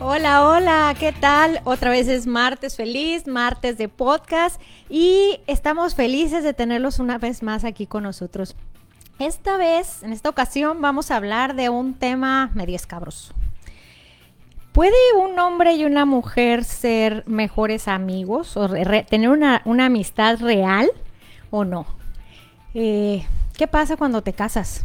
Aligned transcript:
Hola, 0.00 0.44
hola, 0.48 0.92
¿qué 0.98 1.12
tal? 1.12 1.60
Otra 1.62 1.88
vez 1.88 2.08
es 2.08 2.26
martes 2.26 2.74
feliz, 2.74 3.28
martes 3.28 3.78
de 3.78 3.88
podcast 3.88 4.60
y 4.88 5.38
estamos 5.46 5.94
felices 5.94 6.42
de 6.42 6.52
tenerlos 6.52 6.98
una 6.98 7.16
vez 7.16 7.44
más 7.44 7.64
aquí 7.64 7.86
con 7.86 8.02
nosotros. 8.02 8.56
Esta 9.20 9.56
vez, 9.56 10.02
en 10.02 10.12
esta 10.12 10.30
ocasión, 10.30 10.82
vamos 10.82 11.12
a 11.12 11.16
hablar 11.16 11.54
de 11.54 11.68
un 11.68 11.94
tema 11.94 12.50
medio 12.54 12.74
escabroso. 12.74 13.34
¿Puede 14.72 14.96
un 15.16 15.38
hombre 15.38 15.76
y 15.76 15.84
una 15.84 16.04
mujer 16.04 16.64
ser 16.64 17.22
mejores 17.28 17.86
amigos 17.86 18.56
o 18.56 18.68
tener 18.68 19.28
una, 19.28 19.62
amistad 19.64 20.40
real 20.40 20.90
o 21.52 21.64
no? 21.64 21.86
Eh, 22.74 23.24
¿Qué 23.56 23.68
pasa 23.68 23.96
cuando 23.96 24.22
te 24.22 24.32
casas? 24.32 24.84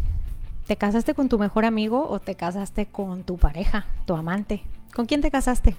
¿Te 0.67 0.77
casaste 0.77 1.15
con 1.15 1.29
tu 1.29 1.39
mejor 1.39 1.65
amigo 1.65 2.07
o 2.07 2.19
te 2.19 2.35
casaste 2.35 2.85
con 2.85 3.23
tu 3.23 3.37
pareja, 3.37 3.87
tu 4.05 4.13
amante? 4.13 4.61
¿Con 4.93 5.05
quién 5.05 5.21
te 5.21 5.31
casaste? 5.31 5.75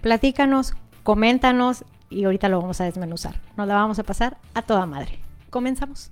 Platícanos, 0.00 0.74
coméntanos 1.02 1.84
y 2.10 2.24
ahorita 2.24 2.48
lo 2.48 2.60
vamos 2.60 2.80
a 2.80 2.84
desmenuzar. 2.84 3.40
Nos 3.56 3.66
la 3.66 3.74
vamos 3.74 3.98
a 3.98 4.04
pasar 4.04 4.38
a 4.54 4.62
toda 4.62 4.86
madre. 4.86 5.18
Comenzamos. 5.50 6.10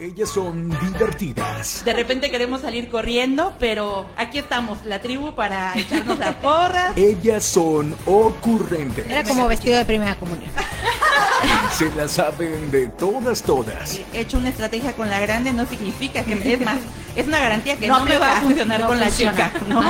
Ellas 0.00 0.28
son 0.28 0.70
divertidas. 0.80 1.82
De 1.84 1.92
repente 1.92 2.30
queremos 2.30 2.60
salir 2.60 2.88
corriendo, 2.88 3.54
pero 3.58 4.06
aquí 4.16 4.38
estamos, 4.38 4.84
la 4.84 5.00
tribu, 5.00 5.34
para 5.34 5.76
echarnos 5.76 6.20
la 6.20 6.38
porra. 6.40 6.92
Ellas 6.96 7.44
son 7.44 7.96
ocurrentes. 8.06 9.04
Era 9.10 9.24
como 9.24 9.48
vestido 9.48 9.76
de 9.76 9.84
primera 9.84 10.14
comunión. 10.14 10.50
Se 11.72 11.90
la 11.94 12.06
saben 12.06 12.70
de 12.70 12.86
todas, 12.88 13.42
todas. 13.42 14.00
He 14.12 14.20
hecho 14.20 14.38
una 14.38 14.50
estrategia 14.50 14.92
con 14.92 15.10
la 15.10 15.20
grande 15.20 15.52
no 15.52 15.66
significa 15.66 16.24
que 16.24 16.54
es 16.54 16.60
más, 16.60 16.78
es 17.14 17.26
una 17.26 17.38
garantía 17.38 17.76
que 17.76 17.88
no, 17.88 18.04
me 18.04 18.18
va 18.18 18.38
a 18.38 18.40
funcionar 18.40 18.86
con 18.86 18.98
la 18.98 19.10
chica. 19.10 19.52
¿no? 19.68 19.82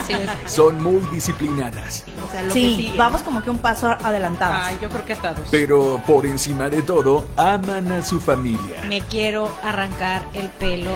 Son 0.46 0.82
muy 0.82 1.00
disciplinadas. 1.12 2.04
sí, 2.52 2.92
vamos 2.96 3.22
como 3.22 3.42
que 3.42 3.50
un 3.50 3.58
paso 3.58 3.88
adelantado. 3.88 4.54
Ay, 4.62 4.78
yo 4.80 4.88
creo 4.88 5.04
que 5.04 5.16
todos. 5.16 5.48
Pero 5.50 6.02
por 6.06 6.26
encima 6.26 6.68
de 6.68 6.82
todo, 6.82 7.26
aman 7.36 7.92
a 7.92 8.02
su 8.02 8.20
familia. 8.20 8.82
Me 8.86 9.00
quiero 9.02 9.50
arrancar 9.62 9.97
el 10.32 10.48
pelo 10.60 10.90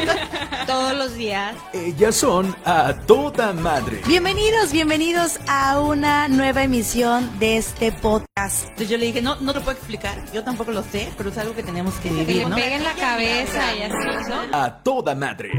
todos 0.66 0.96
los 0.96 1.14
días. 1.14 1.54
Ellas 1.72 2.16
son 2.16 2.54
a 2.64 2.92
toda 3.06 3.52
madre. 3.52 4.00
Bienvenidos, 4.08 4.72
bienvenidos 4.72 5.38
a 5.46 5.78
una 5.78 6.26
nueva 6.26 6.64
emisión 6.64 7.38
de 7.38 7.58
este 7.58 7.92
podcast. 7.92 8.64
Entonces 8.64 8.88
yo 8.88 8.98
le 8.98 9.06
dije, 9.06 9.22
no, 9.22 9.36
no 9.36 9.52
te 9.52 9.60
puedo 9.60 9.76
explicar, 9.78 10.24
yo 10.32 10.42
tampoco 10.42 10.72
lo 10.72 10.82
sé, 10.82 11.12
pero 11.16 11.30
es 11.30 11.38
algo 11.38 11.54
que 11.54 11.62
tenemos 11.62 11.94
que 11.96 12.10
vivir, 12.10 12.48
¿no? 12.48 12.58
en 12.58 12.82
la 12.82 12.94
cabeza 12.94 13.76
y 13.76 13.82
así, 13.82 14.28
¿no? 14.28 14.58
A 14.58 14.82
toda 14.82 15.14
madre. 15.14 15.50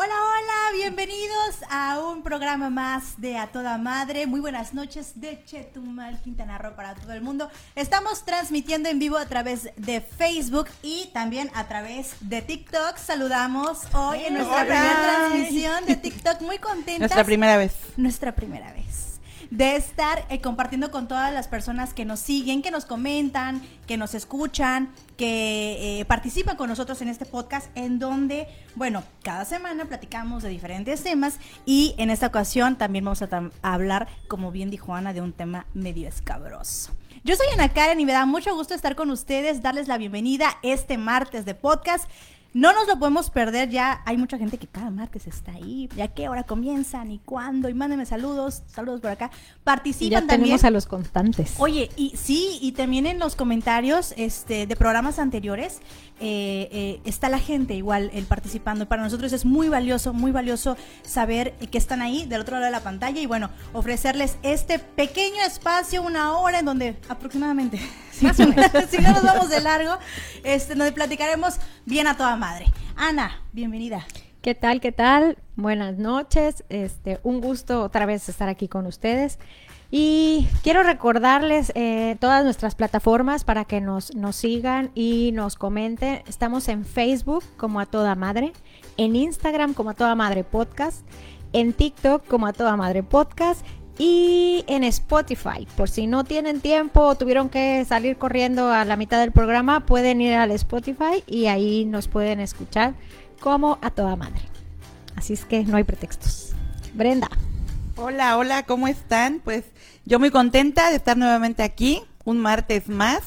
Hola, 0.00 0.14
hola, 0.14 0.76
bienvenidos 0.76 1.56
a 1.68 1.98
un 1.98 2.22
programa 2.22 2.70
más 2.70 3.20
de 3.20 3.36
A 3.36 3.48
Toda 3.48 3.78
Madre. 3.78 4.28
Muy 4.28 4.38
buenas 4.38 4.72
noches 4.72 5.20
de 5.20 5.42
Chetumal, 5.44 6.20
Quintana 6.22 6.56
Roo 6.56 6.76
para 6.76 6.94
todo 6.94 7.12
el 7.14 7.20
mundo. 7.20 7.50
Estamos 7.74 8.24
transmitiendo 8.24 8.88
en 8.88 9.00
vivo 9.00 9.18
a 9.18 9.26
través 9.26 9.70
de 9.74 10.00
Facebook 10.00 10.68
y 10.84 11.10
también 11.12 11.50
a 11.52 11.66
través 11.66 12.14
de 12.20 12.42
TikTok. 12.42 12.96
Saludamos 12.96 13.92
hoy 13.92 14.20
en 14.20 14.34
nuestra 14.34 14.60
primera 14.66 15.02
transmisión 15.02 15.84
de 15.86 15.96
TikTok. 15.96 16.42
Muy 16.42 16.58
contentas. 16.58 17.00
Nuestra 17.00 17.24
primera 17.24 17.56
vez. 17.56 17.72
Nuestra 17.96 18.36
primera 18.36 18.72
vez 18.72 19.07
de 19.50 19.76
estar 19.76 20.26
eh, 20.28 20.40
compartiendo 20.40 20.90
con 20.90 21.08
todas 21.08 21.32
las 21.32 21.48
personas 21.48 21.94
que 21.94 22.04
nos 22.04 22.20
siguen, 22.20 22.62
que 22.62 22.70
nos 22.70 22.84
comentan, 22.84 23.62
que 23.86 23.96
nos 23.96 24.14
escuchan, 24.14 24.92
que 25.16 26.00
eh, 26.00 26.04
participan 26.04 26.56
con 26.56 26.68
nosotros 26.68 27.00
en 27.02 27.08
este 27.08 27.24
podcast, 27.24 27.68
en 27.74 27.98
donde, 27.98 28.46
bueno, 28.74 29.02
cada 29.22 29.44
semana 29.44 29.86
platicamos 29.86 30.42
de 30.42 30.50
diferentes 30.50 31.02
temas 31.02 31.38
y 31.64 31.94
en 31.98 32.10
esta 32.10 32.26
ocasión 32.26 32.76
también 32.76 33.04
vamos 33.04 33.22
a, 33.22 33.28
a 33.62 33.74
hablar, 33.74 34.08
como 34.28 34.50
bien 34.50 34.70
dijo 34.70 34.94
Ana, 34.94 35.12
de 35.12 35.22
un 35.22 35.32
tema 35.32 35.66
medio 35.74 36.08
escabroso. 36.08 36.92
Yo 37.24 37.34
soy 37.34 37.46
Ana 37.52 37.70
Karen 37.70 37.98
y 38.00 38.06
me 38.06 38.12
da 38.12 38.26
mucho 38.26 38.54
gusto 38.54 38.74
estar 38.74 38.94
con 38.94 39.10
ustedes, 39.10 39.60
darles 39.60 39.88
la 39.88 39.98
bienvenida 39.98 40.56
este 40.62 40.98
martes 40.98 41.44
de 41.44 41.54
podcast. 41.54 42.08
No 42.54 42.72
nos 42.72 42.86
lo 42.88 42.98
podemos 42.98 43.28
perder, 43.28 43.68
ya 43.68 44.00
hay 44.06 44.16
mucha 44.16 44.38
gente 44.38 44.56
que 44.56 44.66
cada 44.66 44.90
martes 44.90 45.26
está 45.26 45.52
ahí, 45.52 45.88
ya 45.94 46.08
qué 46.08 46.30
hora 46.30 46.44
comienzan 46.44 47.10
y 47.10 47.18
cuándo, 47.18 47.68
y 47.68 47.74
mándenme 47.74 48.06
saludos, 48.06 48.62
saludos 48.68 49.02
por 49.02 49.10
acá. 49.10 49.30
Participan 49.64 50.10
ya 50.10 50.18
también. 50.20 50.40
tenemos 50.40 50.64
a 50.64 50.70
los 50.70 50.86
constantes. 50.86 51.54
Oye, 51.58 51.90
y 51.94 52.14
sí, 52.16 52.58
y 52.62 52.72
también 52.72 53.04
en 53.06 53.18
los 53.18 53.36
comentarios 53.36 54.14
este, 54.16 54.66
de 54.66 54.76
programas 54.76 55.18
anteriores 55.18 55.80
eh, 56.20 56.68
eh, 56.72 57.00
está 57.04 57.28
la 57.28 57.38
gente 57.38 57.74
igual 57.74 58.10
el 58.14 58.24
participando. 58.24 58.88
Para 58.88 59.02
nosotros 59.02 59.32
es 59.34 59.44
muy 59.44 59.68
valioso, 59.68 60.14
muy 60.14 60.32
valioso 60.32 60.76
saber 61.02 61.52
que 61.70 61.76
están 61.78 62.00
ahí 62.00 62.26
del 62.26 62.40
otro 62.40 62.54
lado 62.54 62.64
de 62.64 62.72
la 62.72 62.80
pantalla 62.80 63.20
y 63.20 63.26
bueno, 63.26 63.50
ofrecerles 63.74 64.38
este 64.42 64.78
pequeño 64.78 65.42
espacio, 65.46 66.02
una 66.02 66.38
hora 66.38 66.60
en 66.60 66.64
donde 66.64 66.96
aproximadamente 67.10 67.78
si 68.90 68.98
no 68.98 69.12
nos 69.12 69.22
vamos 69.22 69.48
de 69.48 69.60
largo, 69.60 69.98
este, 70.42 70.74
donde 70.74 70.92
platicaremos 70.92 71.54
bien 71.84 72.06
a 72.06 72.16
toda 72.16 72.36
madre. 72.36 72.47
Ana, 72.96 73.42
bienvenida. 73.52 74.06
¿Qué 74.40 74.54
tal? 74.54 74.80
¿Qué 74.80 74.90
tal? 74.90 75.36
Buenas 75.56 75.98
noches. 75.98 76.64
Este, 76.70 77.20
un 77.22 77.40
gusto 77.40 77.82
otra 77.82 78.06
vez 78.06 78.28
estar 78.28 78.48
aquí 78.48 78.68
con 78.68 78.86
ustedes. 78.86 79.38
Y 79.90 80.48
quiero 80.62 80.82
recordarles 80.82 81.72
eh, 81.74 82.16
todas 82.20 82.44
nuestras 82.44 82.74
plataformas 82.74 83.44
para 83.44 83.64
que 83.66 83.80
nos, 83.80 84.14
nos 84.14 84.36
sigan 84.36 84.90
y 84.94 85.32
nos 85.32 85.56
comenten. 85.56 86.22
Estamos 86.26 86.68
en 86.68 86.86
Facebook 86.86 87.44
como 87.56 87.80
a 87.80 87.86
toda 87.86 88.14
madre, 88.14 88.52
en 88.96 89.16
Instagram 89.16 89.74
como 89.74 89.90
a 89.90 89.94
toda 89.94 90.14
madre 90.14 90.42
podcast, 90.42 91.06
en 91.52 91.74
TikTok 91.74 92.26
como 92.26 92.46
a 92.46 92.52
toda 92.52 92.76
madre 92.76 93.02
podcast 93.02 93.64
y 93.98 94.64
en 94.68 94.84
Spotify. 94.84 95.66
Por 95.76 95.90
si 95.90 96.06
no 96.06 96.24
tienen 96.24 96.60
tiempo 96.60 97.02
o 97.02 97.14
tuvieron 97.16 97.48
que 97.48 97.84
salir 97.84 98.16
corriendo 98.16 98.70
a 98.70 98.84
la 98.84 98.96
mitad 98.96 99.18
del 99.18 99.32
programa, 99.32 99.84
pueden 99.84 100.20
ir 100.20 100.34
al 100.34 100.52
Spotify 100.52 101.24
y 101.26 101.46
ahí 101.46 101.84
nos 101.84 102.08
pueden 102.08 102.40
escuchar 102.40 102.94
como 103.40 103.78
a 103.82 103.90
toda 103.90 104.16
madre. 104.16 104.42
Así 105.16 105.32
es 105.32 105.44
que 105.44 105.64
no 105.64 105.76
hay 105.76 105.84
pretextos. 105.84 106.52
Brenda. 106.94 107.28
Hola, 107.96 108.38
hola, 108.38 108.62
¿cómo 108.62 108.86
están? 108.86 109.40
Pues 109.42 109.64
yo 110.04 110.20
muy 110.20 110.30
contenta 110.30 110.90
de 110.90 110.96
estar 110.96 111.16
nuevamente 111.16 111.64
aquí, 111.64 112.02
un 112.24 112.38
martes 112.38 112.88
más, 112.88 113.22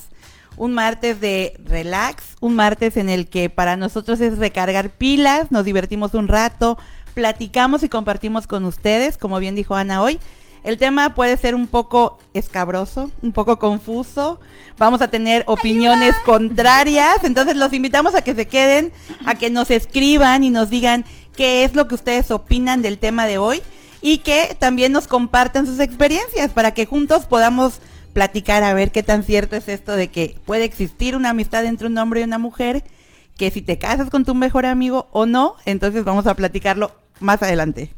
un 0.56 0.74
martes 0.74 1.20
de 1.20 1.60
relax, 1.66 2.38
un 2.40 2.56
martes 2.56 2.96
en 2.96 3.10
el 3.10 3.28
que 3.28 3.50
para 3.50 3.76
nosotros 3.76 4.22
es 4.22 4.38
recargar 4.38 4.90
pilas, 4.90 5.52
nos 5.52 5.66
divertimos 5.66 6.14
un 6.14 6.30
rato, 6.30 6.78
platicamos 7.14 7.84
y 7.84 7.90
compartimos 7.90 8.48
con 8.48 8.64
ustedes, 8.64 9.18
como 9.18 9.40
bien 9.40 9.56
dijo 9.56 9.76
Ana 9.76 10.02
hoy, 10.02 10.20
el 10.64 10.78
tema 10.78 11.16
puede 11.16 11.38
ser 11.38 11.56
un 11.56 11.68
poco 11.68 12.20
escabroso, 12.34 13.12
un 13.22 13.32
poco 13.32 13.58
confuso. 13.58 14.40
Vamos 14.78 15.02
a 15.02 15.10
tener 15.10 15.44
opiniones 15.48 16.16
contrarias. 16.26 17.24
Entonces 17.24 17.56
los 17.56 17.74
invitamos 17.74 18.14
a 18.14 18.22
que 18.22 18.36
se 18.36 18.48
queden, 18.48 18.92
a 19.26 19.36
que 19.36 19.50
nos 19.50 19.72
escriban 19.72 20.44
y 20.44 20.50
nos 20.50 20.70
digan 20.70 21.06
qué 21.36 21.64
es 21.64 21.74
lo 21.76 21.88
que 21.88 21.96
ustedes 21.96 22.30
opinan 22.30 22.82
del 22.82 23.00
tema 23.00 23.26
de 23.26 23.38
hoy 23.38 23.62
y 24.02 24.20
que 24.20 24.56
también 24.60 24.92
nos 24.92 25.08
compartan 25.08 25.66
sus 25.66 25.80
experiencias 25.80 26.52
para 26.52 26.74
que 26.74 26.86
juntos 26.86 27.26
podamos 27.26 27.80
platicar 28.14 28.64
a 28.64 28.74
ver 28.74 28.92
qué 28.92 29.04
tan 29.04 29.24
cierto 29.24 29.56
es 29.56 29.68
esto 29.68 29.96
de 29.96 30.10
que 30.10 30.36
puede 30.46 30.66
existir 30.66 31.16
una 31.16 31.30
amistad 31.30 31.66
entre 31.66 31.88
un 31.88 31.98
hombre 31.98 32.22
y 32.22 32.24
una 32.24 32.38
mujer, 32.38 32.84
que 33.38 33.52
si 33.52 33.62
te 33.62 33.78
casas 33.78 34.10
con 34.10 34.26
tu 34.26 34.36
mejor 34.36 34.66
amigo 34.66 35.08
o 35.12 35.26
no, 35.26 35.56
entonces 35.66 36.04
vamos 36.04 36.28
a 36.28 36.36
platicarlo 36.36 36.92
más 37.20 37.42
adelante. 37.42 37.94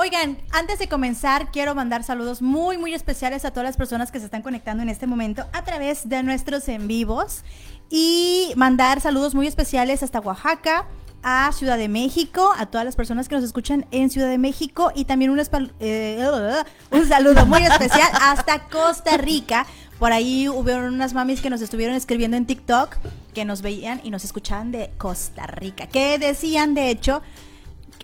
Oigan, 0.00 0.38
antes 0.52 0.78
de 0.78 0.86
comenzar, 0.88 1.50
quiero 1.50 1.74
mandar 1.74 2.04
saludos 2.04 2.40
muy, 2.40 2.78
muy 2.78 2.94
especiales 2.94 3.44
a 3.44 3.50
todas 3.50 3.64
las 3.64 3.76
personas 3.76 4.12
que 4.12 4.20
se 4.20 4.26
están 4.26 4.42
conectando 4.42 4.80
en 4.84 4.88
este 4.90 5.08
momento 5.08 5.44
a 5.52 5.64
través 5.64 6.08
de 6.08 6.22
nuestros 6.22 6.68
en 6.68 6.86
vivos. 6.86 7.42
Y 7.90 8.52
mandar 8.54 9.00
saludos 9.00 9.34
muy 9.34 9.48
especiales 9.48 10.04
hasta 10.04 10.20
Oaxaca, 10.20 10.86
a 11.24 11.50
Ciudad 11.50 11.76
de 11.76 11.88
México, 11.88 12.54
a 12.56 12.66
todas 12.66 12.84
las 12.84 12.94
personas 12.94 13.28
que 13.28 13.34
nos 13.34 13.42
escuchan 13.42 13.86
en 13.90 14.08
Ciudad 14.08 14.28
de 14.28 14.38
México 14.38 14.92
y 14.94 15.04
también 15.04 15.32
un, 15.32 15.42
eh, 15.80 16.24
un 16.92 17.08
saludo 17.08 17.44
muy 17.46 17.64
especial 17.64 18.08
hasta 18.22 18.68
Costa 18.68 19.16
Rica. 19.16 19.66
Por 19.98 20.12
ahí 20.12 20.48
hubo 20.48 20.76
unas 20.76 21.12
mamis 21.12 21.40
que 21.40 21.50
nos 21.50 21.60
estuvieron 21.60 21.96
escribiendo 21.96 22.36
en 22.36 22.46
TikTok 22.46 22.98
que 23.34 23.44
nos 23.44 23.62
veían 23.62 24.00
y 24.04 24.10
nos 24.10 24.22
escuchaban 24.22 24.70
de 24.70 24.92
Costa 24.96 25.48
Rica, 25.48 25.88
que 25.88 26.20
decían, 26.20 26.74
de 26.74 26.88
hecho, 26.88 27.20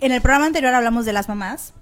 en 0.00 0.10
el 0.10 0.20
programa 0.20 0.46
anterior 0.46 0.74
hablamos 0.74 1.04
de 1.04 1.12
las 1.12 1.28
mamás 1.28 1.72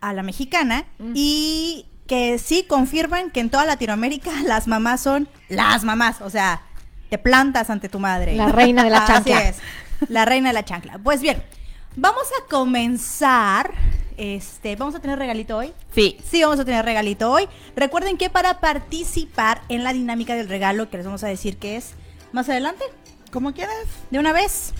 a 0.00 0.12
la 0.12 0.22
mexicana 0.22 0.84
mm. 0.98 1.12
y 1.14 1.86
que 2.06 2.38
sí 2.38 2.64
confirman 2.64 3.30
que 3.30 3.40
en 3.40 3.50
toda 3.50 3.64
Latinoamérica 3.64 4.30
las 4.44 4.66
mamás 4.66 5.00
son 5.00 5.28
las 5.48 5.84
mamás, 5.84 6.20
o 6.20 6.30
sea, 6.30 6.62
te 7.08 7.18
plantas 7.18 7.70
ante 7.70 7.88
tu 7.88 7.98
madre. 7.98 8.34
La 8.34 8.48
reina 8.48 8.84
de 8.84 8.90
la 8.90 9.04
chancla. 9.06 9.38
Así 9.38 9.48
es, 9.48 9.56
la 10.08 10.24
reina 10.24 10.48
de 10.48 10.54
la 10.54 10.64
chancla. 10.64 10.98
Pues 10.98 11.20
bien, 11.20 11.42
vamos 11.96 12.24
a 12.40 12.48
comenzar. 12.48 13.72
Este, 14.16 14.76
¿vamos 14.76 14.94
a 14.94 15.00
tener 15.00 15.18
regalito 15.18 15.56
hoy? 15.56 15.72
Sí. 15.94 16.18
Sí, 16.28 16.42
vamos 16.42 16.60
a 16.60 16.64
tener 16.64 16.84
regalito 16.84 17.30
hoy. 17.30 17.48
Recuerden 17.74 18.18
que 18.18 18.28
para 18.28 18.60
participar 18.60 19.62
en 19.70 19.82
la 19.82 19.94
dinámica 19.94 20.34
del 20.34 20.48
regalo, 20.48 20.90
que 20.90 20.98
les 20.98 21.06
vamos 21.06 21.24
a 21.24 21.28
decir 21.28 21.56
que 21.56 21.76
es 21.76 21.94
más 22.32 22.48
adelante. 22.48 22.84
Como 23.32 23.54
quieras. 23.54 23.86
De 24.10 24.18
una 24.18 24.32
vez. 24.32 24.74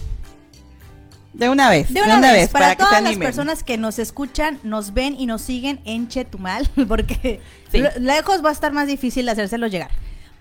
De 1.33 1.49
una 1.49 1.71
vez. 1.71 1.93
De 1.93 2.03
una, 2.03 2.21
vez, 2.33 2.51
para, 2.51 2.75
que 2.75 2.83
se 2.83 2.89
todas 2.89 3.03
las 3.03 3.17
personas 3.17 3.63
que 3.63 3.77
nos 3.79 3.99
escuchan, 3.99 4.59
nos 4.65 4.93
ven 4.95 5.15
y 5.19 5.27
nos 5.27 5.43
siguen 5.43 5.81
en 5.85 6.09
Chetumal, 6.09 6.69
porque 6.89 7.41
Sí. 7.71 7.83
lejos 8.01 8.45
va 8.45 8.49
a 8.49 8.53
estar 8.53 8.73
más 8.73 8.87
difícil 8.89 9.29
hacérselo 9.29 9.67
llegar. 9.69 9.91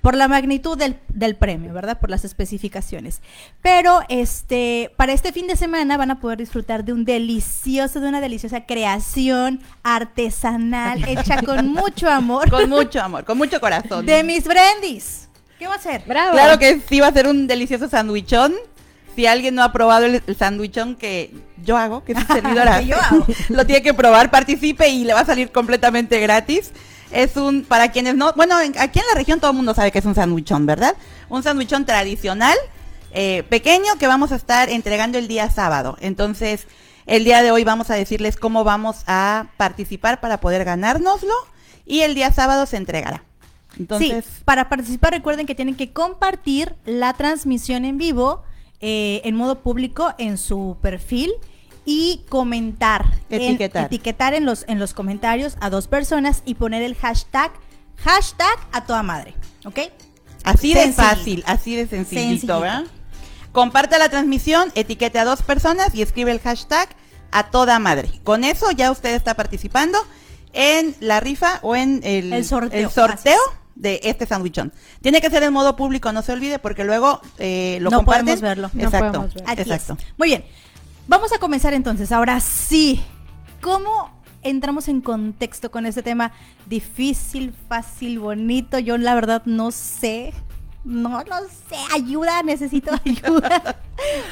Por 0.02 0.16
la 0.16 0.30
magnitud 0.30 0.78
del, 0.78 0.96
del 1.10 1.36
premio, 1.36 1.74
¿verdad? 1.74 2.00
Por 2.00 2.10
las 2.10 2.24
especificaciones. 2.24 3.20
Pero 3.62 4.00
este, 4.08 4.92
para 4.96 5.12
este 5.12 5.34
fin 5.34 5.46
de 5.46 5.58
semana 5.58 5.98
van 5.98 6.10
a 6.10 6.22
poder 6.22 6.38
disfrutar 6.38 6.86
de 6.86 6.94
un 6.94 7.04
delicioso, 7.04 8.00
de 8.00 8.08
una 8.08 8.22
deliciosa 8.22 8.66
creación 8.66 9.60
artesanal 9.84 11.04
hecha 11.08 11.42
con 11.42 11.68
mucho 11.68 12.10
amor 12.10 12.50
Con 12.50 12.70
mucho 12.70 13.02
amor, 13.02 13.26
con 13.26 13.38
mucho 13.38 13.60
corazón. 13.60 14.06
de 14.06 14.24
mis 14.24 14.46
brandis. 14.46 15.28
¿Qué 15.60 15.68
va 15.68 15.74
a 15.74 15.78
hacer? 15.78 16.04
Bravo. 16.08 16.32
Claro 16.32 16.58
que 16.58 16.80
sí 16.88 17.02
va 17.02 17.08
a 17.08 17.14
ser 17.14 17.28
un 17.28 17.46
delicioso 17.46 17.90
sandwichón. 17.90 18.54
Si 19.20 19.28
alguien 19.28 19.54
no 19.54 19.64
ha 19.64 19.74
probado 19.74 20.06
el, 20.06 20.24
el 20.26 20.38
sandwichón 20.38 20.96
que 20.96 21.34
yo 21.62 21.76
hago, 21.76 22.06
que 22.06 22.14
es 22.14 22.20
servidora, 22.26 22.82
yo 22.84 22.96
hago. 22.96 23.28
lo 23.50 23.66
tiene 23.66 23.82
que 23.82 23.94
probar, 23.94 24.32
participe 24.32 24.88
y 24.88 25.04
le 25.04 25.14
va 25.14 25.20
a 25.20 25.26
salir 25.26 25.52
completamente 25.52 26.22
gratis. 26.22 26.72
Es 27.12 27.36
un, 27.36 27.66
para 27.66 27.92
quienes 27.92 28.16
no, 28.16 28.32
bueno, 28.38 28.58
en- 28.62 28.80
aquí 28.80 29.00
en 29.00 29.06
la 29.12 29.16
región 29.16 29.42
todo 29.42 29.52
el 29.52 29.58
mundo 29.58 29.74
sabe 29.74 29.92
que 29.92 30.00
es 30.00 30.06
un 30.06 30.16
sandwichón, 30.16 30.66
¿verdad? 30.66 30.96
Un 31.28 31.44
sandwichón 31.44 31.86
tradicional, 31.86 32.56
eh, 33.12 33.44
pequeño, 33.50 33.98
que 34.00 34.08
vamos 34.08 34.32
a 34.32 34.38
estar 34.38 34.70
entregando 34.70 35.18
el 35.18 35.28
día 35.28 35.52
sábado. 35.52 35.98
Entonces, 36.00 36.66
el 37.06 37.26
día 37.26 37.42
de 37.44 37.52
hoy 37.52 37.66
vamos 37.66 37.90
a 37.90 37.96
decirles 37.96 38.38
cómo 38.38 38.64
vamos 38.64 39.04
a 39.06 39.48
participar 39.58 40.22
para 40.22 40.40
poder 40.40 40.64
ganárnoslo 40.64 41.34
y 41.86 42.04
el 42.04 42.16
día 42.16 42.32
sábado 42.32 42.66
se 42.66 42.78
entregará. 42.78 43.26
Entonces, 43.78 44.24
sí, 44.24 44.42
para 44.46 44.70
participar 44.70 45.12
recuerden 45.12 45.46
que 45.46 45.56
tienen 45.56 45.76
que 45.76 45.92
compartir 45.92 46.74
la 46.86 47.12
transmisión 47.16 47.84
en 47.84 47.98
vivo 47.98 48.44
eh, 48.82 49.22
en 49.26 49.36
modo 49.36 49.60
público 49.62 50.14
en 50.18 50.38
su 50.38 50.78
perfil 50.82 51.32
y 51.86 52.22
comentar, 52.30 53.06
en- 53.30 53.42
Etiquetar. 53.42 53.86
etiquetar 53.86 54.34
en 54.34 54.46
los 54.46 54.64
en 54.68 54.80
los 54.80 54.94
comentarios 54.94 55.58
a 55.60 55.70
dos 55.70 55.88
personas 55.88 56.44
y 56.46 56.56
poner 56.56 56.82
el 56.84 56.96
hashtag 56.96 57.52
hashtag 57.98 58.58
a 58.72 58.86
toda 58.86 59.04
madre, 59.04 59.34
¿ok? 59.66 59.80
Así 60.44 60.74
de 60.74 60.92
fácil, 60.94 61.44
así 61.48 61.76
de 61.76 61.88
sencillito, 61.88 62.30
Sencillito. 62.30 62.60
¿verdad? 62.62 62.84
Comparta 63.52 63.98
la 63.98 64.10
transmisión, 64.10 64.72
etiquete 64.76 65.20
a 65.20 65.26
dos 65.26 65.42
personas 65.42 65.94
y 65.96 66.02
escribe 66.02 66.32
el 66.32 66.40
hashtag 66.40 66.88
a 67.32 67.50
toda 67.52 67.78
madre. 67.80 68.10
Con 68.24 68.44
eso 68.44 68.72
ya 68.72 68.92
usted 68.92 69.14
está 69.16 69.34
participando 69.34 69.98
en 70.54 70.96
la 71.00 71.20
rifa 71.20 71.60
o 71.64 71.76
en 71.76 72.02
el, 72.04 72.32
El 72.34 72.46
sorteo, 72.46 72.80
el 72.88 72.90
sorteo 72.92 73.40
de 73.80 74.00
este 74.04 74.28
sandwichón. 74.28 74.72
Tiene 75.02 75.22
que 75.22 75.30
ser 75.32 75.42
en 75.42 75.52
modo 75.54 75.76
público, 75.76 76.12
no 76.12 76.22
se 76.22 76.34
olvide, 76.34 76.60
porque 76.60 76.84
luego 76.84 77.20
eh, 77.40 77.80
lo 77.82 77.90
No 77.90 77.98
comparten. 77.98 78.26
podemos 78.26 78.42
verlo. 78.42 78.70
No 78.74 78.84
Exacto, 78.84 79.08
podemos 79.08 79.34
verlo. 79.34 79.54
Exacto. 79.62 79.98
Muy 80.18 80.28
bien. 80.28 80.46
Vamos 81.08 81.34
a 81.34 81.40
comenzar 81.40 81.74
entonces. 81.74 82.12
Ahora 82.12 82.40
sí. 82.40 83.02
¿Cómo 83.62 84.12
entramos 84.44 84.88
en 84.88 85.02
contexto 85.02 85.72
con 85.72 85.86
este 85.86 86.04
tema? 86.04 86.32
Difícil, 86.68 87.54
fácil, 87.68 88.20
bonito. 88.20 88.78
Yo 88.80 88.98
la 88.98 89.16
verdad 89.16 89.42
no 89.46 89.72
sé. 89.72 90.34
No 90.86 91.24
lo 91.24 91.36
sé. 91.70 91.76
Ayuda, 91.94 92.44
necesito 92.44 92.92
ayuda. 93.06 93.78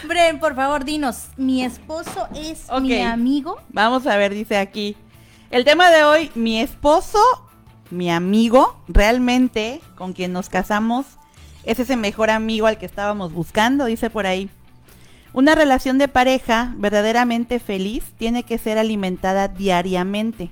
Bren, 0.08 0.40
por 0.40 0.56
favor, 0.56 0.86
dinos. 0.86 1.26
Mi 1.36 1.64
esposo 1.64 2.28
es 2.36 2.68
mi 2.82 3.02
amigo. 3.02 3.58
Vamos 3.70 4.06
a 4.08 4.16
ver, 4.18 4.34
dice 4.34 4.58
aquí. 4.58 4.96
El 5.50 5.66
tema 5.66 5.90
de 5.90 6.04
hoy, 6.04 6.32
mi 6.36 6.60
esposo, 6.62 7.20
mi 7.90 8.10
amigo, 8.10 8.78
realmente 8.88 9.82
con 9.96 10.14
quien 10.14 10.34
nos 10.34 10.50
casamos, 10.50 11.06
es 11.64 11.80
ese 11.80 11.98
mejor 11.98 12.30
amigo 12.30 12.68
al 12.68 12.78
que 12.78 12.86
estábamos 12.86 13.34
buscando, 13.34 13.86
dice 13.86 14.10
por 14.10 14.26
ahí. 14.26 14.50
Una 15.34 15.54
relación 15.54 15.98
de 15.98 16.08
pareja 16.08 16.74
verdaderamente 16.78 17.60
feliz 17.60 18.04
tiene 18.18 18.44
que 18.44 18.58
ser 18.58 18.78
alimentada 18.78 19.48
diariamente. 19.48 20.50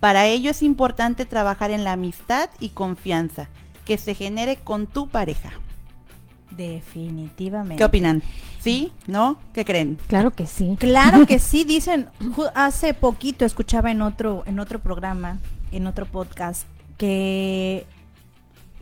Para 0.00 0.26
ello 0.26 0.50
es 0.50 0.62
importante 0.62 1.24
trabajar 1.24 1.70
en 1.70 1.84
la 1.84 1.92
amistad 1.92 2.50
y 2.58 2.70
confianza 2.70 3.48
que 3.84 3.98
se 3.98 4.14
genere 4.14 4.56
con 4.56 4.86
tu 4.86 5.08
pareja. 5.08 5.52
Definitivamente. 6.50 7.76
¿Qué 7.76 7.84
opinan? 7.84 8.22
¿Sí? 8.60 8.92
¿No? 9.06 9.38
¿Qué 9.54 9.64
creen? 9.64 9.98
Claro 10.08 10.32
que 10.32 10.46
sí. 10.46 10.76
Claro 10.78 11.26
que 11.26 11.38
sí, 11.38 11.64
dicen, 11.64 12.08
hace 12.54 12.94
poquito 12.94 13.44
escuchaba 13.44 13.90
en 13.90 14.02
otro, 14.02 14.42
en 14.46 14.58
otro 14.58 14.80
programa, 14.80 15.38
en 15.72 15.86
otro 15.86 16.06
podcast, 16.06 16.66
que 16.98 17.86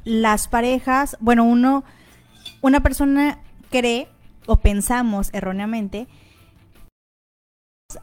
las 0.05 0.49
parejas, 0.49 1.17
bueno, 1.21 1.45
uno, 1.45 1.85
una 2.61 2.81
persona 2.81 3.39
cree 3.71 4.09
o 4.47 4.57
pensamos 4.57 5.31
erróneamente 5.33 6.07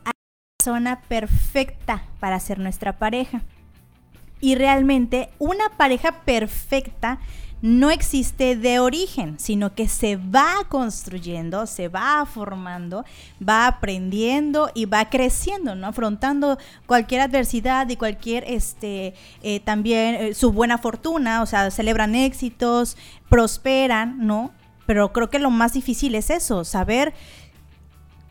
a 0.05 0.09
la 0.09 0.13
persona 0.57 1.01
perfecta 1.01 2.05
para 2.19 2.39
ser 2.39 2.59
nuestra 2.59 2.97
pareja. 2.97 3.41
Y 4.39 4.55
realmente 4.55 5.29
una 5.39 5.69
pareja 5.77 6.23
perfecta 6.23 7.19
no 7.61 7.89
existe 7.89 8.55
de 8.55 8.79
origen, 8.79 9.39
sino 9.39 9.73
que 9.73 9.87
se 9.87 10.15
va 10.15 10.53
construyendo, 10.69 11.65
se 11.65 11.87
va 11.87 12.25
formando, 12.25 13.03
va 13.47 13.67
aprendiendo 13.67 14.69
y 14.75 14.85
va 14.85 15.09
creciendo, 15.09 15.75
¿no? 15.75 15.87
Afrontando 15.87 16.57
cualquier 16.85 17.21
adversidad 17.21 17.89
y 17.89 17.95
cualquier, 17.95 18.43
este, 18.47 19.15
eh, 19.41 19.59
también 19.61 20.15
eh, 20.15 20.33
su 20.33 20.51
buena 20.51 20.77
fortuna, 20.77 21.41
o 21.41 21.45
sea, 21.45 21.71
celebran 21.71 22.13
éxitos, 22.13 22.95
prosperan, 23.29 24.25
¿no? 24.25 24.51
Pero 24.85 25.11
creo 25.11 25.29
que 25.29 25.39
lo 25.39 25.49
más 25.49 25.73
difícil 25.73 26.15
es 26.15 26.29
eso, 26.29 26.63
saber 26.63 27.13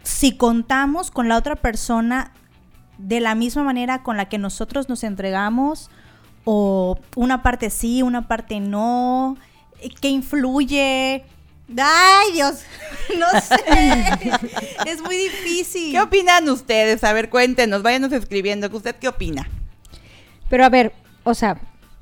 si 0.02 0.37
contamos 0.37 1.11
con 1.11 1.29
la 1.29 1.37
otra 1.37 1.56
persona 1.56 2.32
de 2.99 3.20
la 3.20 3.34
misma 3.34 3.64
manera 3.64 4.02
con 4.02 4.17
la 4.17 4.29
que 4.29 4.38
nosotros 4.38 4.88
nos 4.88 5.02
entregamos 5.05 5.90
o 6.48 6.96
una 7.16 7.43
parte 7.43 7.70
sí, 7.70 8.02
una 8.02 8.28
parte 8.28 8.60
no, 8.60 9.37
eh, 9.81 9.90
que 10.00 10.08
influye. 10.08 11.25
Ay, 11.76 12.32
Dios, 12.32 12.62
no 13.19 13.40
sé. 13.40 14.38
es 14.87 15.02
muy 15.02 15.16
difícil. 15.16 15.90
¿Qué 15.90 16.00
opinan 16.00 16.48
ustedes? 16.48 17.02
A 17.02 17.12
ver, 17.12 17.31
cuéntenos, 17.31 17.82
váyanos 17.82 18.12
escribiendo. 18.12 18.69
¿Usted 18.72 18.94
qué 18.94 19.08
opina? 19.08 19.50
Pero 20.48 20.64
a 20.64 20.69
ver, 20.69 20.93
o 21.25 21.34
sea, 21.34 21.58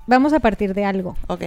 vamos 0.06 0.34
a 0.34 0.40
partir 0.40 0.74
de 0.74 0.84
algo. 0.84 1.16
Ok. 1.28 1.42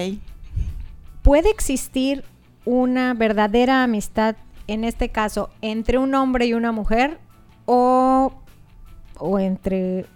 ¿Puede 1.22 1.52
existir 1.52 2.24
una 2.66 3.14
verdadera 3.14 3.84
amistad, 3.84 4.36
en 4.66 4.84
este 4.84 5.10
caso, 5.10 5.52
entre 5.62 6.00
un 6.00 6.16
hombre 6.16 6.48
y 6.48 6.54
una 6.54 6.72
mujer 6.72 7.20
o, 7.68 8.34
o 9.20 9.40
entre 9.40 10.08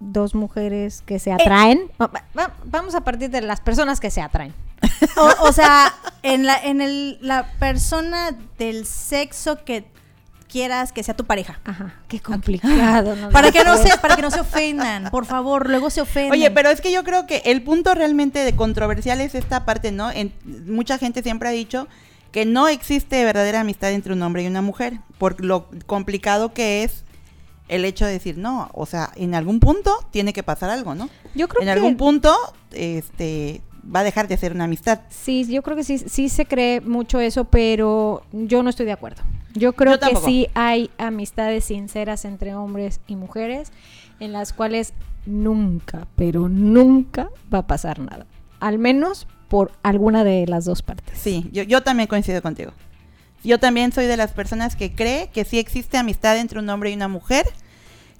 dos 0.00 0.34
mujeres 0.34 1.02
que 1.06 1.18
se 1.18 1.32
atraen? 1.32 1.90
Va- 2.00 2.10
va- 2.38 2.54
vamos 2.64 2.94
a 2.94 3.00
partir 3.02 3.30
de 3.30 3.40
las 3.40 3.60
personas 3.60 4.00
que 4.00 4.10
se 4.10 4.20
atraen. 4.20 4.54
O, 5.16 5.48
o 5.48 5.52
sea, 5.52 5.92
en 6.22 6.44
la, 6.46 6.56
en 6.62 6.80
el, 6.80 7.18
la 7.20 7.46
persona 7.58 8.30
del 8.58 8.84
sexo 8.86 9.64
que 9.64 9.84
quieras 10.48 10.92
que 10.92 11.02
sea 11.02 11.14
tu 11.14 11.24
pareja. 11.24 11.58
Ajá, 11.64 11.94
qué 12.08 12.20
complicado. 12.20 13.14
¿no? 13.16 13.28
Para 13.32 13.50
que 13.52 13.64
no 13.64 13.76
se, 13.76 13.96
para 13.98 14.16
que 14.16 14.22
no 14.22 14.30
se 14.30 14.40
ofendan, 14.40 15.10
por 15.10 15.26
favor, 15.26 15.68
luego 15.68 15.90
se 15.90 16.00
ofenden. 16.00 16.32
Oye, 16.32 16.50
pero 16.50 16.70
es 16.70 16.80
que 16.80 16.90
yo 16.92 17.04
creo 17.04 17.26
que 17.26 17.42
el 17.46 17.62
punto 17.62 17.94
realmente 17.94 18.40
de 18.44 18.54
controversial 18.56 19.20
es 19.20 19.34
esta 19.34 19.64
parte, 19.64 19.90
¿no? 19.92 20.10
En- 20.10 20.32
mucha 20.66 20.98
gente 20.98 21.22
siempre 21.22 21.48
ha 21.48 21.52
dicho 21.52 21.86
que 22.32 22.44
no 22.46 22.68
existe 22.68 23.24
verdadera 23.24 23.60
amistad 23.60 23.90
entre 23.92 24.12
un 24.12 24.22
hombre 24.22 24.42
y 24.42 24.46
una 24.46 24.62
mujer, 24.62 25.00
por 25.18 25.44
lo 25.44 25.68
complicado 25.86 26.52
que 26.54 26.82
es 26.84 27.04
el 27.68 27.84
hecho 27.84 28.06
de 28.06 28.12
decir, 28.12 28.38
no, 28.38 28.70
o 28.72 28.86
sea, 28.86 29.12
en 29.16 29.34
algún 29.34 29.60
punto 29.60 29.92
tiene 30.10 30.32
que 30.32 30.42
pasar 30.42 30.70
algo, 30.70 30.94
¿no? 30.94 31.08
Yo 31.34 31.48
creo 31.48 31.62
en 31.62 31.66
que 31.66 31.72
algún 31.72 31.96
punto, 31.96 32.34
este, 32.72 33.60
va 33.94 34.00
a 34.00 34.04
dejar 34.04 34.28
de 34.28 34.36
ser 34.36 34.52
una 34.52 34.64
amistad. 34.64 35.00
sí, 35.08 35.46
yo 35.46 35.62
creo 35.62 35.76
que 35.76 35.84
sí, 35.84 35.98
sí 35.98 36.28
se 36.28 36.46
cree 36.46 36.80
mucho 36.80 37.20
eso, 37.20 37.44
pero 37.44 38.22
yo 38.32 38.62
no 38.62 38.70
estoy 38.70 38.86
de 38.86 38.92
acuerdo. 38.92 39.22
Yo 39.54 39.72
creo 39.72 39.98
Yo 39.98 40.08
que 40.08 40.16
sí 40.16 40.48
hay 40.54 40.90
amistades 40.98 41.64
sinceras 41.64 42.24
entre 42.24 42.54
hombres 42.54 43.00
y 43.06 43.16
mujeres 43.16 43.72
en 44.20 44.32
las 44.32 44.52
cuales 44.52 44.92
nunca, 45.26 46.06
pero 46.16 46.48
nunca 46.48 47.30
va 47.52 47.58
a 47.58 47.66
pasar 47.66 47.98
nada. 47.98 48.26
Al 48.60 48.78
menos 48.78 49.26
por 49.48 49.72
alguna 49.82 50.24
de 50.24 50.46
las 50.46 50.64
dos 50.64 50.82
partes. 50.82 51.18
Sí, 51.18 51.48
yo, 51.52 51.62
yo 51.62 51.82
también 51.82 52.06
coincido 52.06 52.42
contigo. 52.42 52.72
Yo 53.48 53.58
también 53.58 53.92
soy 53.92 54.04
de 54.04 54.18
las 54.18 54.32
personas 54.32 54.76
que 54.76 54.92
cree 54.94 55.30
que 55.30 55.46
sí 55.46 55.58
existe 55.58 55.96
amistad 55.96 56.36
entre 56.36 56.58
un 56.58 56.68
hombre 56.68 56.90
y 56.90 56.94
una 56.94 57.08
mujer, 57.08 57.46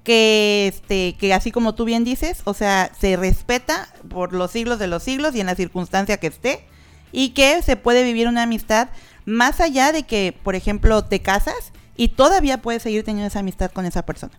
que 0.02 0.68
este, 0.68 1.16
que 1.18 1.34
así 1.34 1.50
como 1.50 1.74
tú 1.74 1.84
bien 1.84 2.02
dices, 2.02 2.40
o 2.44 2.54
sea, 2.54 2.90
se 2.98 3.14
respeta 3.16 3.88
por 4.08 4.32
los 4.32 4.50
siglos 4.52 4.78
de 4.78 4.86
los 4.86 5.02
siglos 5.02 5.34
y 5.34 5.40
en 5.40 5.46
la 5.46 5.54
circunstancia 5.54 6.16
que 6.16 6.28
esté, 6.28 6.64
y 7.12 7.30
que 7.30 7.60
se 7.60 7.76
puede 7.76 8.04
vivir 8.04 8.26
una 8.26 8.44
amistad 8.44 8.88
más 9.26 9.60
allá 9.60 9.92
de 9.92 10.04
que, 10.04 10.34
por 10.42 10.54
ejemplo, 10.54 11.04
te 11.04 11.20
casas 11.20 11.72
y 11.94 12.08
todavía 12.08 12.62
puedes 12.62 12.82
seguir 12.82 13.04
teniendo 13.04 13.26
esa 13.28 13.40
amistad 13.40 13.70
con 13.70 13.84
esa 13.84 14.06
persona. 14.06 14.32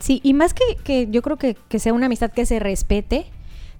Sí, 0.00 0.20
y 0.24 0.34
más 0.34 0.54
que, 0.54 0.64
que 0.82 1.06
yo 1.08 1.22
creo 1.22 1.36
que, 1.36 1.56
que 1.68 1.78
sea 1.78 1.92
una 1.92 2.06
amistad 2.06 2.32
que 2.32 2.46
se 2.46 2.58
respete, 2.58 3.26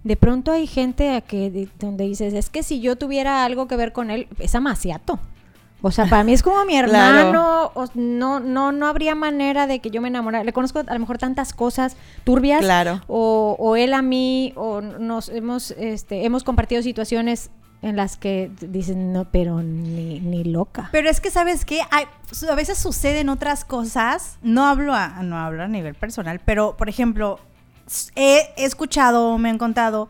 de 0.05 0.17
pronto 0.17 0.53
hay 0.53 0.69
gente 0.69 1.11
a 1.11 1.23
que 1.23 1.51
de- 1.51 1.69
donde 1.81 2.05
dices, 2.05 2.35
es 2.35 2.51
que 2.51 2.63
si 2.63 2.81
yo 2.81 2.95
tuviera 2.95 3.45
algo 3.45 3.67
que 3.67 3.75
ver 3.75 3.93
con 3.93 4.13
él, 4.13 4.29
es 4.39 4.55
amaciato. 4.55 5.19
O 5.83 5.91
sea, 5.91 6.07
para 6.07 6.23
mí 6.25 6.33
es 6.33 6.43
como 6.43 6.65
mi 6.65 6.73
Claro. 6.83 7.19
hermano. 7.19 7.71
o- 7.75 7.87
no, 7.95 8.39
no, 8.41 8.71
no 8.73 8.87
habría 8.87 9.15
manera 9.15 9.67
de 9.67 9.81
que 9.81 9.91
yo 9.91 10.01
me 10.01 10.09
enamorara. 10.09 10.45
Le 10.45 10.53
conozco 10.53 10.79
a 10.87 10.93
lo 10.95 10.99
mejor 11.01 11.19
tantas 11.19 11.53
cosas 11.53 11.97
turbias. 12.25 12.61
Claro. 12.61 13.01
O, 13.09 13.57
o 13.59 13.77
él 13.77 13.93
a 13.95 14.01
mí, 14.03 14.53
o 14.57 14.81
nos 14.81 15.29
hemos, 15.29 15.73
este, 15.73 16.25
hemos 16.25 16.45
compartido 16.45 16.83
situaciones 16.83 17.51
en 17.83 17.97
las 17.97 18.17
que 18.17 18.49
dicen, 18.61 19.13
no, 19.13 19.25
pero 19.25 19.61
ni, 19.61 20.21
ni 20.21 20.45
loca. 20.45 20.89
Pero 20.93 21.11
es 21.11 21.21
que, 21.21 21.31
¿sabes 21.33 21.65
qué? 21.65 21.81
Hay- 21.91 22.05
a 22.49 22.55
veces 22.55 22.79
suceden 22.79 23.29
otras 23.29 23.65
cosas. 23.65 24.39
No 24.41 24.67
hablo 24.67 24.95
a, 24.95 25.09
no 25.25 25.37
hablo 25.37 25.65
a 25.65 25.69
nivel 25.69 25.97
personal, 25.97 26.41
pero, 26.45 26.77
por 26.77 26.89
ejemplo, 26.89 27.41
he, 28.15 28.43
he 28.57 28.65
escuchado, 28.65 29.37
me 29.39 29.51
han 29.51 29.59
contado 29.59 30.09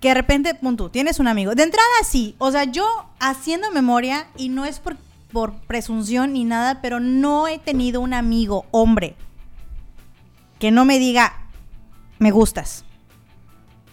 que 0.00 0.08
de 0.08 0.14
repente, 0.14 0.54
pon 0.54 0.76
tú, 0.76 0.90
tienes 0.90 1.18
un 1.18 1.26
amigo. 1.26 1.56
De 1.56 1.64
entrada, 1.64 1.88
sí. 2.08 2.36
O 2.38 2.52
sea, 2.52 2.62
yo 2.62 2.86
haciendo 3.18 3.72
memoria, 3.72 4.28
y 4.36 4.48
no 4.48 4.64
es 4.64 4.78
por, 4.78 4.96
por 5.32 5.54
presunción 5.54 6.32
ni 6.32 6.44
nada, 6.44 6.80
pero 6.80 7.00
no 7.00 7.48
he 7.48 7.58
tenido 7.58 8.00
un 8.00 8.14
amigo, 8.14 8.66
hombre, 8.70 9.14
que 10.58 10.70
no 10.70 10.84
me 10.84 10.98
diga, 10.98 11.46
me 12.18 12.30
gustas. 12.30 12.84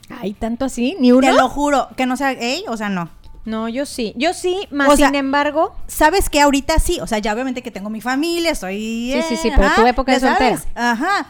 ¿Hay 0.09 0.33
tanto 0.33 0.65
así? 0.65 0.95
¿Ni 0.99 1.11
uno? 1.11 1.27
Te 1.27 1.33
lo 1.33 1.49
juro, 1.49 1.89
que 1.95 2.05
no 2.05 2.15
sea 2.15 2.33
gay, 2.33 2.63
o 2.67 2.77
sea, 2.77 2.89
no. 2.89 3.09
No, 3.43 3.69
yo 3.69 3.85
sí. 3.85 4.13
Yo 4.17 4.33
sí, 4.33 4.67
más 4.71 4.89
O 4.89 4.97
sea, 4.97 5.07
sin 5.09 5.15
embargo, 5.15 5.75
sabes 5.87 6.29
que 6.29 6.41
ahorita 6.41 6.79
sí, 6.79 6.99
o 6.99 7.07
sea, 7.07 7.19
ya 7.19 7.33
obviamente 7.33 7.61
que 7.61 7.69
tengo 7.71 7.89
mi 7.89 8.01
familia, 8.01 8.51
estoy... 8.51 9.11
Sí, 9.13 9.21
sí, 9.29 9.35
sí, 9.37 9.47
eh, 9.49 9.53
pero 9.55 9.67
ajá, 9.67 9.81
tu 9.81 9.87
época 9.87 10.13
de 10.13 10.19
soltera. 10.19 10.57
sabes, 10.57 10.67
Ajá. 10.75 11.27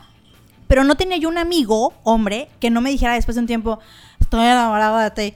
Pero 0.68 0.84
no 0.84 0.96
tenía 0.96 1.18
yo 1.18 1.30
un 1.30 1.38
amigo, 1.38 1.94
hombre, 2.04 2.50
que 2.60 2.70
no 2.70 2.82
me 2.82 2.90
dijera 2.90 3.14
después 3.14 3.36
de 3.36 3.42
un 3.42 3.48
tiempo, 3.48 3.80
estoy 4.20 4.46
enamorado 4.46 4.98
de 4.98 5.12
ti. 5.12 5.34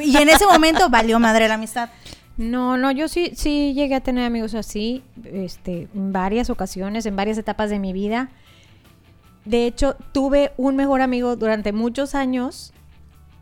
Y 0.00 0.16
en 0.16 0.28
ese 0.28 0.44
momento 0.44 0.90
valió 0.90 1.18
madre 1.18 1.48
la 1.48 1.54
amistad. 1.54 1.88
No, 2.36 2.76
no, 2.76 2.90
yo 2.90 3.08
sí, 3.08 3.32
sí 3.34 3.72
llegué 3.74 3.94
a 3.94 4.00
tener 4.00 4.24
amigos 4.24 4.54
así, 4.54 5.02
este, 5.24 5.88
en 5.94 6.12
varias 6.12 6.50
ocasiones, 6.50 7.06
en 7.06 7.16
varias 7.16 7.38
etapas 7.38 7.70
de 7.70 7.78
mi 7.78 7.92
vida. 7.92 8.28
De 9.44 9.66
hecho, 9.66 9.96
tuve 10.12 10.52
un 10.56 10.76
mejor 10.76 11.00
amigo 11.00 11.36
durante 11.36 11.72
muchos 11.72 12.14
años. 12.14 12.72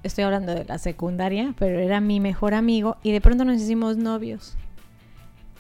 Estoy 0.03 0.25
hablando 0.25 0.55
de 0.55 0.65
la 0.65 0.79
secundaria, 0.79 1.55
pero 1.59 1.79
era 1.79 2.01
mi 2.01 2.21
mejor 2.21 2.55
amigo 2.55 2.97
y 3.03 3.13
de 3.13 3.21
pronto 3.21 3.45
nos 3.45 3.57
hicimos 3.61 3.97
novios. 3.97 4.55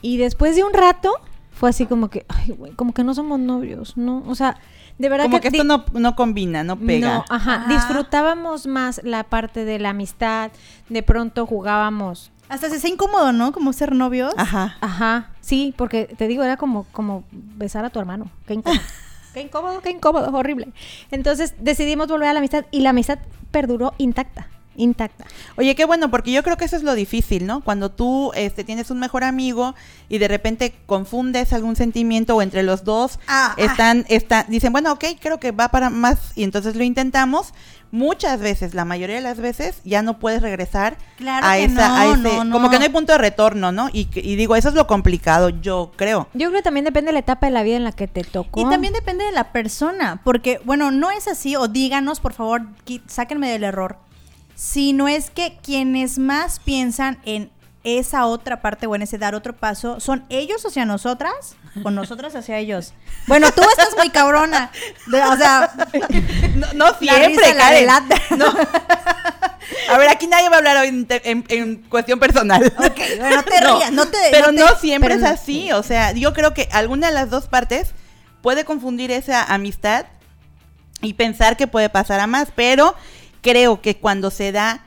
Y 0.02 0.18
después 0.18 0.54
de 0.54 0.62
un 0.64 0.74
rato 0.74 1.12
fue 1.50 1.70
así 1.70 1.86
como 1.86 2.10
que, 2.10 2.26
ay, 2.28 2.52
güey, 2.52 2.72
como 2.72 2.92
que 2.92 3.04
no 3.04 3.14
somos 3.14 3.40
novios, 3.40 3.96
¿no? 3.96 4.22
O 4.26 4.34
sea, 4.34 4.58
de 4.98 5.08
verdad 5.08 5.24
Como 5.24 5.40
que 5.40 5.48
esto 5.48 5.64
no, 5.64 5.84
no 5.94 6.14
combina, 6.14 6.62
no 6.62 6.78
pega. 6.78 7.14
no, 7.14 7.24
ajá, 7.30 7.54
Ajá. 7.54 7.72
disfrutábamos 7.72 8.66
más 8.66 9.00
la 9.02 9.24
parte 9.24 9.64
de 9.64 9.78
la 9.78 9.90
amistad. 9.90 10.50
De 10.90 11.02
pronto 11.02 11.46
jugábamos 11.46 12.30
Hasta 12.48 12.68
se 12.68 12.76
hace 12.76 12.88
incómodo, 12.88 13.32
¿no? 13.32 13.52
Como 13.52 13.72
ser 13.72 13.94
novios. 13.94 14.34
Ajá. 14.36 14.76
Ajá, 14.80 15.30
sí, 15.40 15.74
porque 15.76 16.04
te 16.04 16.28
digo, 16.28 16.42
era 16.44 16.56
como, 16.56 16.84
como 16.92 17.24
besar 17.30 17.84
a 17.84 17.90
tu 17.90 17.98
hermano. 17.98 18.30
Qué 18.46 18.54
incómodo. 18.54 18.80
qué 19.34 19.40
incómodo, 19.40 19.80
qué 19.80 19.90
incómodo, 19.90 20.30
horrible. 20.36 20.68
Entonces 21.10 21.54
decidimos 21.58 22.08
volver 22.08 22.28
a 22.28 22.32
la 22.32 22.38
amistad 22.38 22.66
y 22.70 22.80
la 22.80 22.90
amistad 22.90 23.18
perduró 23.50 23.94
intacta, 23.98 24.48
intacta. 24.76 25.24
Oye, 25.56 25.74
qué 25.74 25.84
bueno, 25.84 26.10
porque 26.10 26.32
yo 26.32 26.42
creo 26.42 26.56
que 26.56 26.64
eso 26.64 26.76
es 26.76 26.82
lo 26.82 26.94
difícil, 26.94 27.46
¿no? 27.46 27.60
Cuando 27.62 27.90
tú 27.90 28.32
este, 28.34 28.64
tienes 28.64 28.90
un 28.90 28.98
mejor 28.98 29.24
amigo 29.24 29.74
y 30.08 30.18
de 30.18 30.28
repente 30.28 30.74
confundes 30.86 31.52
algún 31.52 31.76
sentimiento 31.76 32.36
o 32.36 32.42
entre 32.42 32.62
los 32.62 32.84
dos 32.84 33.18
Ah, 33.28 33.54
ah. 33.54 33.54
están, 33.56 34.04
dicen, 34.48 34.72
bueno, 34.72 34.92
ok, 34.92 35.04
creo 35.20 35.38
que 35.38 35.52
va 35.52 35.68
para 35.68 35.90
más 35.90 36.32
y 36.34 36.44
entonces 36.44 36.76
lo 36.76 36.84
intentamos. 36.84 37.52
Muchas 37.90 38.40
veces, 38.40 38.74
la 38.74 38.84
mayoría 38.84 39.14
de 39.14 39.22
las 39.22 39.38
veces, 39.38 39.80
ya 39.84 40.02
no 40.02 40.18
puedes 40.18 40.42
regresar 40.42 40.96
Claro 41.16 41.46
a 41.46 41.54
que 41.54 41.64
esa, 41.64 41.88
no, 41.88 41.94
a 41.94 42.06
ese, 42.06 42.22
no, 42.22 42.44
no. 42.44 42.52
como 42.52 42.68
que 42.68 42.78
no 42.78 42.82
hay 42.84 42.90
punto 42.90 43.12
de 43.12 43.18
retorno, 43.18 43.70
¿no? 43.70 43.88
Y, 43.92 44.08
y 44.14 44.34
digo, 44.34 44.56
eso 44.56 44.68
es 44.70 44.74
lo 44.74 44.88
complicado, 44.88 45.50
yo 45.50 45.92
creo. 45.94 46.26
Yo 46.34 46.48
creo 46.48 46.58
que 46.58 46.62
también 46.64 46.84
depende 46.84 47.10
de 47.10 47.12
la 47.12 47.18
etapa 47.20 47.46
de 47.46 47.52
la 47.52 47.62
vida 47.62 47.76
en 47.76 47.84
la 47.84 47.92
que 47.92 48.08
te 48.08 48.24
tocó. 48.24 48.60
Y 48.60 48.68
también 48.68 48.94
depende 48.94 49.24
de 49.24 49.30
la 49.30 49.52
persona, 49.52 50.20
porque, 50.24 50.60
bueno, 50.64 50.90
no 50.90 51.12
es 51.12 51.28
así, 51.28 51.54
o 51.54 51.68
díganos, 51.68 52.18
por 52.18 52.32
favor, 52.32 52.62
sáquenme 53.06 53.48
del 53.48 53.62
error, 53.62 53.98
si 54.54 54.92
no 54.92 55.08
es 55.08 55.30
que 55.30 55.58
quienes 55.62 56.18
más 56.18 56.60
piensan 56.60 57.18
en 57.24 57.50
esa 57.82 58.24
otra 58.26 58.62
parte 58.62 58.86
o 58.86 58.94
en 58.94 59.02
ese 59.02 59.18
dar 59.18 59.34
otro 59.34 59.54
paso, 59.54 60.00
¿son 60.00 60.24
ellos 60.30 60.64
hacia 60.64 60.86
nosotras 60.86 61.56
o 61.82 61.90
nosotras 61.90 62.34
hacia 62.34 62.56
ellos? 62.58 62.94
Bueno, 63.26 63.52
tú 63.52 63.60
estás 63.62 63.90
muy 63.98 64.08
cabrona. 64.10 64.70
De- 65.06 65.22
o 65.22 65.36
sea, 65.36 65.70
No, 66.54 66.66
no 66.72 66.84
la 66.86 66.98
siempre, 66.98 67.52
risa 67.52 67.54
la. 67.82 68.00
No. 68.36 68.46
A 69.90 69.98
ver, 69.98 70.08
aquí 70.08 70.26
nadie 70.26 70.48
va 70.48 70.56
a 70.56 70.58
hablar 70.58 70.76
hoy 70.78 70.88
en, 70.88 71.06
en- 71.08 71.44
en 71.48 71.76
cuestión 71.82 72.18
personal. 72.18 72.72
Ok, 72.78 73.00
bueno, 73.18 73.36
no 73.36 73.42
te 73.44 73.60
rías, 73.60 73.92
no 73.92 74.06
te- 74.06 74.16
Pero 74.30 74.52
no 74.52 74.66
te- 74.74 74.78
siempre 74.80 75.14
pero 75.16 75.26
es 75.26 75.30
así. 75.30 75.72
O 75.72 75.82
sea, 75.82 76.12
yo 76.12 76.32
creo 76.32 76.54
que 76.54 76.68
alguna 76.72 77.08
de 77.08 77.14
las 77.14 77.28
dos 77.30 77.48
partes 77.48 77.92
puede 78.42 78.64
confundir 78.64 79.10
esa 79.10 79.42
amistad 79.44 80.06
y 81.02 81.14
pensar 81.14 81.56
que 81.56 81.66
puede 81.66 81.90
pasar 81.90 82.20
a 82.20 82.26
más. 82.26 82.48
Pero 82.54 82.94
creo 83.44 83.80
que 83.80 83.96
cuando 83.96 84.30
se 84.30 84.50
da 84.50 84.84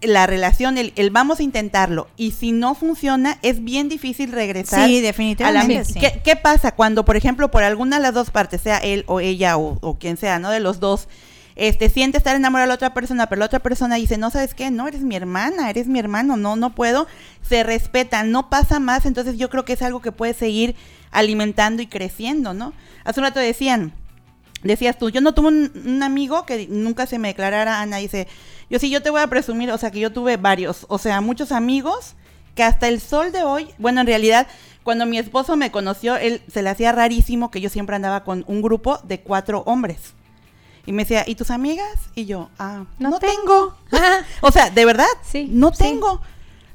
la 0.00 0.26
relación, 0.26 0.78
el, 0.78 0.92
el 0.96 1.10
vamos 1.10 1.40
a 1.40 1.42
intentarlo, 1.42 2.08
y 2.16 2.30
si 2.30 2.52
no 2.52 2.74
funciona, 2.74 3.38
es 3.42 3.62
bien 3.62 3.88
difícil 3.88 4.32
regresar. 4.32 4.88
Sí, 4.88 4.98
a 4.98 5.00
la 5.00 5.06
definitivamente. 5.06 5.84
sí. 5.84 6.00
¿Qué, 6.00 6.20
qué 6.24 6.36
pasa 6.36 6.72
cuando, 6.72 7.04
por 7.04 7.16
ejemplo, 7.16 7.50
por 7.50 7.62
alguna 7.62 7.96
de 7.96 8.02
las 8.02 8.14
dos 8.14 8.30
partes, 8.30 8.62
sea 8.62 8.78
él 8.78 9.04
o 9.06 9.20
ella 9.20 9.56
o, 9.56 9.78
o 9.80 9.98
quien 9.98 10.16
sea, 10.16 10.38
¿no? 10.38 10.50
De 10.50 10.60
los 10.60 10.80
dos, 10.80 11.08
este, 11.56 11.90
siente 11.90 12.16
estar 12.16 12.36
enamorado 12.36 12.66
de 12.66 12.68
la 12.68 12.74
otra 12.76 12.94
persona, 12.94 13.28
pero 13.28 13.40
la 13.40 13.46
otra 13.46 13.58
persona 13.58 13.96
dice, 13.96 14.16
no, 14.16 14.30
¿sabes 14.30 14.54
qué? 14.54 14.70
No, 14.70 14.86
eres 14.86 15.02
mi 15.02 15.16
hermana, 15.16 15.68
eres 15.68 15.88
mi 15.88 15.98
hermano, 15.98 16.36
no, 16.36 16.54
no 16.54 16.74
puedo. 16.74 17.08
Se 17.42 17.64
respeta, 17.64 18.22
no 18.22 18.48
pasa 18.48 18.78
más, 18.78 19.04
entonces 19.04 19.36
yo 19.36 19.50
creo 19.50 19.64
que 19.64 19.72
es 19.72 19.82
algo 19.82 20.00
que 20.00 20.12
puede 20.12 20.34
seguir 20.34 20.76
alimentando 21.10 21.82
y 21.82 21.88
creciendo, 21.88 22.54
¿no? 22.54 22.72
Hace 23.04 23.18
un 23.18 23.26
rato 23.26 23.40
decían, 23.40 23.92
decías 24.62 24.98
tú, 24.98 25.10
yo 25.10 25.20
no 25.20 25.34
tuve 25.34 25.48
un, 25.48 25.72
un 25.86 26.02
amigo 26.02 26.44
que 26.46 26.66
nunca 26.68 27.06
se 27.06 27.18
me 27.18 27.28
declarara 27.28 27.80
Ana, 27.80 27.98
dice, 27.98 28.26
yo 28.70 28.78
sí, 28.78 28.90
yo 28.90 29.02
te 29.02 29.10
voy 29.10 29.20
a 29.20 29.26
presumir, 29.28 29.70
o 29.70 29.78
sea, 29.78 29.90
que 29.90 30.00
yo 30.00 30.12
tuve 30.12 30.36
varios, 30.36 30.86
o 30.88 30.98
sea, 30.98 31.20
muchos 31.20 31.52
amigos 31.52 32.14
que 32.54 32.62
hasta 32.64 32.88
el 32.88 33.00
sol 33.00 33.30
de 33.32 33.44
hoy, 33.44 33.68
bueno, 33.78 34.00
en 34.00 34.06
realidad, 34.06 34.46
cuando 34.82 35.06
mi 35.06 35.18
esposo 35.18 35.56
me 35.56 35.70
conoció, 35.70 36.16
él 36.16 36.42
se 36.52 36.62
le 36.62 36.70
hacía 36.70 36.92
rarísimo 36.92 37.50
que 37.50 37.60
yo 37.60 37.68
siempre 37.68 37.94
andaba 37.94 38.24
con 38.24 38.44
un 38.48 38.62
grupo 38.62 38.98
de 39.04 39.20
cuatro 39.20 39.62
hombres. 39.66 40.14
Y 40.86 40.92
me 40.92 41.02
decía, 41.02 41.22
¿y 41.26 41.34
tus 41.34 41.50
amigas? 41.50 41.92
Y 42.14 42.24
yo, 42.24 42.48
ah, 42.58 42.84
no, 42.98 43.10
No 43.10 43.18
tengo. 43.18 43.76
o 44.40 44.50
sea, 44.50 44.70
de 44.70 44.84
verdad, 44.86 45.06
Sí, 45.22 45.46
no 45.50 45.70
sí. 45.70 45.78
tengo. 45.78 46.20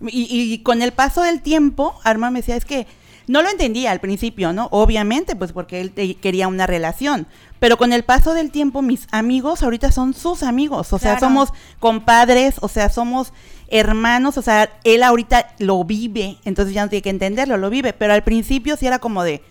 Y, 0.08 0.28
y 0.30 0.60
con 0.60 0.82
el 0.82 0.92
paso 0.94 1.22
del 1.24 1.42
tiempo, 1.42 2.00
Arma 2.04 2.30
me 2.30 2.40
decía, 2.40 2.56
es 2.56 2.66
que 2.66 2.86
no 3.28 3.42
lo 3.42 3.50
entendía 3.50 3.92
al 3.92 4.00
principio, 4.00 4.54
¿no? 4.54 4.68
Obviamente, 4.72 5.36
pues 5.36 5.52
porque 5.52 5.82
él 5.82 5.94
quería 6.22 6.48
una 6.48 6.68
relación. 6.68 7.26
Pero 7.64 7.78
con 7.78 7.94
el 7.94 8.04
paso 8.04 8.34
del 8.34 8.52
tiempo, 8.52 8.82
mis 8.82 9.08
amigos 9.12 9.64
ahorita 9.64 9.90
son 9.90 10.14
sus 10.14 10.44
amigos. 10.44 10.92
O 10.92 11.00
sea, 11.00 11.18
somos 11.18 11.54
compadres, 11.80 12.56
o 12.60 12.68
sea, 12.68 12.90
somos 12.90 13.32
hermanos. 13.70 14.38
O 14.38 14.42
sea, 14.42 14.70
él 14.84 15.02
ahorita 15.02 15.48
lo 15.60 15.82
vive, 15.86 16.36
entonces 16.44 16.74
ya 16.74 16.84
no 16.84 16.90
tiene 16.90 17.02
que 17.04 17.10
entenderlo, 17.10 17.56
lo 17.56 17.70
vive. 17.70 17.94
Pero 17.94 18.12
al 18.12 18.22
principio 18.22 18.76
sí 18.76 18.86
era 18.86 19.00
como 19.00 19.24
de, 19.24 19.42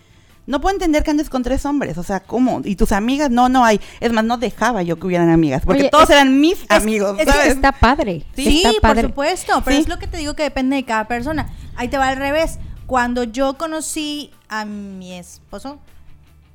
no 0.45 0.61
puedo 0.61 0.75
entender 0.75 1.01
que 1.01 1.09
andes 1.09 1.27
con 1.31 1.41
tres 1.41 1.65
hombres. 1.65 1.97
O 1.97 2.03
sea, 2.03 2.19
¿cómo? 2.19 2.61
¿Y 2.63 2.75
tus 2.75 2.91
amigas? 2.91 3.31
No, 3.31 3.49
no 3.49 3.65
hay. 3.65 3.81
Es 3.99 4.13
más, 4.13 4.23
no 4.23 4.37
dejaba 4.37 4.83
yo 4.83 4.99
que 4.99 5.07
hubieran 5.07 5.31
amigas, 5.31 5.63
porque 5.65 5.81
Oye, 5.81 5.89
todos 5.89 6.03
es- 6.03 6.09
eran 6.11 6.39
mis 6.39 6.61
Es- 6.61 6.69
amigos, 6.69 7.17
es 7.19 7.27
¿sabes? 7.27 7.47
está 7.47 7.71
padre. 7.71 8.27
Sí, 8.35 8.61
está 8.63 8.93
por 8.93 9.01
supuesto, 9.01 9.59
pero 9.65 9.75
Sí. 9.75 9.81
es 9.81 9.87
lo 9.89 9.97
que 9.97 10.05
te 10.05 10.17
digo 10.17 10.35
que 10.35 10.43
depende 10.43 10.75
de 10.75 10.85
cada 10.85 11.07
persona. 11.07 11.51
Ahí 11.75 11.87
te 11.87 11.97
va 11.97 12.09
al 12.09 12.17
revés. 12.17 12.59
Cuando 12.85 13.23
yo 13.23 13.57
conocí 13.57 14.29
a 14.49 14.65
mi 14.65 15.13
esposo, 15.13 15.79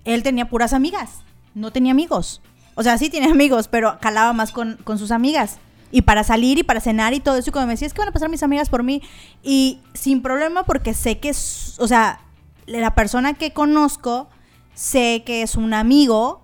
él 0.04 0.22
tenía 0.22 0.48
puras 0.48 0.72
amigas, 0.72 1.24
no 1.58 1.72
tenía 1.72 1.92
amigos. 1.92 2.40
O 2.74 2.82
sea, 2.82 2.96
sí 2.98 3.10
tenía 3.10 3.30
amigos, 3.32 3.68
pero 3.68 3.98
calaba 4.00 4.32
más 4.32 4.52
con, 4.52 4.76
con 4.84 4.98
sus 4.98 5.10
amigas. 5.10 5.58
Y 5.90 6.02
para 6.02 6.22
salir 6.22 6.58
y 6.58 6.62
para 6.62 6.80
cenar 6.80 7.14
y 7.14 7.20
todo 7.20 7.36
eso, 7.36 7.48
y 7.48 7.52
cuando 7.52 7.68
me 7.68 7.72
decía, 7.72 7.86
es 7.86 7.94
que 7.94 8.00
van 8.00 8.08
a 8.08 8.12
pasar 8.12 8.28
mis 8.28 8.42
amigas 8.42 8.68
por 8.68 8.82
mí. 8.82 9.02
Y 9.42 9.80
sin 9.94 10.22
problema, 10.22 10.64
porque 10.64 10.94
sé 10.94 11.18
que 11.18 11.30
es, 11.30 11.76
o 11.78 11.88
sea, 11.88 12.20
la 12.66 12.94
persona 12.94 13.34
que 13.34 13.52
conozco, 13.52 14.28
sé 14.74 15.22
que 15.24 15.42
es 15.42 15.56
un 15.56 15.72
amigo 15.72 16.42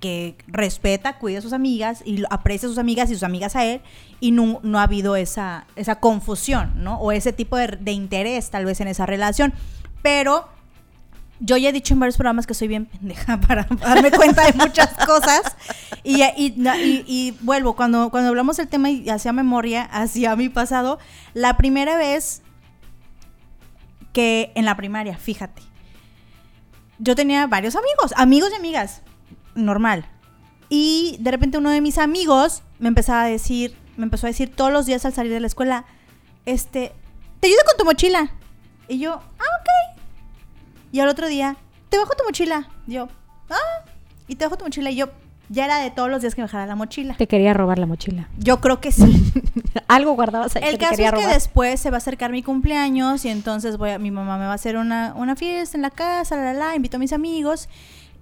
que 0.00 0.36
respeta, 0.46 1.18
cuida 1.18 1.38
a 1.38 1.42
sus 1.42 1.52
amigas 1.52 2.02
y 2.04 2.22
aprecia 2.30 2.68
a 2.68 2.70
sus 2.70 2.78
amigas 2.78 3.10
y 3.10 3.14
sus 3.14 3.22
amigas 3.22 3.56
a 3.56 3.64
él 3.64 3.80
y 4.20 4.30
no, 4.30 4.60
no 4.62 4.78
ha 4.78 4.84
habido 4.84 5.16
esa, 5.16 5.66
esa 5.74 6.00
confusión, 6.00 6.72
¿no? 6.76 6.98
O 6.98 7.12
ese 7.12 7.32
tipo 7.32 7.56
de, 7.56 7.68
de 7.80 7.92
interés 7.92 8.50
tal 8.50 8.64
vez 8.64 8.80
en 8.80 8.88
esa 8.88 9.06
relación. 9.06 9.52
Pero 10.02 10.48
yo 11.40 11.56
ya 11.56 11.68
he 11.68 11.72
dicho 11.72 11.94
en 11.94 12.00
varios 12.00 12.16
programas 12.16 12.46
que 12.46 12.54
soy 12.54 12.68
bien 12.68 12.86
pendeja 12.86 13.40
para 13.48 13.64
darme 13.64 14.10
cuenta 14.10 14.44
de 14.44 14.52
muchas 14.54 14.92
cosas. 15.06 15.42
Y, 16.02 17.34
vuelvo, 17.40 17.74
cuando, 17.76 18.10
cuando 18.10 18.28
hablamos 18.28 18.56
del 18.56 18.68
tema 18.68 18.90
y 18.90 19.08
hacía 19.08 19.32
memoria 19.32 19.82
hacia 19.84 20.36
mi 20.36 20.48
pasado, 20.48 20.98
la 21.34 21.56
primera 21.56 21.96
vez 21.96 22.42
que 24.12 24.52
en 24.54 24.64
la 24.64 24.76
primaria, 24.76 25.18
fíjate, 25.18 25.62
yo 26.98 27.14
tenía 27.14 27.46
varios 27.46 27.76
amigos, 27.76 28.14
amigos 28.16 28.50
y 28.52 28.56
amigas, 28.56 29.02
normal. 29.54 30.06
Y 30.68 31.16
de 31.20 31.30
repente 31.30 31.58
uno 31.58 31.70
de 31.70 31.80
mis 31.80 31.98
amigos 31.98 32.62
me 32.78 32.88
empezaba 32.88 33.22
a 33.22 33.26
decir, 33.26 33.76
me 33.96 34.04
empezó 34.04 34.26
a 34.26 34.30
decir 34.30 34.54
todos 34.54 34.72
los 34.72 34.86
días 34.86 35.04
al 35.04 35.12
salir 35.12 35.32
de 35.32 35.40
la 35.40 35.46
escuela, 35.46 35.84
este, 36.44 36.92
te 37.40 37.48
ayudo 37.48 37.60
con 37.66 37.76
tu 37.78 37.84
mochila. 37.84 38.30
Y 38.88 38.98
yo, 38.98 39.12
ah, 39.14 39.44
ok. 39.60 39.95
Y 40.92 41.00
al 41.00 41.08
otro 41.08 41.28
día, 41.28 41.56
te 41.88 41.98
bajo 41.98 42.14
tu 42.14 42.24
mochila. 42.24 42.68
Yo, 42.86 43.08
ah, 43.50 43.84
y 44.28 44.36
te 44.36 44.44
bajo 44.44 44.56
tu 44.56 44.64
mochila. 44.64 44.90
Y 44.90 44.96
yo, 44.96 45.06
ya 45.48 45.64
era 45.66 45.78
de 45.78 45.90
todos 45.90 46.10
los 46.10 46.20
días 46.22 46.34
que 46.34 46.40
me 46.40 46.46
bajara 46.46 46.66
la 46.66 46.74
mochila. 46.76 47.14
Te 47.16 47.26
quería 47.28 47.54
robar 47.54 47.78
la 47.78 47.86
mochila. 47.86 48.28
Yo 48.38 48.60
creo 48.60 48.80
que 48.80 48.92
sí. 48.92 49.32
Algo 49.88 50.12
guardabas 50.14 50.56
ahí 50.56 50.64
El 50.64 50.72
que 50.72 50.78
caso 50.78 50.94
es 50.94 50.98
que 51.00 51.10
robar. 51.10 51.32
después 51.34 51.80
se 51.80 51.90
va 51.90 51.96
a 51.96 51.98
acercar 51.98 52.32
mi 52.32 52.42
cumpleaños 52.42 53.24
y 53.24 53.28
entonces 53.28 53.76
voy 53.76 53.90
a, 53.90 53.98
mi 53.98 54.10
mamá 54.10 54.38
me 54.38 54.46
va 54.46 54.52
a 54.52 54.54
hacer 54.54 54.76
una, 54.76 55.12
una 55.14 55.36
fiesta 55.36 55.76
en 55.76 55.82
la 55.82 55.90
casa, 55.90 56.36
la, 56.36 56.52
la, 56.52 56.54
la, 56.54 56.76
invito 56.76 56.96
a 56.96 57.00
mis 57.00 57.12
amigos 57.12 57.68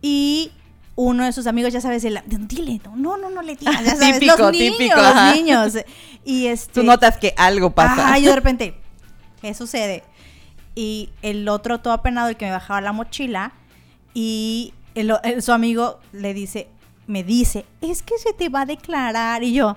y 0.02 0.52
uno 0.97 1.25
de 1.25 1.33
sus 1.33 1.47
amigos, 1.47 1.73
ya 1.73 1.80
sabes, 1.80 2.04
el, 2.04 2.21
dile, 2.26 2.80
no, 2.94 3.16
no, 3.16 3.30
no 3.30 3.42
le 3.42 3.56
digas, 3.56 3.83
ya 3.85 3.90
sabes, 3.97 4.18
Típico, 4.21 4.37
los 4.38 4.52
niños, 4.52 4.76
típico, 4.78 4.97
los 4.97 5.06
ajá. 5.06 5.35
niños. 5.35 5.73
Y 6.25 6.47
este, 6.47 6.73
Tú 6.75 6.83
notas 6.83 7.16
que 7.16 7.35
algo 7.37 7.71
pasa. 7.71 8.06
Ajá, 8.09 8.18
yo 8.18 8.28
de 8.28 8.37
repente, 8.37 8.75
¿qué 9.40 9.54
sucede? 9.54 10.04
Y 10.75 11.11
el 11.23 11.49
otro 11.49 11.81
todo 11.81 11.93
apenado, 11.95 12.28
el 12.28 12.37
que 12.37 12.47
me 12.47 12.50
bajaba 12.52 12.81
la 12.81 12.93
mochila, 12.93 13.52
y 14.12 14.75
el, 14.95 15.11
o- 15.12 15.23
el- 15.23 15.43
su 15.43 15.52
amigo 15.52 16.00
le 16.12 16.35
dice, 16.35 16.69
me 17.07 17.23
dice, 17.23 17.64
es 17.81 18.02
que 18.02 18.19
se 18.19 18.33
te 18.33 18.49
va 18.49 18.62
a 18.62 18.66
declarar. 18.66 19.43
Y 19.43 19.54
yo, 19.54 19.76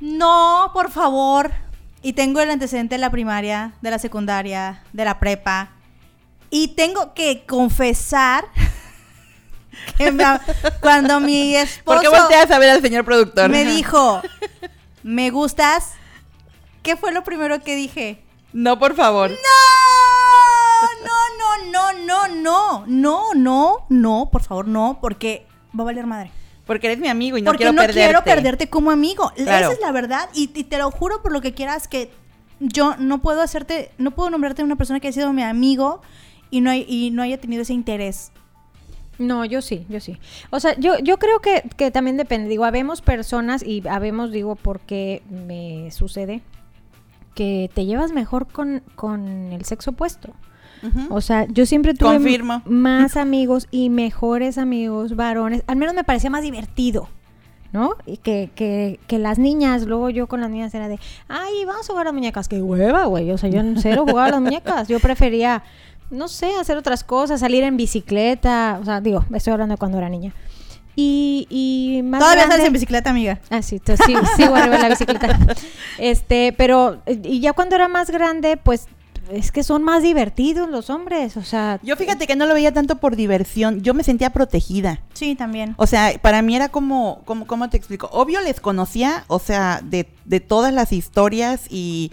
no, 0.00 0.70
por 0.72 0.90
favor. 0.90 1.52
Y 2.02 2.14
tengo 2.14 2.40
el 2.40 2.50
antecedente 2.50 2.96
de 2.96 3.00
la 3.00 3.10
primaria, 3.10 3.74
de 3.80 3.90
la 3.90 3.98
secundaria, 3.98 4.82
de 4.92 5.04
la 5.04 5.20
prepa. 5.20 5.70
Y 6.50 6.68
tengo 6.68 7.14
que 7.14 7.44
confesar 7.46 8.44
que 9.96 10.10
me- 10.12 10.24
cuando 10.80 11.20
mi 11.20 11.54
¿Por 11.84 12.00
qué 12.00 12.06
esposo 12.06 12.22
volteas 12.22 12.50
a 12.50 12.58
ver 12.58 12.70
al 12.70 12.82
señor 12.82 13.04
productor? 13.04 13.48
me 13.50 13.64
dijo, 13.64 14.20
me 15.02 15.30
gustas, 15.30 15.92
¿qué 16.82 16.96
fue 16.96 17.12
lo 17.12 17.22
primero 17.24 17.60
que 17.60 17.76
dije? 17.76 18.22
No, 18.52 18.78
por 18.78 18.94
favor. 18.94 19.30
No, 19.30 19.36
no, 21.70 21.70
no, 21.70 21.92
no, 21.92 22.28
no, 22.28 22.86
no, 22.86 23.34
no, 23.34 23.86
no, 23.88 24.28
por 24.30 24.42
favor, 24.42 24.66
no, 24.68 24.98
porque 25.00 25.46
va 25.78 25.82
a 25.82 25.86
valer 25.86 26.06
madre. 26.06 26.30
Porque 26.66 26.86
eres 26.88 26.98
mi 26.98 27.08
amigo 27.08 27.36
y 27.38 27.42
no 27.42 27.46
porque 27.50 27.58
quiero 27.64 27.72
no 27.72 27.80
perderte. 27.82 28.00
quiero 28.04 28.24
perderte 28.24 28.68
como 28.70 28.90
amigo. 28.90 29.32
Claro. 29.36 29.66
Esa 29.66 29.74
es 29.74 29.80
la 29.80 29.92
verdad 29.92 30.28
y, 30.34 30.50
y 30.54 30.64
te 30.64 30.78
lo 30.78 30.90
juro 30.90 31.22
por 31.22 31.32
lo 31.32 31.40
que 31.40 31.52
quieras 31.54 31.88
que 31.88 32.10
yo 32.60 32.94
no 32.98 33.20
puedo 33.20 33.42
hacerte, 33.42 33.90
no 33.98 34.12
puedo 34.12 34.30
nombrarte 34.30 34.62
una 34.62 34.76
persona 34.76 35.00
que 35.00 35.08
ha 35.08 35.12
sido 35.12 35.32
mi 35.32 35.42
amigo 35.42 36.00
y 36.50 36.60
no, 36.60 36.70
hay- 36.70 36.86
y 36.88 37.10
no 37.10 37.22
haya 37.22 37.38
tenido 37.40 37.62
ese 37.62 37.72
interés. 37.72 38.30
No, 39.18 39.44
yo 39.44 39.60
sí, 39.60 39.84
yo 39.88 40.00
sí. 40.00 40.18
O 40.50 40.60
sea, 40.60 40.74
yo, 40.78 40.98
yo 40.98 41.18
creo 41.18 41.40
que, 41.40 41.62
que 41.76 41.90
también 41.90 42.16
depende. 42.16 42.48
Digo, 42.48 42.64
habemos 42.64 43.02
personas 43.02 43.62
y 43.62 43.86
habemos, 43.88 44.30
digo, 44.30 44.54
porque 44.56 45.22
me 45.28 45.90
sucede 45.90 46.42
que 47.34 47.70
te 47.74 47.84
llevas 47.86 48.12
mejor 48.12 48.46
con, 48.46 48.82
con 48.94 49.26
el 49.52 49.64
sexo 49.64 49.90
opuesto. 49.90 50.34
O 51.10 51.20
sea, 51.20 51.46
yo 51.46 51.64
siempre 51.64 51.94
tuve 51.94 52.14
Confirmo. 52.14 52.60
más 52.64 53.16
amigos 53.16 53.68
y 53.70 53.88
mejores 53.88 54.58
amigos 54.58 55.14
varones. 55.14 55.62
Al 55.68 55.76
menos 55.76 55.94
me 55.94 56.02
parecía 56.02 56.28
más 56.28 56.42
divertido, 56.42 57.08
¿no? 57.72 57.94
Y 58.04 58.16
que, 58.16 58.50
que, 58.56 58.98
que 59.06 59.20
las 59.20 59.38
niñas, 59.38 59.84
luego 59.86 60.10
yo 60.10 60.26
con 60.26 60.40
las 60.40 60.50
niñas 60.50 60.74
era 60.74 60.88
de, 60.88 60.98
ay, 61.28 61.64
vamos 61.66 61.88
a 61.88 61.92
jugar 61.92 62.06
a 62.06 62.10
las 62.10 62.14
muñecas. 62.14 62.48
Qué 62.48 62.60
hueva, 62.60 63.04
güey. 63.04 63.30
O 63.30 63.38
sea, 63.38 63.48
yo 63.48 63.60
en 63.60 63.80
cero 63.80 64.04
jugaba 64.08 64.26
a 64.26 64.30
las 64.32 64.40
muñecas. 64.40 64.88
Yo 64.88 64.98
prefería, 64.98 65.62
no 66.10 66.26
sé, 66.26 66.50
hacer 66.60 66.76
otras 66.76 67.04
cosas, 67.04 67.38
salir 67.38 67.62
en 67.62 67.76
bicicleta. 67.76 68.78
O 68.82 68.84
sea, 68.84 69.00
digo, 69.00 69.24
estoy 69.32 69.52
hablando 69.52 69.74
de 69.74 69.78
cuando 69.78 69.98
era 69.98 70.08
niña. 70.08 70.34
Y, 70.94 71.46
y 71.48 72.02
más 72.02 72.20
Todavía 72.20 72.42
grande- 72.44 72.52
sales 72.56 72.66
en 72.66 72.72
bicicleta, 72.74 73.10
amiga. 73.10 73.40
Ah, 73.50 73.62
sí, 73.62 73.76
entonces 73.76 74.04
sí, 74.06 74.14
sigo 74.36 74.54
arriba 74.54 74.76
de 74.76 74.82
la 74.82 74.88
bicicleta. 74.90 75.38
Este, 75.98 76.52
pero, 76.56 77.00
y 77.06 77.40
ya 77.40 77.52
cuando 77.54 77.76
era 77.76 77.88
más 77.88 78.10
grande, 78.10 78.56
pues, 78.56 78.86
es 79.30 79.52
que 79.52 79.62
son 79.62 79.82
más 79.84 80.02
divertidos 80.02 80.68
los 80.68 80.90
hombres, 80.90 81.36
o 81.36 81.42
sea... 81.42 81.78
Yo 81.82 81.96
fíjate 81.96 82.26
que 82.26 82.36
no 82.36 82.44
lo 82.44 82.54
veía 82.54 82.72
tanto 82.72 82.96
por 82.96 83.16
diversión. 83.16 83.80
Yo 83.80 83.94
me 83.94 84.02
sentía 84.04 84.30
protegida. 84.30 85.00
Sí, 85.14 85.34
también. 85.34 85.74
O 85.78 85.86
sea, 85.86 86.12
para 86.20 86.42
mí 86.42 86.56
era 86.56 86.68
como, 86.68 87.22
como 87.24 87.46
¿cómo 87.46 87.70
te 87.70 87.76
explico? 87.76 88.08
Obvio 88.12 88.40
les 88.42 88.60
conocía, 88.60 89.24
o 89.28 89.38
sea, 89.38 89.80
de, 89.82 90.08
de 90.26 90.40
todas 90.40 90.74
las 90.74 90.92
historias 90.92 91.62
y, 91.70 92.10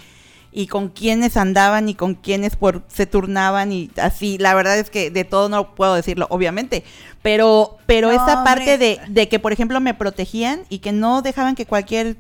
y 0.52 0.68
con 0.68 0.90
quiénes 0.90 1.38
andaban 1.38 1.90
y 1.90 1.94
con 1.96 2.16
quiénes 2.16 2.56
por, 2.56 2.84
se 2.88 3.06
turnaban 3.06 3.72
y 3.72 3.92
así. 4.02 4.38
La 4.38 4.54
verdad 4.56 4.78
es 4.80 4.90
que 4.90 5.12
de 5.12 5.24
todo 5.24 5.48
no 5.50 5.76
puedo 5.76 5.94
decirlo, 5.94 6.26
obviamente. 6.32 6.84
Pero, 7.22 7.78
pero 7.86 8.08
No, 8.12 8.14
esa 8.14 8.44
parte 8.44 8.78
de, 8.78 9.00
de 9.10 9.28
que, 9.30 9.40
por 9.40 9.52
ejemplo, 9.54 9.80
me 9.80 9.94
protegían 9.94 10.62
y 10.70 10.80
que 10.80 10.92
no 10.92 11.22
dejaban 11.22 11.56
que 11.56 11.66
cualquier 11.66 12.18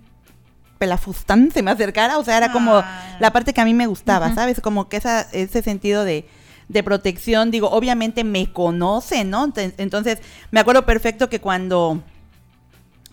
pelafustán 0.78 1.52
se 1.52 1.62
me 1.64 1.72
acercara, 1.72 2.18
o 2.18 2.24
sea, 2.24 2.38
era 2.38 2.52
como 2.52 2.76
Ah. 2.76 3.18
la 3.20 3.32
parte 3.34 3.54
que 3.54 3.62
a 3.62 3.66
mí 3.66 3.74
me 3.74 3.88
gustaba. 3.88 4.34
¿sabes? 4.36 4.62
Como 4.62 4.88
que 4.90 4.98
esa, 4.98 5.22
ese 5.32 5.62
sentido 5.62 6.06
de, 6.06 6.26
de 6.70 6.84
protección, 6.84 7.52
digo, 7.52 7.70
obviamente 7.72 8.24
me 8.24 8.52
conocen, 8.54 9.30
¿no? 9.30 9.48
Ent- 9.48 9.74
Entonces, 9.78 10.20
me 10.52 10.60
acuerdo 10.60 10.86
perfecto 10.86 11.28
que 11.30 11.42
cuando, 11.42 12.02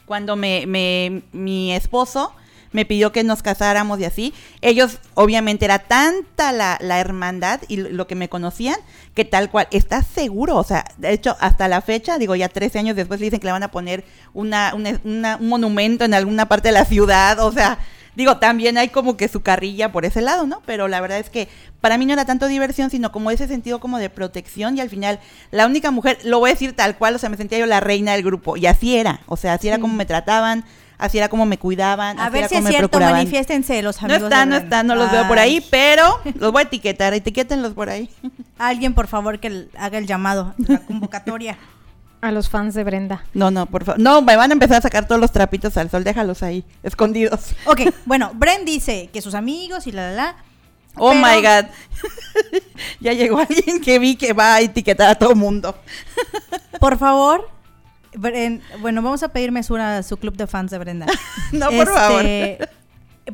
cuando 0.05 0.37
me, 0.37 0.67
me- 0.67 1.23
mi 1.33 1.73
esposo 1.73 2.33
me 2.77 2.85
pidió 2.85 3.11
que 3.11 3.25
nos 3.25 3.43
casáramos 3.43 3.99
y 3.99 4.05
así, 4.05 4.35
ellos 4.61 4.99
obviamente 5.15 5.65
era 5.65 5.79
tanta 5.79 6.53
la, 6.53 6.77
la 6.83 7.01
hermandad 7.01 7.61
y 7.69 7.79
lo, 7.79 8.07
que 8.07 8.15
me 8.15 8.29
conocían, 8.29 8.77
que 9.15 9.25
tal 9.25 9.51
cual, 9.51 9.67
¿estás 9.71 10.07
seguro? 10.07 10.57
O 10.57 10.63
sea, 10.63 10.85
de 10.99 11.11
hecho, 11.13 11.37
hasta 11.41 11.69
la 11.69 11.81
fecha, 11.81 12.19
digo, 12.19 12.37
ya 12.37 12.51
13 12.51 12.79
años 12.79 12.95
después 12.95 13.19
dicen 13.19 13.41
que 13.41 13.47
le 13.47 13.53
van 13.53 13.63
a 13.63 13.71
poner 13.71 14.05
una, 14.35 14.75
una- 14.75 15.01
una- 15.05 15.37
un 15.39 15.49
monumento 15.49 16.05
en 16.05 16.13
alguna 16.13 16.47
parte 16.49 16.69
de 16.69 16.73
la 16.73 16.85
ciudad, 16.85 17.39
o 17.41 17.51
sea, 17.51 17.79
digo, 18.15 18.37
también 18.37 18.77
hay 18.77 18.89
como 18.91 19.17
que 19.17 19.29
su 19.29 19.41
carrilla 19.41 19.91
por 19.91 20.05
ese 20.05 20.21
lado, 20.21 20.47
¿no? 20.47 20.61
Pero 20.67 20.87
la 20.87 21.01
verdad 21.01 21.19
es 21.19 21.31
que 21.31 21.49
para 21.81 21.97
mí 21.97 22.05
no 22.05 22.13
era 22.13 22.27
tanto 22.27 22.47
diversión, 22.47 22.91
sino 22.91 23.11
como 23.11 23.31
ese 23.31 23.49
sentido 23.49 23.81
como 23.81 23.99
de 23.99 24.11
protección 24.11 24.77
y 24.77 24.81
al 24.83 24.91
final 24.91 25.19
la 25.51 25.67
única 25.67 25.91
mujer, 25.91 26.19
lo 26.25 26.39
voy 26.41 26.51
a 26.51 26.53
decir 26.55 26.75
tal 26.75 26.97
cual, 26.99 27.15
o 27.15 27.19
sea, 27.19 27.31
me 27.31 27.37
sentía 27.39 27.59
yo 27.59 27.65
la 27.67 27.81
reina 27.81 28.13
del 28.13 28.23
grupo 28.23 28.57
y 28.59 28.67
así 28.67 28.97
era, 28.97 29.21
o 29.27 29.37
sea, 29.39 29.55
así 29.55 29.69
era 29.69 29.79
como 29.79 29.95
me 29.95 30.05
trataban, 30.05 30.65
así 30.99 31.19
era 31.19 31.29
como 31.29 31.47
me 31.47 31.59
cuidaban, 31.59 32.19
A 32.19 32.25
así 32.25 32.33
ver 32.33 32.39
era 32.41 32.49
si 32.49 32.55
como 32.57 32.69
es 32.69 32.73
cierto, 32.73 32.89
procuraban. 32.91 33.17
manifiéstense 33.19 33.83
los 33.83 34.01
No 34.01 34.07
amigos. 34.07 34.23
están, 34.25 34.51
de 34.51 34.57
no 34.59 34.63
están, 34.65 34.87
no 34.87 34.95
los 34.95 35.11
veo 35.13 35.27
por 35.29 35.39
ahí, 35.39 35.65
pero 35.71 36.21
los 36.39 36.53
voy 36.53 36.61
a 36.61 36.65
etiquetar, 36.65 37.15
etiquétenlos 37.15 37.75
por 37.75 37.89
ahí. 37.91 38.11
Alguien, 38.59 38.95
por 38.95 39.07
favor, 39.07 39.39
que 39.41 39.69
haga 39.79 39.99
el 39.99 40.07
llamado, 40.07 40.55
la 40.59 40.79
convocatoria. 40.81 41.59
A 42.23 42.33
los 42.33 42.49
fans 42.49 42.75
de 42.75 42.83
Brenda. 42.83 43.25
No, 43.35 43.51
no, 43.51 43.67
por 43.67 43.85
favor. 43.85 44.01
No, 44.01 44.23
me 44.23 44.35
van 44.37 44.51
a 44.51 44.55
empezar 44.55 44.79
a 44.79 44.81
sacar 44.81 45.07
todos 45.07 45.21
los 45.21 45.31
trapitos 45.33 45.77
al 45.77 45.91
sol, 45.91 46.03
déjalos 46.03 46.43
ahí, 46.43 46.65
escondidos. 46.83 47.55
Ok, 47.67 47.83
bueno, 48.07 48.31
Bren 48.35 48.65
dice 48.65 49.11
que 49.13 49.21
sus 49.21 49.35
amigos 49.35 49.87
y 49.87 49.93
la, 49.93 50.11
la, 50.11 50.17
la. 50.17 50.37
Oh 50.97 51.11
pero- 51.11 51.21
my 51.23 51.43
god. 51.43 51.67
ya 53.01 53.13
llegó 53.13 53.39
alguien 53.39 53.81
que 53.83 53.99
vi 53.99 54.17
que 54.17 54.33
va 54.33 54.55
a 54.55 54.61
etiquetar 54.61 55.11
a 55.11 55.15
todo 55.15 55.35
mundo. 55.35 55.77
Por 56.81 56.99
favor, 56.99 57.49
Bren, 58.17 58.63
bueno, 58.81 59.03
vamos 59.03 59.23
a 59.23 59.29
pedir 59.29 59.53
mesura 59.53 59.99
a 59.99 60.03
su 60.03 60.17
club 60.17 60.37
de 60.37 60.47
fans 60.47 60.71
de 60.71 60.79
Brenda. 60.79 61.07
No, 61.53 61.71
por 61.71 61.87
favor. 61.93 62.25
Este, 62.25 62.69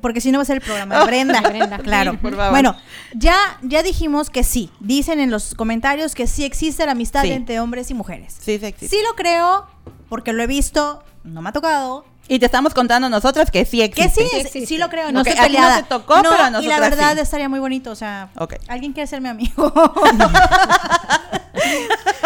Porque 0.01 0.21
si 0.21 0.31
no 0.33 0.38
va 0.38 0.42
a 0.42 0.45
ser 0.45 0.57
el 0.57 0.62
programa 0.62 0.99
de 1.01 1.05
Brenda. 1.07 1.40
Brenda. 1.49 1.79
Claro. 1.83 2.12
Sí, 2.12 2.16
por 2.18 2.35
favor. 2.37 2.51
Bueno, 2.51 2.77
ya, 3.14 3.37
ya 3.62 3.83
dijimos 3.83 4.29
que 4.31 4.42
sí. 4.45 4.71
Dicen 4.81 5.21
en 5.21 5.31
los 5.31 5.55
comentarios 5.55 6.14
que 6.14 6.27
sí 6.27 6.45
existe 6.45 6.85
la 6.87 6.92
amistad 6.92 7.23
Sí. 7.23 7.31
entre 7.33 7.61
hombres 7.61 7.90
y 7.90 7.95
mujeres. 7.95 8.35
Sí, 8.38 8.59
sí 8.59 8.66
existe. 8.66 8.97
Sí 8.97 9.03
lo 9.09 9.14
creo, 9.14 9.66
porque 10.09 10.33
lo 10.33 10.42
he 10.42 10.47
visto, 10.47 11.03
no 11.25 11.42
me 11.42 11.49
ha 11.51 11.53
tocado. 11.53 12.05
Y 12.29 12.38
te 12.38 12.47
estamos 12.47 12.73
contando 12.73 13.09
nosotras 13.09 13.51
que 13.51 13.64
sí 13.64 13.79
Que 13.90 14.05
existe. 14.05 14.23
sí, 14.23 14.29
Sí 14.31 14.37
existe. 14.38 14.66
sí 14.66 14.79
lo 14.79 14.88
creo, 14.88 15.11
no 15.12 15.21
Ok, 15.23 15.27
estoy 15.27 15.45
a 15.45 15.49
ti 15.49 15.57
no 15.59 15.77
te 15.77 15.83
tocó, 15.85 16.14
pero 16.23 16.33
a 16.59 16.62
Y 16.62 16.66
la 16.68 16.81
verdad 16.81 17.14
sí. 17.14 17.21
estaría 17.21 17.49
muy 17.49 17.59
bonito, 17.59 17.90
o 17.90 17.97
sea, 17.97 18.31
alguien 18.68 18.92
quiere 18.92 19.07
ser 19.09 19.21
mi 19.21 19.29
amigo. 19.29 19.71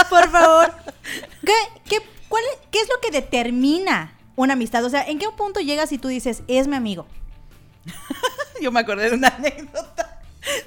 Por 0.08 0.30
favor. 0.30 0.72
¿Qué, 1.44 1.54
qué, 1.88 1.96
cuál 2.28 2.42
es, 2.52 2.58
¿Qué 2.70 2.80
es 2.80 2.88
lo 2.88 3.00
que 3.00 3.10
determina 3.10 4.12
una 4.36 4.54
amistad? 4.54 4.84
O 4.84 4.90
sea, 4.90 5.02
¿en 5.06 5.18
qué 5.18 5.26
punto 5.36 5.60
llegas 5.60 5.92
y 5.92 5.98
tú 5.98 6.08
dices, 6.08 6.42
es 6.48 6.66
mi 6.68 6.76
amigo? 6.76 7.06
Yo 8.60 8.72
me 8.72 8.80
acordé 8.80 9.10
de 9.10 9.16
una 9.16 9.28
anécdota. 9.28 10.20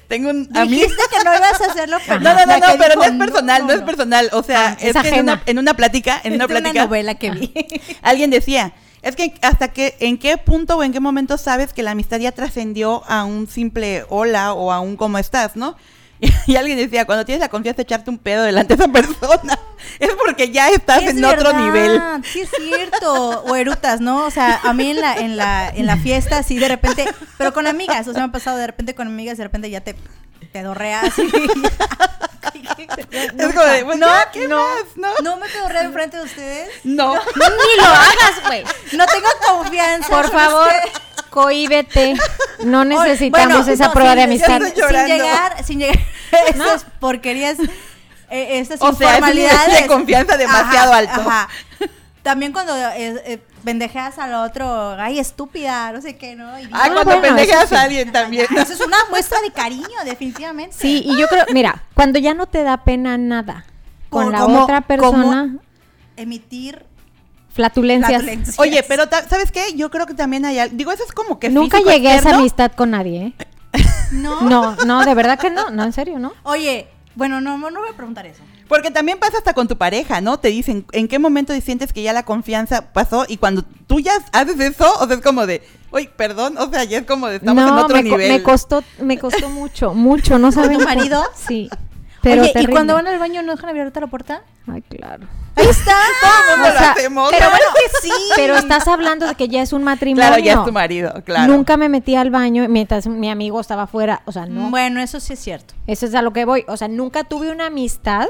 Tengo 0.08 0.30
un 0.30 0.48
amigo. 0.54 0.82
Dijiste 0.82 1.02
que 1.10 1.24
no 1.24 1.34
ibas 1.34 1.60
a 1.60 1.64
hacerlo, 1.70 1.96
pero 2.06 2.20
No, 2.20 2.34
no, 2.34 2.46
no, 2.46 2.58
no, 2.58 2.66
pero 2.78 2.94
no 2.96 3.04
es 3.04 3.12
personal, 3.12 3.66
no, 3.66 3.72
es 3.72 3.82
personal. 3.82 4.28
O 4.32 4.42
sea, 4.42 4.68
Ah, 4.70 4.76
es, 4.80 4.94
es 4.94 5.02
que 5.02 5.08
en 5.08 5.20
una, 5.20 5.42
en 5.46 5.58
una 5.58 5.74
plática, 5.74 6.20
en 6.22 6.34
una 6.34 6.44
Es 6.44 6.48
de 6.48 6.60
plática, 6.60 6.84
novela 6.84 7.14
que 7.14 7.30
vi. 7.30 7.52
alguien 8.02 8.30
decía, 8.30 8.74
es 9.02 9.16
que 9.16 9.34
hasta 9.40 9.68
que, 9.72 9.96
en 10.00 10.18
qué 10.18 10.36
punto 10.36 10.76
o 10.76 10.82
en 10.82 10.92
qué 10.92 11.00
momento 11.00 11.38
sabes 11.38 11.72
que 11.72 11.82
la 11.82 11.92
amistad 11.92 12.18
ya 12.18 12.32
trascendió 12.32 13.02
a 13.08 13.24
un 13.24 13.48
simple 13.48 14.04
hola 14.10 14.52
o 14.52 14.70
a 14.72 14.80
un 14.80 14.96
cómo 14.96 15.16
estás, 15.18 15.56
¿no? 15.56 15.76
Y, 16.46 16.56
alguien 16.56 16.76
decía, 16.78 17.04
cuando 17.06 17.24
tienes 17.24 17.40
la 17.40 17.48
confianza 17.48 17.78
de 17.78 17.82
echarte 17.84 18.10
un 18.10 18.18
pedo 18.18 18.42
delante 18.42 18.76
de 18.76 18.82
esa 18.84 18.92
persona, 18.92 19.58
es 19.98 20.10
porque 20.22 20.50
ya 20.50 20.68
estás 20.70 21.02
Es 21.02 21.10
en 21.10 21.24
otro 21.24 21.52
nivel. 21.52 22.00
Sí, 22.30 22.40
es 22.40 22.50
cierto. 22.50 23.42
O 23.44 23.56
erutas, 23.56 24.00
¿no? 24.00 24.26
O 24.26 24.30
sea, 24.30 24.60
a 24.62 24.72
mí 24.74 24.90
en 24.90 25.00
la, 25.00 25.14
en 25.16 25.36
la, 25.36 25.68
en 25.70 25.86
la 25.86 25.96
fiesta, 25.96 26.42
sí, 26.42 26.58
de 26.58 26.68
repente, 26.68 27.06
pero 27.38 27.52
con 27.52 27.66
amigas, 27.66 28.06
o 28.08 28.12
sea, 28.12 28.22
me 28.22 28.28
ha 28.28 28.32
pasado 28.32 28.58
de 28.58 28.66
repente 28.66 28.94
con 28.94 29.06
amigas, 29.06 29.38
de 29.38 29.44
repente 29.44 29.70
ya 29.70 29.80
te, 29.80 29.94
te 30.52 30.62
dorreas. 30.62 31.16
y- 31.18 31.30
Es 32.80 33.54
como 33.54 33.62
de, 33.66 33.82
bueno, 33.84 34.06
No, 34.06 34.12
¿qué 34.32 34.48
no. 34.48 34.56
más? 34.56 34.84
No, 34.96 35.08
¿No 35.22 35.36
me 35.36 35.46
pedorreo 35.48 35.82
enfrente 35.82 36.16
de 36.16 36.22
ustedes? 36.24 36.68
no. 36.84 37.14
Ni 37.14 37.76
lo 37.76 37.84
hagas, 37.84 38.42
güey. 38.46 38.64
No 38.92 39.06
tengo 39.06 39.28
confianza. 39.46 40.08
Por 40.08 40.30
favor. 40.30 40.70
Cohíbete. 41.30 42.14
No 42.64 42.84
necesitamos 42.84 43.56
Bueno, 43.58 43.72
esa 43.72 43.86
no, 43.86 43.92
prueba 43.92 44.10
sin- 44.10 44.16
de 44.18 44.22
amistad. 44.24 44.60
Sin, 44.62 45.06
llegar, 45.06 45.64
sin 45.64 45.78
llegar 45.78 45.98
a 46.32 46.50
esas 46.50 46.84
porquerías, 47.00 47.58
eh, 48.30 48.58
esas 48.58 48.80
O 48.82 48.92
sea, 48.92 49.16
es 49.16 49.22
un 49.22 49.28
nivel 49.28 49.44
informalidades. 49.44 49.82
de 49.82 49.86
confianza 49.86 50.36
demasiado 50.36 50.92
alto. 50.92 51.24
También 52.22 52.52
cuando 52.52 52.76
eh, 52.76 52.92
eh, 53.24 53.38
pendejeas 53.64 54.18
al 54.18 54.34
otro, 54.34 54.92
ay, 55.00 55.18
estúpida, 55.18 55.90
no 55.90 56.02
sé 56.02 56.16
qué, 56.18 56.36
¿no? 56.36 56.58
Y- 56.60 56.64
Ah, 56.70 56.90
cuando 56.92 57.04
bueno, 57.04 57.22
pendejeas 57.22 57.68
sí. 57.70 57.74
a 57.74 57.82
alguien 57.82 58.12
también. 58.12 58.46
Eso 58.56 58.74
es 58.74 58.80
una 58.82 58.98
muestra 59.08 59.40
de 59.40 59.50
cariño, 59.50 59.86
definitivamente. 60.04 60.76
Sí, 60.78 61.02
y 61.06 61.18
yo 61.18 61.26
creo, 61.28 61.46
mira, 61.54 61.82
cuando 61.94 62.18
ya 62.18 62.34
no 62.34 62.46
te 62.46 62.62
da 62.62 62.84
pena 62.84 63.16
nada 63.16 63.64
con 64.10 64.24
Como- 64.26 64.30
la 64.36 64.38
como- 64.44 64.62
otra 64.64 64.80
persona, 64.82 65.54
Emitir 66.16 66.84
flatulencias. 67.52 68.10
flatulencias. 68.22 68.58
Oye, 68.58 68.82
pero 68.86 69.04
¿sabes 69.28 69.50
qué? 69.52 69.74
Yo 69.74 69.90
creo 69.90 70.06
que 70.06 70.14
también 70.14 70.44
hay 70.44 70.58
algo. 70.58 70.76
Digo, 70.76 70.92
eso 70.92 71.04
es 71.04 71.12
como 71.12 71.38
que. 71.38 71.48
Nunca 71.48 71.80
llegué 71.80 72.08
a 72.08 72.16
esa 72.16 72.36
amistad 72.36 72.72
con 72.72 72.90
nadie, 72.90 73.34
¿eh? 73.38 73.46
No. 74.12 74.40
No, 74.42 74.76
no, 74.86 75.04
de 75.04 75.14
verdad 75.14 75.38
que 75.38 75.50
no, 75.50 75.70
no, 75.70 75.84
en 75.84 75.92
serio, 75.92 76.18
¿no? 76.18 76.32
Oye, 76.42 76.88
bueno, 77.14 77.40
no, 77.40 77.56
no 77.58 77.80
voy 77.80 77.90
a 77.92 77.96
preguntar 77.96 78.26
eso. 78.26 78.42
Porque 78.66 78.90
también 78.90 79.18
pasa 79.18 79.38
hasta 79.38 79.52
con 79.52 79.66
tu 79.68 79.76
pareja, 79.76 80.20
¿no? 80.20 80.38
Te 80.38 80.48
dicen 80.48 80.84
en 80.92 81.08
qué 81.08 81.18
momento 81.18 81.52
sientes 81.60 81.92
que 81.92 82.02
ya 82.02 82.12
la 82.12 82.24
confianza 82.24 82.92
pasó 82.92 83.24
y 83.28 83.36
cuando 83.36 83.62
tú 83.86 83.98
ya 84.00 84.12
haces 84.32 84.60
eso, 84.60 84.92
o 85.00 85.06
sea, 85.06 85.16
es 85.16 85.22
como 85.22 85.44
de, 85.46 85.62
uy, 85.92 86.08
perdón, 86.16 86.56
o 86.56 86.70
sea, 86.70 86.84
ya 86.84 86.98
es 86.98 87.04
como 87.06 87.26
de, 87.26 87.36
estamos 87.36 87.64
en 87.64 87.70
otro 87.70 87.96
me, 87.96 88.02
co- 88.08 88.16
nivel. 88.16 88.32
me 88.32 88.42
costó, 88.44 88.84
me 89.00 89.18
costó 89.18 89.48
mucho, 89.48 89.92
mucho, 89.92 90.38
no 90.38 90.52
saben. 90.52 90.78
tu 90.78 90.84
marido? 90.84 91.24
Sí. 91.34 91.68
Pero 92.22 92.42
Oye, 92.42 92.52
¿y 92.60 92.66
cuando 92.66 92.94
van 92.94 93.08
al 93.08 93.18
baño 93.18 93.42
no 93.42 93.54
dejan 93.56 93.70
abierta 93.70 93.98
la 94.00 94.06
puerta? 94.06 94.42
Ay, 94.72 94.82
claro. 94.82 95.26
Ahí 95.60 95.68
está. 95.68 95.92
Todo 96.20 96.30
el 96.30 96.58
mundo 96.58 96.68
O 96.68 96.72
sea, 96.72 96.80
lo 96.80 96.92
hacemos. 96.92 97.30
Pero 97.30 97.50
bueno 97.50 97.64
que 97.74 97.98
sí. 98.02 98.12
Pero 98.36 98.56
estás 98.56 98.88
hablando 98.88 99.26
de 99.26 99.34
que 99.34 99.48
ya 99.48 99.62
es 99.62 99.72
un 99.72 99.82
matrimonio. 99.82 100.28
Claro, 100.28 100.42
ya 100.42 100.54
es 100.54 100.64
tu 100.64 100.72
marido, 100.72 101.12
claro. 101.24 101.52
Nunca 101.52 101.76
me 101.76 101.88
metí 101.88 102.16
al 102.16 102.30
baño 102.30 102.66
mientras 102.68 103.06
mi 103.06 103.30
amigo 103.30 103.60
estaba 103.60 103.82
afuera, 103.82 104.22
o 104.24 104.32
sea, 104.32 104.46
no. 104.46 104.70
Bueno, 104.70 105.00
eso 105.00 105.20
sí 105.20 105.34
es 105.34 105.38
cierto. 105.40 105.74
Eso 105.86 106.06
es 106.06 106.14
a 106.14 106.22
lo 106.22 106.32
que 106.32 106.44
voy. 106.44 106.64
O 106.68 106.76
sea, 106.76 106.88
nunca 106.88 107.24
tuve 107.24 107.50
una 107.50 107.66
amistad 107.66 108.28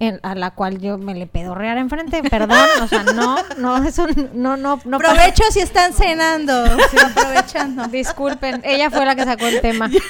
en- 0.00 0.20
a 0.22 0.34
la 0.34 0.50
cual 0.52 0.78
yo 0.78 0.96
me 0.98 1.14
le 1.14 1.26
pedorreara 1.26 1.80
enfrente. 1.80 2.22
Perdón, 2.22 2.58
o 2.82 2.88
sea, 2.88 3.02
no, 3.02 3.36
no, 3.58 3.76
eso 3.84 4.06
no, 4.32 4.56
no, 4.56 4.80
no. 4.84 4.98
pasa. 4.98 5.14
Provecho 5.14 5.42
si 5.50 5.60
están 5.60 5.92
cenando. 5.92 6.66
Sí, 6.90 6.96
aprovechando. 7.04 7.86
Disculpen, 7.88 8.60
ella 8.64 8.90
fue 8.90 9.04
la 9.06 9.14
que 9.16 9.24
sacó 9.24 9.46
el 9.46 9.60
tema. 9.60 9.90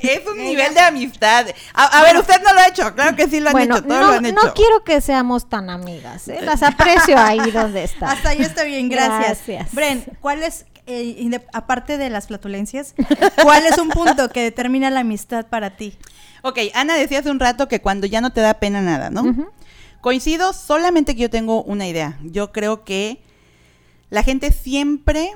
Es 0.00 0.20
un 0.30 0.38
nivel 0.38 0.74
de 0.74 0.80
amistad. 0.80 1.46
A, 1.72 1.98
a 1.98 2.02
ver, 2.04 2.16
usted 2.18 2.40
no 2.44 2.52
lo 2.52 2.60
ha 2.60 2.68
hecho, 2.68 2.94
claro 2.94 3.16
que 3.16 3.26
sí 3.28 3.40
lo 3.40 3.48
han 3.48 3.52
Bueno, 3.52 3.76
hecho, 3.78 3.86
todos 3.86 4.00
no, 4.00 4.06
lo 4.08 4.12
han 4.14 4.26
hecho. 4.26 4.34
no 4.34 4.54
quiero 4.54 4.84
que 4.84 5.00
seamos 5.00 5.48
tan 5.48 5.70
amigas. 5.70 6.28
¿eh? 6.28 6.38
Las 6.42 6.62
aprecio 6.62 7.18
ahí 7.18 7.50
donde 7.50 7.84
están. 7.84 8.10
Hasta 8.10 8.28
ahí 8.30 8.42
está 8.42 8.62
bien, 8.64 8.88
gracias. 8.88 9.40
Gracias. 9.46 9.74
Bren, 9.74 10.04
¿cuál 10.20 10.42
es, 10.44 10.66
eh, 10.86 11.40
aparte 11.52 11.98
de 11.98 12.10
las 12.10 12.28
flatulencias, 12.28 12.94
cuál 13.42 13.66
es 13.66 13.78
un 13.78 13.88
punto 13.88 14.28
que 14.28 14.42
determina 14.42 14.90
la 14.90 15.00
amistad 15.00 15.46
para 15.46 15.70
ti? 15.70 15.98
Ok, 16.46 16.58
Ana 16.74 16.94
decía 16.96 17.20
hace 17.20 17.30
un 17.30 17.40
rato 17.40 17.68
que 17.68 17.80
cuando 17.80 18.06
ya 18.06 18.20
no 18.20 18.30
te 18.30 18.40
da 18.42 18.54
pena 18.54 18.82
nada, 18.82 19.08
¿no? 19.08 19.22
Coincido, 20.02 20.52
solamente 20.52 21.14
que 21.14 21.22
yo 21.22 21.30
tengo 21.30 21.62
una 21.62 21.86
idea. 21.88 22.18
Yo 22.22 22.52
creo 22.52 22.84
que 22.84 23.22
la 24.10 24.22
gente 24.22 24.52
siempre, 24.52 25.30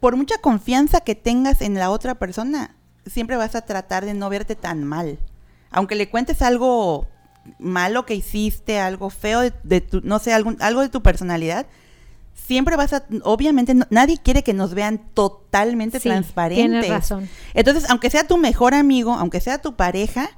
por 0.00 0.16
mucha 0.16 0.38
confianza 0.38 1.00
que 1.02 1.14
tengas 1.14 1.60
en 1.62 1.74
la 1.74 1.90
otra 1.90 2.16
persona, 2.16 2.74
siempre 3.06 3.36
vas 3.36 3.54
a 3.54 3.62
tratar 3.62 4.04
de 4.04 4.14
no 4.14 4.28
verte 4.28 4.56
tan 4.56 4.82
mal. 4.82 5.20
Aunque 5.70 5.94
le 5.94 6.10
cuentes 6.10 6.42
algo 6.42 7.06
malo 7.60 8.04
que 8.04 8.16
hiciste, 8.16 8.80
algo 8.80 9.08
feo 9.10 9.40
de, 9.42 9.52
de 9.62 9.80
tu, 9.80 10.00
no 10.02 10.18
sé, 10.18 10.32
algún, 10.32 10.56
algo 10.60 10.80
de 10.80 10.88
tu 10.88 11.00
personalidad, 11.02 11.66
siempre 12.34 12.74
vas 12.74 12.92
a, 12.92 13.04
obviamente 13.22 13.74
no- 13.74 13.86
nadie 13.90 14.18
quiere 14.18 14.42
que 14.42 14.52
nos 14.54 14.74
vean 14.74 14.98
totalmente 15.14 16.00
Sí, 16.00 16.08
transparentes. 16.08 16.64
tienes 16.64 16.88
razón. 16.88 17.28
Entonces, 17.54 17.88
aunque 17.88 18.10
sea 18.10 18.26
tu 18.26 18.36
mejor 18.38 18.74
amigo, 18.74 19.14
aunque 19.14 19.38
sea 19.40 19.58
tu 19.62 19.76
pareja, 19.76 20.28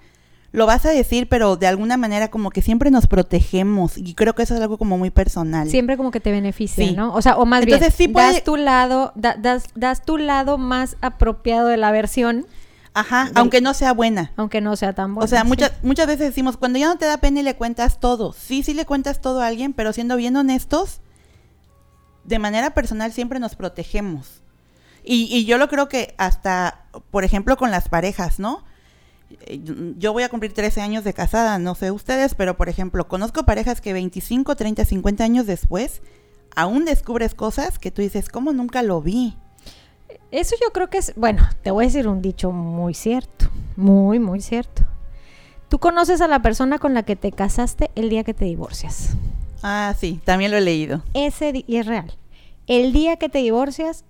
lo 0.53 0.67
vas 0.67 0.85
a 0.85 0.91
decir, 0.91 1.29
pero 1.29 1.57
de 1.57 1.67
alguna 1.67 1.97
manera 1.97 2.29
como 2.31 2.51
que 2.51 2.61
siempre 2.63 2.91
nos 2.91 3.07
protegemos 3.07 3.97
y 3.97 4.13
creo 4.15 4.35
que 4.35 4.43
eso 4.43 4.55
es 4.55 4.61
algo 4.61 4.77
como 4.79 4.99
muy 4.99 5.09
personal. 5.11 5.69
Siempre 5.71 5.97
como 5.97 6.11
que 6.11 6.21
te 6.21 6.31
beneficia, 6.31 6.87
Sí. 6.87 6.95
¿no? 6.95 7.15
O 7.15 7.23
sea, 7.23 7.37
o 7.39 7.47
más 7.47 7.63
Entonces, 7.63 7.95
sí 7.95 8.05
bien, 8.05 8.13
puede- 8.13 8.33
das 8.35 8.45
tu 8.45 8.57
lado, 8.57 9.13
da- 9.15 9.35
das, 9.39 9.65
das 9.75 10.03
tu 10.05 10.19
lado 10.19 10.59
más 10.59 10.97
apropiado 11.01 11.69
de 11.69 11.77
la 11.79 11.91
versión, 11.91 12.47
Ajá, 12.95 13.25
Del- 13.25 13.39
aunque 13.39 13.63
no 13.63 13.73
sea 13.73 13.95
buena. 13.95 14.33
aunque 14.37 14.61
no 14.61 14.77
sea 14.77 14.93
tan 14.93 15.15
buena. 15.15 15.25
o 15.25 15.29
sea, 15.29 15.41
sí. 15.41 15.49
muchas 15.49 15.73
muchas 15.83 16.07
veces 16.07 16.27
decimos, 16.29 16.59
cuando 16.59 16.79
ya 16.79 16.89
no 16.89 16.99
te 16.99 17.07
da 17.07 17.17
pena 17.17 17.41
y 17.41 17.43
le 17.43 17.57
cuentas 17.57 17.99
todo. 17.99 18.35
Sí, 18.35 18.63
sí 18.63 18.75
le 18.75 18.85
cuentas 18.85 19.23
todo 19.23 19.41
a 19.41 19.47
alguien, 19.47 19.73
pero 19.73 19.95
siendo 19.95 20.17
bien 20.17 20.37
honestos, 20.37 21.01
de 22.25 22.39
manera 22.39 22.75
personal 22.75 23.11
siempre 23.13 23.39
nos 23.41 23.55
protegemos. 23.57 24.43
Y, 25.05 25.35
y 25.35 25.47
yo 25.47 25.57
lo 25.57 25.69
creo 25.71 25.89
que 25.89 26.15
hasta, 26.19 26.85
por 27.11 27.25
ejemplo, 27.25 27.57
con 27.57 27.71
las 27.71 27.89
parejas, 27.89 28.39
¿no? 28.39 28.63
Yo 29.99 30.13
voy 30.13 30.23
a 30.23 30.29
cumplir 30.29 30.53
13 30.53 30.81
años 30.81 31.05
de 31.05 31.13
casada, 31.13 31.59
no 31.59 31.75
sé 31.75 31.91
ustedes, 31.91 32.35
pero 32.35 32.57
por 32.57 32.69
ejemplo, 32.69 33.09
conozco 33.09 33.45
parejas 33.45 33.81
que 33.81 33.93
25, 33.93 34.57
30, 34.57 34.85
50 34.85 35.25
años 35.25 35.47
después, 35.47 36.03
aún 36.55 36.85
descubres 36.85 37.35
cosas 37.35 37.79
que 37.79 37.91
tú 37.91 38.03
dices, 38.03 38.29
¿cómo 38.29 38.53
nunca 38.53 38.83
lo 38.83 39.01
vi? 39.01 39.37
Eso 40.31 40.55
yo 40.63 40.73
creo 40.73 40.89
que 40.89 40.99
es, 40.99 41.13
bueno, 41.17 41.43
te 41.63 41.71
voy 41.71 41.85
a 41.85 41.89
decir 41.89 42.09
un 42.09 42.23
dicho 42.23 42.53
muy 42.53 42.95
cierto, 42.95 43.51
muy, 43.77 44.19
muy 44.19 44.41
cierto. 44.41 44.85
Tú 45.69 45.79
conoces 45.79 46.21
a 46.21 46.29
la 46.29 46.43
persona 46.43 46.79
con 46.79 46.95
la 46.95 47.03
que 47.03 47.17
te 47.17 47.33
casaste 47.33 47.91
el 47.95 48.11
día 48.11 48.25
que 48.25 48.35
te 48.35 48.45
divorcias. 48.45 49.17
Ah, 49.63 49.95
sí, 49.99 50.21
también 50.25 50.51
lo 50.51 50.57
he 50.57 50.61
leído. 50.61 51.03
Ese 51.15 51.65
y 51.67 51.77
es 51.77 51.87
real. 51.87 52.13
El 52.67 52.93
día 52.93 53.17
que 53.17 53.29
te 53.29 53.39
divorcias, 53.39 54.05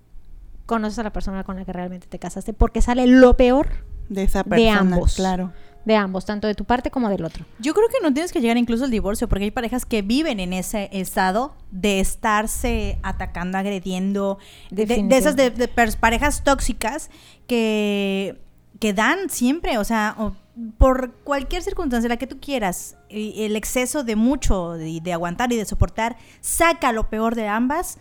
conoces 0.66 0.98
a 0.98 1.02
la 1.02 1.12
persona 1.12 1.44
con 1.44 1.56
la 1.56 1.64
que 1.64 1.72
realmente 1.72 2.06
te 2.06 2.18
casaste 2.18 2.52
porque 2.52 2.82
sale 2.82 3.06
lo 3.06 3.36
peor 3.36 3.68
De 4.12 4.22
esa 4.24 4.42
De 4.42 4.50
persona, 4.50 4.78
ambos. 4.78 5.14
claro. 5.14 5.52
de 5.84 5.96
ambos, 5.96 6.24
tanto 6.24 6.46
de 6.46 6.54
tu 6.54 6.64
parte 6.64 6.90
como 6.90 7.08
del 7.08 7.24
otro. 7.24 7.44
Yo 7.58 7.74
creo 7.74 7.88
que 7.88 8.00
no 8.02 8.12
tienes 8.12 8.32
que 8.32 8.40
llegar 8.40 8.56
incluso 8.56 8.84
al 8.84 8.90
divorcio, 8.90 9.28
porque 9.28 9.44
hay 9.44 9.50
parejas 9.50 9.84
que 9.84 10.02
viven 10.02 10.38
en 10.38 10.52
ese 10.52 10.88
estado 10.92 11.54
de 11.70 11.98
estarse 12.00 12.98
atacando, 13.02 13.58
agrediendo, 13.58 14.38
de, 14.70 14.86
de 14.86 15.16
esas 15.16 15.34
de, 15.34 15.50
de 15.50 15.68
parejas 15.68 16.44
tóxicas 16.44 17.10
que, 17.48 18.40
que 18.78 18.92
dan 18.92 19.28
siempre, 19.28 19.78
o 19.78 19.84
sea, 19.84 20.14
o 20.18 20.36
por 20.78 21.14
cualquier 21.24 21.62
circunstancia, 21.62 22.08
la 22.08 22.18
que 22.18 22.26
tú 22.26 22.38
quieras, 22.38 22.96
el 23.08 23.56
exceso 23.56 24.04
de 24.04 24.16
mucho, 24.16 24.72
de, 24.72 25.00
de 25.02 25.12
aguantar 25.12 25.52
y 25.52 25.56
de 25.56 25.64
soportar, 25.64 26.16
saca 26.40 26.92
lo 26.92 27.08
peor 27.08 27.34
de 27.34 27.48
ambas 27.48 27.98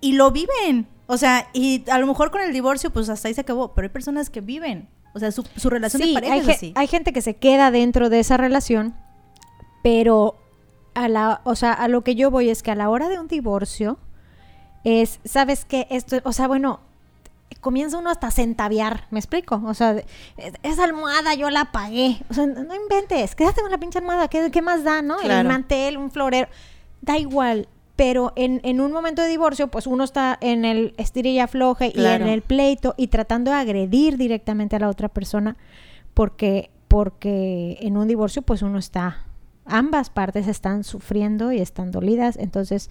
y 0.00 0.12
lo 0.12 0.30
viven. 0.30 0.86
O 1.08 1.16
sea, 1.16 1.48
y 1.52 1.84
a 1.90 1.98
lo 1.98 2.06
mejor 2.06 2.30
con 2.30 2.40
el 2.40 2.52
divorcio, 2.52 2.90
pues 2.90 3.08
hasta 3.08 3.28
ahí 3.28 3.34
se 3.34 3.40
acabó, 3.40 3.74
pero 3.74 3.86
hay 3.86 3.92
personas 3.92 4.30
que 4.30 4.40
viven. 4.40 4.88
O 5.18 5.20
sea, 5.20 5.32
su, 5.32 5.44
su 5.56 5.68
relación 5.70 6.02
Sí, 6.02 6.08
de 6.08 6.14
pareja 6.14 6.32
hay, 6.34 6.40
es 6.40 6.46
ge- 6.46 6.52
así. 6.52 6.72
hay 6.74 6.86
gente 6.86 7.12
que 7.12 7.20
se 7.22 7.36
queda 7.36 7.70
dentro 7.70 8.08
de 8.08 8.20
esa 8.20 8.36
relación, 8.36 8.94
pero 9.82 10.36
a 10.94 11.08
la, 11.08 11.40
o 11.44 11.54
sea, 11.54 11.72
a 11.72 11.88
lo 11.88 12.02
que 12.02 12.14
yo 12.14 12.30
voy 12.30 12.48
es 12.50 12.62
que 12.62 12.70
a 12.70 12.74
la 12.74 12.88
hora 12.90 13.08
de 13.08 13.18
un 13.18 13.28
divorcio 13.28 13.98
es, 14.84 15.20
¿sabes 15.24 15.64
qué? 15.64 15.86
Esto, 15.90 16.16
o 16.24 16.32
sea, 16.32 16.48
bueno, 16.48 16.80
comienza 17.60 17.98
uno 17.98 18.10
hasta 18.10 18.28
a 18.28 18.30
centaviar, 18.30 19.06
¿me 19.10 19.18
explico? 19.18 19.60
O 19.66 19.74
sea, 19.74 19.92
"Es- 20.36 20.54
esa 20.62 20.84
almohada 20.84 21.34
yo 21.34 21.50
la 21.50 21.72
pagué. 21.72 22.18
O 22.30 22.34
sea, 22.34 22.46
no 22.46 22.74
inventes, 22.74 23.34
quédate 23.34 23.60
con 23.62 23.70
la 23.70 23.78
pinche 23.78 23.98
almohada, 23.98 24.28
¿qué, 24.28 24.50
qué 24.50 24.62
más 24.62 24.84
da, 24.84 25.02
no? 25.02 25.20
El 25.20 25.44
mantel, 25.46 25.96
un 25.98 26.10
florero, 26.10 26.48
da 27.00 27.18
igual. 27.18 27.68
Pero 27.98 28.32
en, 28.36 28.60
en 28.62 28.80
un 28.80 28.92
momento 28.92 29.22
de 29.22 29.28
divorcio, 29.28 29.66
pues 29.66 29.88
uno 29.88 30.04
está 30.04 30.38
en 30.40 30.64
el 30.64 30.94
estira 30.98 31.30
y 31.30 31.40
afloje 31.40 31.92
y 31.92 32.04
en 32.04 32.28
el 32.28 32.42
pleito 32.42 32.94
y 32.96 33.08
tratando 33.08 33.50
de 33.50 33.56
agredir 33.56 34.16
directamente 34.16 34.76
a 34.76 34.78
la 34.78 34.88
otra 34.88 35.08
persona 35.08 35.56
porque 36.14 36.70
porque 36.86 37.76
en 37.80 37.96
un 37.96 38.06
divorcio 38.06 38.42
pues 38.42 38.62
uno 38.62 38.78
está 38.78 39.24
ambas 39.66 40.10
partes 40.10 40.46
están 40.46 40.84
sufriendo 40.84 41.50
y 41.50 41.58
están 41.58 41.90
dolidas 41.90 42.36
entonces 42.36 42.88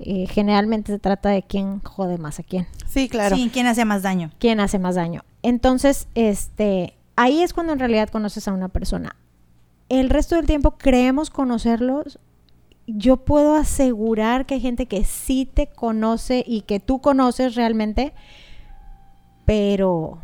eh, 0.00 0.26
generalmente 0.28 0.92
se 0.92 0.98
trata 0.98 1.30
de 1.30 1.42
quién 1.42 1.80
jode 1.80 2.18
más 2.18 2.38
a 2.38 2.42
quién 2.42 2.66
Sí, 2.86 3.08
claro. 3.08 3.36
Sí, 3.36 3.48
¿quién 3.50 3.66
hace 3.66 3.86
más 3.86 4.02
daño? 4.02 4.32
quién 4.38 4.60
hace 4.60 4.78
más 4.78 4.96
daño 4.96 5.22
entonces 5.42 6.08
este 6.14 6.94
ahí 7.16 7.42
es 7.42 7.54
cuando 7.54 7.72
en 7.72 7.78
realidad 7.78 8.10
conoces 8.10 8.46
a 8.48 8.52
una 8.52 8.68
persona 8.68 9.16
el 9.88 10.10
resto 10.10 10.36
del 10.36 10.44
tiempo 10.44 10.72
creemos 10.72 11.30
conocerlos 11.30 12.18
yo 12.94 13.18
puedo 13.18 13.54
asegurar 13.54 14.44
que 14.46 14.54
hay 14.54 14.60
gente 14.60 14.86
que 14.86 15.04
sí 15.04 15.48
te 15.52 15.66
conoce 15.68 16.44
y 16.46 16.62
que 16.62 16.80
tú 16.80 17.00
conoces 17.00 17.54
realmente, 17.54 18.12
pero 19.44 20.18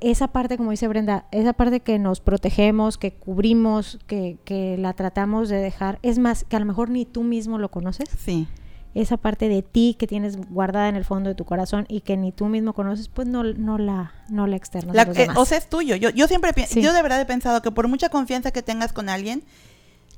esa 0.00 0.28
parte, 0.28 0.56
como 0.56 0.70
dice 0.72 0.88
Brenda, 0.88 1.26
esa 1.30 1.52
parte 1.52 1.80
que 1.80 1.98
nos 1.98 2.20
protegemos, 2.20 2.98
que 2.98 3.12
cubrimos, 3.12 3.98
que, 4.06 4.38
que 4.44 4.76
la 4.78 4.92
tratamos 4.94 5.48
de 5.48 5.56
dejar, 5.58 5.98
es 6.02 6.18
más, 6.18 6.44
que 6.44 6.56
a 6.56 6.60
lo 6.60 6.66
mejor 6.66 6.90
ni 6.90 7.04
tú 7.04 7.22
mismo 7.22 7.58
lo 7.58 7.70
conoces, 7.70 8.08
Sí. 8.18 8.48
esa 8.94 9.16
parte 9.16 9.48
de 9.48 9.62
ti 9.62 9.96
que 9.98 10.06
tienes 10.06 10.36
guardada 10.50 10.88
en 10.88 10.96
el 10.96 11.04
fondo 11.04 11.28
de 11.30 11.34
tu 11.34 11.44
corazón 11.44 11.86
y 11.88 12.00
que 12.00 12.16
ni 12.16 12.32
tú 12.32 12.46
mismo 12.46 12.72
conoces, 12.72 13.08
pues 13.08 13.28
no, 13.28 13.44
no 13.44 13.78
la, 13.78 14.12
no 14.28 14.46
la 14.46 14.56
externas 14.56 14.94
La- 14.96 15.02
a 15.02 15.06
los 15.06 15.16
eh, 15.16 15.20
demás. 15.22 15.38
o 15.38 15.44
sea, 15.44 15.58
es 15.58 15.68
tuyo. 15.68 15.94
Yo, 15.96 16.10
yo 16.10 16.26
siempre 16.26 16.52
Sí. 16.66 16.82
yo 16.82 16.92
de 16.92 17.00
verdad 17.02 17.20
he 17.20 17.24
pensado 17.26 17.62
que 17.62 17.70
por 17.70 17.86
mucha 17.88 18.08
confianza 18.08 18.50
que 18.50 18.62
tengas 18.62 18.92
con 18.92 19.08
alguien, 19.08 19.44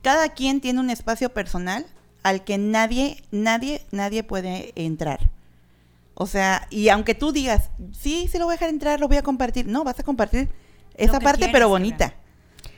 cada 0.05 0.29
quien 0.29 0.61
tiene 0.61 0.79
un 0.79 0.91
espacio 0.91 1.31
personal 1.31 1.85
al 2.23 2.45
que 2.45 2.57
nadie, 2.59 3.23
nadie, 3.33 3.83
nadie 3.91 4.23
puede 4.23 4.73
entrar. 4.77 5.31
O 6.15 6.29
sea, 6.29 6.69
y 6.71 6.91
aunque 6.91 7.17
tú 7.17 7.33
digas, 7.33 7.71
sí, 7.93 8.29
sí 8.31 8.39
lo 8.39 8.45
voy 8.45 8.53
a 8.53 8.57
dejar 8.57 8.69
entrar, 8.69 9.01
lo 9.01 9.09
voy 9.09 9.17
a 9.17 9.23
compartir. 9.23 9.67
No, 9.67 9.83
vas 9.83 9.99
a 9.99 10.05
compartir 10.05 10.49
esa 10.97 11.19
parte, 11.19 11.39
quieres 11.41 11.53
pero 11.55 11.69
bonita. 11.69 12.15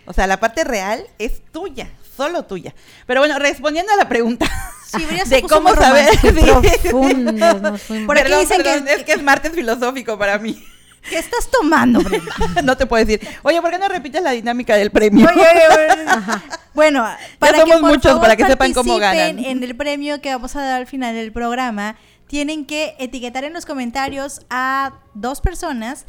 O 0.06 0.14
sea, 0.14 0.26
la 0.26 0.40
parte 0.40 0.64
real 0.64 1.04
es 1.18 1.42
tuya, 1.52 1.90
solo 2.16 2.44
tuya. 2.44 2.74
Pero 3.06 3.20
bueno, 3.20 3.38
respondiendo 3.38 3.92
a 3.92 3.96
la 3.96 4.08
pregunta 4.08 4.46
Sí, 4.96 5.04
de 5.26 5.42
cómo 5.42 5.74
saber. 5.74 6.08
Profundos. 6.22 7.82
Por 8.06 8.16
aquí 8.16 8.28
Perdón, 8.30 8.40
dicen 8.40 8.56
que- 8.58 8.62
perdón, 8.70 8.88
es 8.88 9.04
que 9.04 9.12
es 9.12 9.22
martes 9.22 9.52
filosófico 9.52 10.16
para 10.18 10.38
mí. 10.38 10.64
¿Qué 11.08 11.18
estás 11.18 11.50
tomando, 11.50 12.00
Brenda? 12.00 12.32
no 12.64 12.76
te 12.76 12.86
puedo 12.86 13.04
decir. 13.04 13.26
Oye, 13.42 13.60
¿por 13.60 13.70
qué 13.70 13.78
no 13.78 13.88
repites 13.88 14.22
la 14.22 14.32
dinámica 14.32 14.76
del 14.76 14.90
premio? 14.90 15.26
Oye, 15.26 15.40
oye, 15.40 15.92
oye. 15.92 16.04
Bueno, 16.74 17.06
para 17.38 17.60
somos 17.60 17.76
que 17.76 17.80
por 17.80 17.90
muchos, 17.90 18.04
favor 18.04 18.20
para 18.20 18.36
que 18.36 18.44
sepan 18.44 18.74
cómo 18.74 18.98
ganan. 18.98 19.38
En 19.38 19.62
el 19.62 19.74
premio 19.74 20.20
que 20.20 20.28
vamos 20.30 20.54
a 20.56 20.62
dar 20.62 20.82
al 20.82 20.86
final 20.86 21.14
del 21.14 21.32
programa, 21.32 21.96
tienen 22.26 22.66
que 22.66 22.94
etiquetar 22.98 23.44
en 23.44 23.54
los 23.54 23.64
comentarios 23.64 24.42
a 24.50 24.92
dos 25.14 25.40
personas 25.40 26.04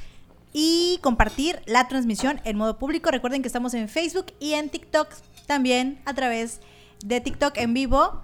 y 0.52 1.00
compartir 1.02 1.62
la 1.68 1.88
transmisión 1.88 2.42
en 2.44 2.58
modo 2.58 2.78
público. 2.78 3.12
Recuerden 3.12 3.42
que 3.42 3.48
estamos 3.48 3.74
en 3.76 3.88
Facebook 3.88 4.34
y 4.42 4.54
en 4.54 4.70
TikTok 4.70 5.08
también 5.46 6.02
a 6.04 6.14
través 6.14 6.60
de 7.06 7.22
TikTok 7.22 7.58
en 7.58 7.74
vivo. 7.74 8.24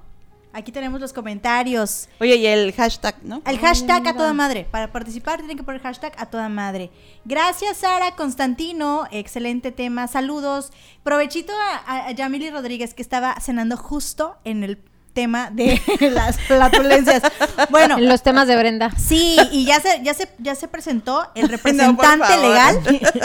Aquí 0.54 0.72
tenemos 0.72 1.02
los 1.02 1.14
comentarios. 1.14 2.08
Oye, 2.20 2.36
y 2.36 2.46
el 2.46 2.74
hashtag, 2.74 3.16
¿no? 3.24 3.42
El 3.46 3.58
hashtag 3.58 4.08
a 4.08 4.14
toda 4.14 4.34
madre. 4.34 4.68
Para 4.70 4.92
participar 4.92 5.40
tienen 5.40 5.58
que 5.58 5.64
poner 5.64 5.82
hashtag 5.82 6.14
a 6.18 6.28
toda 6.28 6.48
madre. 6.48 6.92
Gracias, 7.26 7.78
Sara 7.78 8.16
Constantino. 8.16 9.08
Excelente 9.12 9.72
tema. 9.72 10.08
Saludos. 10.08 10.72
Provechito 11.02 11.54
a, 11.54 12.08
a 12.08 12.12
Yamili 12.12 12.52
Rodríguez, 12.52 12.94
que 12.94 13.02
estaba 13.02 13.36
cenando 13.40 13.78
justo 13.78 14.38
en 14.44 14.64
el 14.64 14.78
tema 15.14 15.50
de 15.52 15.80
las 16.12 16.40
flatulencias. 16.42 17.22
Bueno, 17.70 17.98
En 17.98 18.10
los 18.10 18.24
temas 18.24 18.48
de 18.48 18.56
Brenda. 18.56 18.92
Sí, 18.98 19.38
y 19.52 19.66
ya 19.66 19.80
se, 19.80 20.02
ya 20.04 20.14
se, 20.14 20.28
ya 20.40 20.56
se 20.56 20.68
presentó 20.68 21.28
el 21.36 21.48
representante 21.50 22.38
legal 22.38 22.82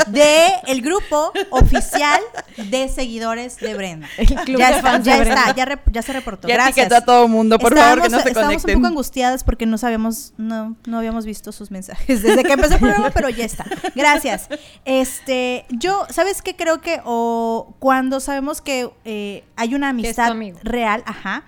de 0.08 0.48
el 0.66 0.82
grupo 0.82 1.32
oficial 1.50 2.20
de 2.56 2.88
seguidores 2.88 3.56
de 3.56 3.74
Brenda. 3.74 4.08
El 4.18 4.26
club 4.34 4.58
ya 4.58 4.76
de 4.76 4.82
fans 4.82 5.04
ya 5.04 5.14
de 5.14 5.20
Brenda. 5.20 5.40
está, 5.42 5.54
ya, 5.56 5.64
re- 5.64 5.78
ya 5.90 6.02
se 6.02 6.12
reportó. 6.12 6.46
Ya 6.48 6.54
Gracias. 6.54 6.92
a 6.92 7.00
todo 7.04 7.26
mundo, 7.28 7.58
por 7.58 7.74
favor, 7.76 8.02
que 8.02 8.08
no 8.08 8.20
se 8.20 8.28
estábamos 8.28 8.56
un 8.56 8.60
conecten. 8.60 8.74
poco 8.76 8.86
angustiadas 8.88 9.44
porque 9.44 9.66
no 9.66 9.78
sabíamos, 9.78 10.32
no, 10.36 10.76
no 10.86 10.98
habíamos 10.98 11.24
visto 11.26 11.52
sus 11.52 11.70
mensajes 11.70 12.22
desde 12.22 12.44
que 12.44 12.52
empezó 12.52 12.74
el 12.74 12.80
programa, 12.80 13.10
pero 13.10 13.28
ya 13.28 13.44
está. 13.44 13.64
Gracias. 13.94 14.48
Este, 14.84 15.64
yo, 15.70 16.06
¿sabes 16.10 16.42
qué? 16.42 16.56
Creo 16.56 16.80
que 16.80 17.00
o 17.04 17.74
cuando 17.78 18.20
sabemos 18.20 18.60
que 18.60 18.90
eh, 19.04 19.44
hay 19.56 19.74
una 19.74 19.90
amistad 19.90 20.32
real, 20.62 21.02
ajá, 21.06 21.44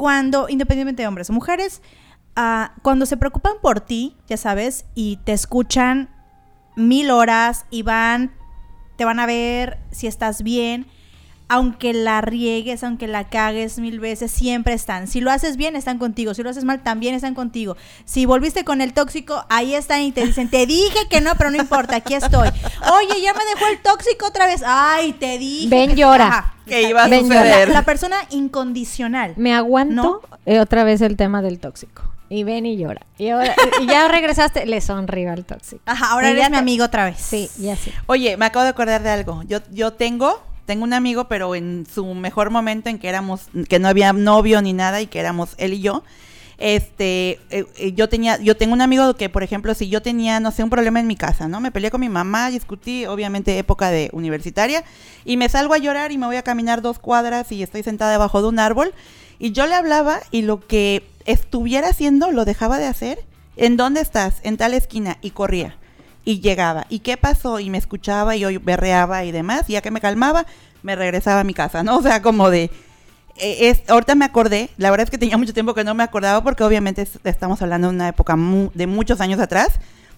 cuando, 0.00 0.48
independientemente 0.48 1.02
de 1.02 1.08
hombres 1.08 1.28
o 1.28 1.34
mujeres, 1.34 1.82
ah, 2.34 2.72
cuando 2.80 3.04
se 3.04 3.18
preocupan 3.18 3.52
por 3.60 3.80
ti, 3.80 4.16
ya 4.26 4.38
sabes, 4.38 4.86
y 4.94 5.18
te 5.24 5.34
escuchan 5.34 6.08
mil 6.74 7.10
horas 7.10 7.66
y 7.68 7.82
van, 7.82 8.32
te 8.96 9.04
van 9.04 9.20
a 9.20 9.26
ver 9.26 9.78
si 9.90 10.06
estás 10.06 10.42
bien, 10.42 10.86
aunque 11.50 11.92
la 11.92 12.20
riegues, 12.20 12.82
aunque 12.84 13.06
la 13.08 13.28
cagues 13.28 13.78
mil 13.78 14.00
veces, 14.00 14.30
siempre 14.30 14.72
están. 14.72 15.08
Si 15.08 15.20
lo 15.20 15.30
haces 15.30 15.56
bien, 15.56 15.76
están 15.76 15.98
contigo. 15.98 16.32
Si 16.32 16.42
lo 16.42 16.50
haces 16.50 16.64
mal, 16.64 16.82
también 16.82 17.14
están 17.14 17.34
contigo. 17.34 17.76
Si 18.04 18.24
volviste 18.24 18.64
con 18.64 18.80
el 18.80 18.92
tóxico, 18.94 19.44
ahí 19.50 19.74
están 19.74 20.00
y 20.02 20.12
te 20.12 20.24
dicen, 20.24 20.48
te 20.48 20.64
dije 20.64 20.98
que 21.10 21.20
no, 21.20 21.32
pero 21.36 21.50
no 21.50 21.56
importa, 21.58 21.96
aquí 21.96 22.14
estoy. 22.14 22.48
Oye, 22.48 23.20
ya 23.22 23.34
me 23.34 23.44
dejó 23.44 23.66
el 23.70 23.80
tóxico 23.82 24.26
otra 24.26 24.46
vez. 24.46 24.62
Ay, 24.64 25.12
te 25.12 25.36
dije. 25.38 25.68
Ven, 25.68 25.96
llora. 25.96 26.26
Ajá. 26.28 26.54
Que 26.66 26.82
iba 26.88 27.02
a 27.04 27.08
Ven, 27.08 27.28
La, 27.28 27.40
suceder. 27.42 27.68
la 27.70 27.82
persona 27.82 28.16
incondicional. 28.30 29.34
Me 29.36 29.52
aguanto 29.54 29.94
¿No? 29.94 30.20
eh, 30.46 30.60
otra 30.60 30.84
vez 30.84 31.00
el 31.00 31.16
tema 31.16 31.42
del 31.42 31.58
tóxico. 31.58 32.02
Y 32.28 32.44
ven 32.44 32.64
y 32.64 32.76
llora. 32.76 33.04
Y, 33.18 33.28
ahora- 33.30 33.56
y 33.80 33.86
ya 33.86 34.06
regresaste, 34.06 34.64
le 34.66 34.80
sonrío 34.80 35.32
al 35.32 35.44
tóxico. 35.44 35.82
Ajá, 35.86 36.12
ahora 36.12 36.28
Y 36.28 36.30
eres 36.32 36.44
ya 36.44 36.48
mi 36.50 36.56
amigo 36.58 36.84
otra 36.84 37.06
vez. 37.06 37.16
Sí, 37.18 37.50
ya 37.58 37.74
sí. 37.74 37.92
Oye, 38.06 38.36
me 38.36 38.46
acabo 38.46 38.62
de 38.62 38.68
acordar 38.70 39.02
de 39.02 39.10
algo. 39.10 39.42
Yo, 39.48 39.58
yo 39.72 39.94
tengo, 39.94 40.40
tengo 40.70 40.84
un 40.84 40.92
amigo, 40.92 41.24
pero 41.24 41.56
en 41.56 41.84
su 41.92 42.14
mejor 42.14 42.50
momento 42.50 42.90
en 42.90 43.00
que 43.00 43.08
éramos, 43.08 43.48
que 43.68 43.80
no 43.80 43.88
había 43.88 44.12
novio 44.12 44.62
ni 44.62 44.72
nada 44.72 45.00
y 45.00 45.08
que 45.08 45.18
éramos 45.18 45.56
él 45.58 45.74
y 45.74 45.80
yo. 45.80 46.04
Este, 46.58 47.40
eh, 47.50 47.66
eh, 47.76 47.92
yo 47.96 48.08
tenía, 48.08 48.38
yo 48.40 48.56
tengo 48.56 48.72
un 48.72 48.80
amigo 48.80 49.14
que, 49.14 49.28
por 49.28 49.42
ejemplo, 49.42 49.74
si 49.74 49.88
yo 49.88 50.00
tenía, 50.00 50.38
no 50.38 50.52
sé, 50.52 50.62
un 50.62 50.70
problema 50.70 51.00
en 51.00 51.08
mi 51.08 51.16
casa, 51.16 51.48
¿no? 51.48 51.58
Me 51.58 51.72
peleé 51.72 51.90
con 51.90 52.00
mi 52.00 52.08
mamá, 52.08 52.50
discutí, 52.50 53.04
obviamente 53.06 53.58
época 53.58 53.90
de 53.90 54.10
universitaria, 54.12 54.84
y 55.24 55.36
me 55.36 55.48
salgo 55.48 55.74
a 55.74 55.78
llorar 55.78 56.12
y 56.12 56.18
me 56.18 56.26
voy 56.26 56.36
a 56.36 56.44
caminar 56.44 56.82
dos 56.82 57.00
cuadras 57.00 57.50
y 57.50 57.64
estoy 57.64 57.82
sentada 57.82 58.12
debajo 58.12 58.40
de 58.40 58.46
un 58.46 58.60
árbol, 58.60 58.94
y 59.40 59.50
yo 59.50 59.66
le 59.66 59.74
hablaba 59.74 60.20
y 60.30 60.42
lo 60.42 60.64
que 60.64 61.02
estuviera 61.24 61.88
haciendo 61.88 62.30
lo 62.30 62.44
dejaba 62.44 62.78
de 62.78 62.86
hacer. 62.86 63.18
¿En 63.56 63.76
dónde 63.76 64.02
estás? 64.02 64.36
En 64.44 64.56
tal 64.56 64.74
esquina, 64.74 65.18
y 65.20 65.30
corría 65.30 65.79
y 66.24 66.40
llegaba. 66.40 66.86
¿Y 66.88 67.00
qué 67.00 67.16
pasó? 67.16 67.60
Y 67.60 67.70
me 67.70 67.78
escuchaba 67.78 68.36
y 68.36 68.40
yo 68.40 68.48
berreaba 68.62 69.24
y 69.24 69.32
demás. 69.32 69.68
Y 69.68 69.72
ya 69.74 69.80
que 69.82 69.90
me 69.90 70.00
calmaba, 70.00 70.46
me 70.82 70.96
regresaba 70.96 71.40
a 71.40 71.44
mi 71.44 71.54
casa, 71.54 71.82
¿no? 71.82 71.96
O 71.98 72.02
sea, 72.02 72.22
como 72.22 72.50
de... 72.50 72.64
eh, 73.36 73.68
es, 73.70 73.88
ahorita 73.88 74.14
me 74.14 74.24
acordé, 74.24 74.70
la 74.76 74.90
verdad 74.90 75.04
es 75.04 75.10
que 75.10 75.18
tenía 75.18 75.38
mucho 75.38 75.54
tiempo 75.54 75.74
que 75.74 75.84
no 75.84 75.94
me 75.94 76.02
acordaba 76.02 76.42
porque 76.42 76.62
obviamente 76.64 77.02
es- 77.02 77.18
estamos 77.24 77.62
hablando 77.62 77.88
de 77.88 77.94
una 77.94 78.08
época 78.08 78.36
mu- 78.36 78.70
de 78.74 78.86
muchos 78.86 79.20
años 79.20 79.40
atrás, 79.40 79.68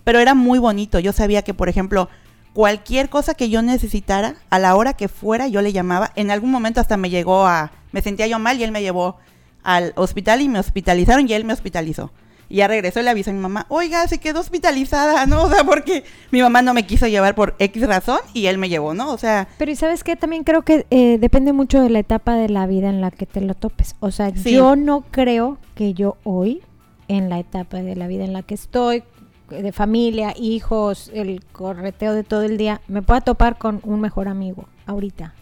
pero 0.04 0.18
era 0.18 0.34
muy 0.34 0.58
bonito. 0.58 0.98
Yo 0.98 1.12
sabía 1.12 1.42
que, 1.42 1.54
por 1.54 1.68
ejemplo, 1.68 2.08
cualquier 2.52 3.08
cosa 3.08 3.34
que 3.34 3.48
yo 3.48 3.62
necesitara, 3.62 4.34
a 4.50 4.58
la 4.58 4.74
hora 4.74 4.94
que 4.94 5.08
fuera, 5.08 5.46
yo 5.48 5.62
le 5.62 5.72
llamaba. 5.72 6.12
En 6.16 6.30
algún 6.30 6.50
momento 6.50 6.80
hasta 6.80 6.96
me 6.96 7.10
llegó 7.10 7.46
a... 7.46 7.70
Me 7.92 8.02
sentía 8.02 8.26
yo 8.26 8.38
mal 8.38 8.58
y 8.58 8.64
él 8.64 8.72
me 8.72 8.82
llevó 8.82 9.18
al 9.62 9.92
hospital 9.96 10.40
y 10.40 10.48
me 10.48 10.58
hospitalizaron 10.58 11.28
y 11.28 11.32
él 11.34 11.44
me 11.44 11.52
hospitalizó. 11.52 12.10
Y 12.52 12.56
ya 12.56 12.68
regresó 12.68 13.00
y 13.00 13.04
le 13.04 13.08
avisó 13.08 13.30
a 13.30 13.32
mi 13.32 13.40
mamá, 13.40 13.64
oiga, 13.70 14.06
se 14.08 14.18
quedó 14.18 14.40
hospitalizada, 14.40 15.24
¿no? 15.24 15.44
O 15.44 15.48
sea, 15.48 15.64
porque 15.64 16.04
mi 16.30 16.42
mamá 16.42 16.60
no 16.60 16.74
me 16.74 16.84
quiso 16.86 17.06
llevar 17.06 17.34
por 17.34 17.54
X 17.58 17.86
razón 17.86 18.18
y 18.34 18.44
él 18.44 18.58
me 18.58 18.68
llevó, 18.68 18.92
¿no? 18.92 19.10
O 19.10 19.16
sea, 19.16 19.48
Pero 19.56 19.70
y 19.70 19.74
sabes 19.76 20.04
qué, 20.04 20.16
también 20.16 20.44
creo 20.44 20.60
que 20.60 20.84
eh, 20.90 21.16
depende 21.18 21.54
mucho 21.54 21.80
de 21.82 21.88
la 21.88 22.00
etapa 22.00 22.34
de 22.34 22.50
la 22.50 22.66
vida 22.66 22.90
en 22.90 23.00
la 23.00 23.10
que 23.10 23.24
te 23.24 23.40
lo 23.40 23.54
topes. 23.54 23.96
O 24.00 24.10
sea, 24.10 24.36
Sí. 24.36 24.52
yo 24.52 24.76
no 24.76 25.00
creo 25.10 25.56
que 25.74 25.94
yo 25.94 26.18
hoy, 26.24 26.60
en 27.08 27.30
la 27.30 27.38
etapa 27.38 27.78
de 27.78 27.96
la 27.96 28.06
vida 28.06 28.24
en 28.24 28.34
la 28.34 28.42
que 28.42 28.52
estoy, 28.52 29.02
de 29.48 29.72
familia, 29.72 30.34
hijos, 30.38 31.10
el 31.14 31.42
correteo 31.52 32.12
de 32.12 32.22
todo 32.22 32.42
el 32.42 32.58
día, 32.58 32.82
me 32.86 33.00
pueda 33.00 33.22
topar 33.22 33.56
con 33.56 33.80
un 33.82 34.02
mejor 34.02 34.28
amigo 34.28 34.68
ahorita. 34.84 35.32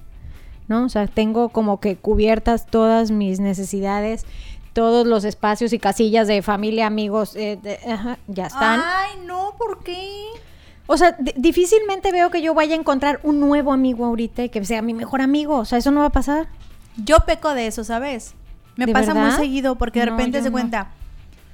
¿No? 0.69 0.85
O 0.85 0.89
sea, 0.89 1.09
tengo 1.09 1.49
como 1.49 1.81
que 1.81 1.97
cubiertas 1.97 2.67
todas 2.67 3.11
mis 3.11 3.41
necesidades, 3.41 4.25
todos 4.73 5.07
los 5.07 5.25
espacios 5.25 5.73
y 5.73 5.79
casillas 5.79 6.29
de 6.29 6.43
familia, 6.43 6.87
amigos, 6.87 7.35
eh, 7.37 7.59
de- 7.63 7.79
ajá, 7.91 8.19
ya 8.29 8.47
están. 8.47 8.81
Ay, 8.85 9.19
no, 9.25 9.55
¿por 9.59 9.83
qué? 9.83 10.27
O 10.87 10.97
sea, 10.97 11.13
di- 11.19 11.35
difícilmente 11.37 12.13
veo 12.13 12.31
que 12.31 12.43
yo 12.43 12.55
vaya 12.55 12.75
a 12.75 12.79
encontrar 12.79 13.21
un 13.23 13.41
nuevo 13.41 13.73
amigo 13.73 14.05
ahorita 14.05 14.43
y 14.45 14.49
que 14.49 14.65
sea 14.65 14.83
mi 14.83 14.95
mejor 14.95 15.21
amigo. 15.23 15.57
O 15.59 15.65
sea, 15.65 15.79
eso 15.79 15.91
no 15.91 16.01
va 16.01 16.07
a 16.07 16.11
pasar. 16.11 16.49
Yo 16.97 17.19
peco 17.21 17.55
de 17.55 17.67
eso, 17.69 17.85
¿sabes? 17.85 18.35
Me 18.77 18.87
¿De 18.87 18.93
pasa 18.93 19.15
muy 19.15 19.31
seguido 19.33 19.77
porque 19.77 20.01
de 20.01 20.07
No, 20.07 20.13
repente 20.17 20.39
se 20.41 20.47
no. 20.49 20.53
cuenta. 20.53 20.91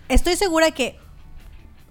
Estoy 0.09 0.37
segura 0.37 0.71
que 0.71 0.99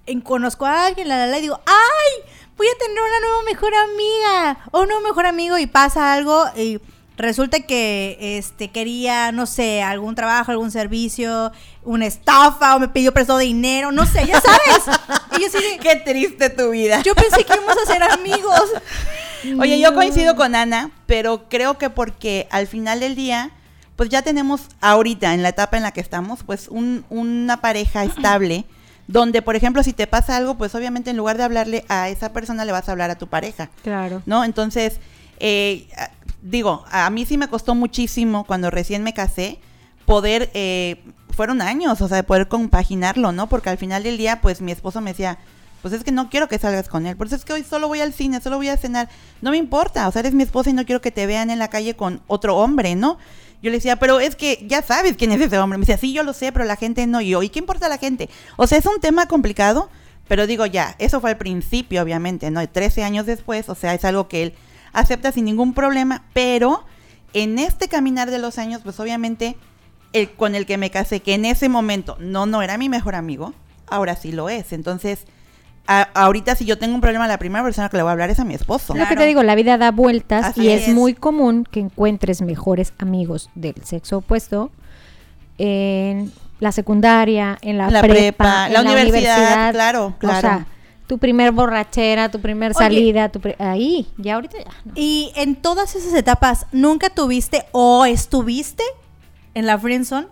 en- 0.08 0.22
conozco 0.22 0.66
a 0.66 0.86
alguien, 0.88 1.08
la, 1.08 1.18
la, 1.18 1.28
la, 1.28 1.38
y 1.38 1.42
digo, 1.42 1.60
¡ay! 1.66 2.30
Voy 2.58 2.68
a 2.68 2.78
tener 2.80 2.98
una 2.98 3.20
nueva 3.20 3.44
mejor 3.44 3.74
amiga 3.76 4.66
o 4.72 4.82
un 4.82 4.88
nuevo 4.88 5.02
mejor 5.02 5.26
amigo 5.26 5.58
y 5.58 5.66
pasa 5.68 6.14
algo 6.14 6.46
y 6.56 6.80
resulta 7.18 7.60
que 7.62 8.18
este 8.38 8.70
quería, 8.72 9.32
no 9.32 9.46
sé, 9.46 9.82
algún 9.82 10.16
trabajo, 10.16 10.52
algún 10.52 10.72
servicio, 10.72 11.52
una 11.84 12.06
estafa 12.06 12.76
o 12.76 12.80
me 12.80 12.88
pidió 12.88 13.14
prestado 13.14 13.40
dinero, 13.40 13.92
no 13.92 14.06
sé, 14.06 14.26
ya 14.26 14.42
sabes. 14.42 14.98
y 15.38 15.42
yo 15.42 15.50
de, 15.50 15.78
qué 15.80 15.96
triste 15.98 16.50
tu 16.50 16.72
vida. 16.72 17.02
yo 17.04 17.16
pensé 17.16 17.44
que 17.44 17.54
íbamos 17.54 17.76
a 17.78 17.92
ser 17.92 18.04
amigos. 18.04 18.62
Oye, 19.60 19.80
yo 19.80 19.94
coincido 19.94 20.36
con 20.36 20.56
Ana, 20.56 20.90
pero 21.06 21.48
creo 21.50 21.78
que 21.78 21.90
porque 21.90 22.48
al 22.50 22.68
final 22.68 23.00
del 23.00 23.16
día, 23.16 23.52
pues 23.96 24.10
ya 24.10 24.22
tenemos 24.24 24.62
ahorita, 24.82 25.34
en 25.34 25.44
la 25.44 25.50
etapa 25.50 25.78
en 25.78 25.84
la 25.84 25.92
que 25.92 26.02
estamos, 26.02 26.44
pues 26.44 26.68
un- 26.68 27.06
una 27.10 27.62
pareja 27.62 28.04
estable, 28.04 28.66
donde, 29.08 29.44
por 29.44 29.56
ejemplo, 29.56 29.84
si 29.84 29.94
te 29.94 30.08
pasa 30.08 30.36
algo, 30.36 30.56
pues 30.58 30.74
obviamente 30.74 31.12
en 31.12 31.18
lugar 31.18 31.38
de 31.38 31.44
hablarle 31.44 31.86
a 31.90 32.10
esa 32.10 32.34
persona, 32.34 32.66
le 32.66 32.72
vas 32.72 32.90
a 32.90 32.92
hablar 32.92 33.12
a 33.12 33.16
tu 33.20 33.28
pareja. 33.28 33.70
Claro. 33.84 34.24
¿no? 34.26 34.44
Entonces, 34.44 35.00
eh, 35.40 35.88
digo, 36.46 36.86
a 36.92 37.10
mí 37.10 37.26
sí 37.26 37.38
me 37.38 37.48
costó 37.48 37.76
muchísimo 37.76 38.46
cuando 38.46 38.70
recién 38.70 39.04
me 39.04 39.14
casé 39.14 39.60
poder, 40.06 40.52
eh, 40.54 41.04
fueron 41.32 41.62
años, 41.62 42.00
o 42.02 42.08
sea, 42.08 42.18
de 42.18 42.24
poder 42.24 42.48
compaginarlo, 42.48 43.32
¿no? 43.32 43.50
Porque 43.50 43.70
al 43.70 43.78
final 43.78 44.04
del 44.04 44.18
día, 44.18 44.42
pues 44.42 44.62
mi 44.62 44.72
esposo 44.72 45.02
me 45.02 45.12
decía, 45.12 45.40
pues 45.82 45.94
es 45.94 46.04
que 46.04 46.12
no 46.12 46.30
quiero 46.30 46.48
que 46.48 46.60
salgas 46.60 46.88
con 46.88 47.08
él, 47.08 47.18
por 47.18 47.28
eso 47.28 47.36
es 47.36 47.46
que 47.46 47.54
hoy 47.54 47.64
solo 47.64 47.88
voy 47.88 48.02
al 48.02 48.14
cine, 48.14 48.40
solo 48.42 48.58
voy 48.58 48.70
a 48.70 48.78
cenar, 48.78 49.10
no 49.42 49.52
me 49.52 49.58
importa, 49.58 50.08
o 50.08 50.12
sea, 50.12 50.20
eres 50.20 50.34
mi 50.34 50.44
esposa 50.44 50.70
y 50.70 50.74
no 50.74 50.86
quiero 50.86 51.02
que 51.02 51.12
te 51.12 51.26
vean 51.26 51.50
en 51.50 51.60
la 51.60 51.70
calle 51.70 51.96
con 51.96 52.22
otro 52.28 52.56
hombre, 52.58 52.96
¿no? 52.96 53.18
Yo 53.64 53.72
le 53.72 53.78
decía, 53.78 53.96
pero 53.96 54.20
es 54.20 54.36
que 54.36 54.64
ya 54.68 54.84
sabes 54.84 55.16
quién 55.18 55.32
es 55.32 55.42
ese 55.42 55.58
hombre. 55.58 55.80
Me 55.80 55.84
decía, 55.84 55.98
sí, 55.98 56.14
yo 56.14 56.22
lo 56.22 56.34
sé, 56.34 56.52
pero 56.52 56.66
la 56.66 56.76
gente 56.76 57.08
no. 57.08 57.20
Y 57.22 57.30
yo, 57.30 57.42
¿y 57.42 57.50
qué 57.50 57.58
importa 57.58 57.90
la 57.90 57.98
gente? 57.98 58.30
O 58.58 58.68
sea, 58.68 58.78
es 58.78 58.86
un 58.86 59.00
tema 59.00 59.28
complicado, 59.28 59.90
pero 60.28 60.46
digo 60.46 60.68
ya, 60.68 60.96
eso 61.00 61.20
fue 61.20 61.32
al 61.32 61.38
principio, 61.38 62.04
obviamente, 62.04 62.52
¿no? 62.52 62.62
Y 62.62 62.68
13 62.68 63.04
años 63.04 63.26
después, 63.26 63.68
o 63.70 63.74
sea, 63.74 63.96
es 63.96 64.06
algo 64.06 64.28
que 64.28 64.44
él 64.44 64.54
acepta 64.96 65.32
sin 65.32 65.46
ningún 65.46 65.74
problema, 65.74 66.24
pero 66.34 66.84
en 67.34 67.60
este 67.60 67.88
caminar 67.88 68.32
de 68.32 68.40
los 68.40 68.58
años, 68.58 68.82
pues 68.84 69.00
obviamente, 69.00 69.56
el 70.14 70.32
con 70.32 70.56
el 70.56 70.66
que 70.66 70.78
me 70.78 70.90
casé, 70.90 71.20
que 71.20 71.34
en 71.36 71.46
ese 71.46 71.70
momento 71.70 72.18
no, 72.20 72.46
no 72.46 72.62
era 72.62 72.78
mi 72.78 72.90
mejor 72.90 73.16
amigo, 73.16 73.54
ahora 73.88 74.16
sí 74.16 74.32
lo 74.32 74.50
es. 74.50 74.72
Entonces, 74.74 75.26
a- 75.88 76.08
ahorita 76.14 76.56
si 76.56 76.66
yo 76.66 76.78
tengo 76.78 76.96
un 76.96 77.02
problema, 77.02 77.28
la 77.28 77.38
primera 77.38 77.64
persona 77.64 77.90
que 77.90 77.98
le 77.98 78.04
voy 78.04 78.10
a 78.10 78.14
hablar 78.14 78.30
es 78.30 78.40
a 78.40 78.46
mi 78.46 78.54
esposo. 78.56 78.96
Lo 78.96 79.06
que 79.08 79.16
te 79.16 79.26
digo, 79.26 79.44
la 79.44 79.54
vida 79.56 79.78
da 79.78 79.92
vueltas 79.92 80.46
Así 80.46 80.62
y 80.64 80.70
es. 80.70 80.88
es. 80.88 80.96
muy 80.96 81.14
común 81.14 81.66
que 81.70 81.82
encuentres 81.82 82.42
mejores 82.42 82.94
amigos 82.98 83.50
del 83.54 83.76
sexo 83.84 84.20
opuesto 84.20 84.72
en 85.58 86.32
la 86.60 86.72
secundaria, 86.72 87.58
en 87.62 87.78
la, 87.78 87.90
La 87.90 88.00
prepa, 88.02 88.14
prepa, 88.16 88.68
en 88.68 88.74
la 88.74 88.82
universidad, 88.82 89.72
claro, 89.74 90.16
claro. 90.20 90.38
O 90.38 90.42
sea, 90.42 90.66
tu 91.08 91.18
primer 91.20 91.52
borrachera, 91.52 92.30
tu 92.30 92.40
primer 92.42 92.72
Oye. 92.72 92.80
salida, 92.80 93.30
tu 93.30 93.40
pri- 93.40 93.56
ahí, 93.60 94.08
ya 94.18 94.36
ahorita 94.36 94.58
ya. 94.58 94.66
no. 94.86 94.94
Y 94.96 95.32
en 95.36 95.56
todas 95.56 95.96
esas 95.96 96.14
etapas, 96.14 96.66
¿nunca 96.72 97.10
tuviste 97.10 97.66
o 97.72 98.06
estuviste 98.06 98.84
en 99.54 99.66
la 99.68 99.78
friendzone? 99.78 100.28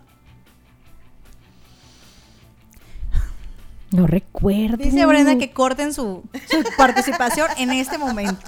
No 3.91 4.07
recuerdo. 4.07 4.77
Dice 4.77 5.05
Brenda 5.05 5.37
que 5.37 5.51
corten 5.51 5.93
su, 5.93 6.23
su 6.49 6.63
participación 6.77 7.47
en 7.57 7.71
este 7.73 7.97
momento. 7.99 8.41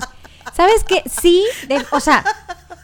¿Sabes 0.56 0.84
qué? 0.84 1.04
Sí, 1.08 1.44
de- 1.68 1.86
o 1.92 2.00
sea, 2.00 2.24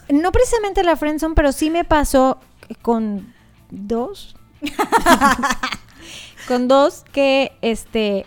no 0.08 0.30
precisamente 0.30 0.84
la 0.84 0.94
friendzone, 0.96 1.34
pero 1.34 1.50
sí 1.50 1.70
me 1.70 1.84
pasó 1.84 2.38
con 2.82 3.34
dos. 3.70 4.36
con 6.48 6.68
dos 6.68 7.04
que, 7.12 7.52
este, 7.62 8.26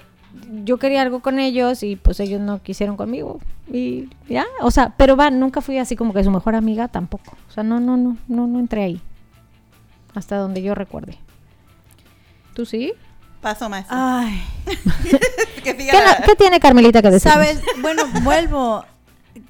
yo 0.63 0.77
quería 0.77 1.01
algo 1.01 1.21
con 1.21 1.39
ellos 1.39 1.83
y 1.83 1.95
pues 1.95 2.19
ellos 2.19 2.39
no 2.41 2.61
quisieron 2.61 2.97
conmigo. 2.97 3.39
Y 3.71 4.09
ya, 4.29 4.45
o 4.61 4.71
sea, 4.71 4.93
pero 4.97 5.15
va, 5.15 5.29
nunca 5.31 5.61
fui 5.61 5.77
así 5.77 5.95
como 5.95 6.13
que 6.13 6.23
su 6.23 6.31
mejor 6.31 6.55
amiga 6.55 6.87
tampoco. 6.87 7.35
O 7.49 7.51
sea, 7.51 7.63
no, 7.63 7.79
no, 7.79 7.97
no, 7.97 8.17
no, 8.27 8.47
no 8.47 8.59
entré 8.59 8.83
ahí. 8.83 9.01
Hasta 10.13 10.37
donde 10.37 10.61
yo 10.61 10.75
recuerde. 10.75 11.17
¿Tú 12.53 12.65
sí? 12.65 12.93
Paso 13.41 13.69
más. 13.69 13.85
Ay, 13.89 14.41
que 15.63 15.75
¿Qué, 15.75 15.91
la- 15.93 16.23
qué 16.25 16.35
tiene 16.35 16.59
Carmelita 16.59 17.01
que 17.01 17.11
decir? 17.11 17.31
sabes, 17.31 17.61
bueno, 17.81 18.03
vuelvo. 18.23 18.85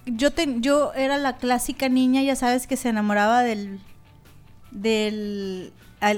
Yo 0.05 0.31
te, 0.31 0.59
yo 0.59 0.91
era 0.93 1.17
la 1.17 1.37
clásica 1.37 1.87
niña, 1.89 2.21
ya 2.23 2.35
sabes, 2.35 2.67
que 2.67 2.77
se 2.77 2.89
enamoraba 2.89 3.41
del 3.43 3.79
del 4.71 5.71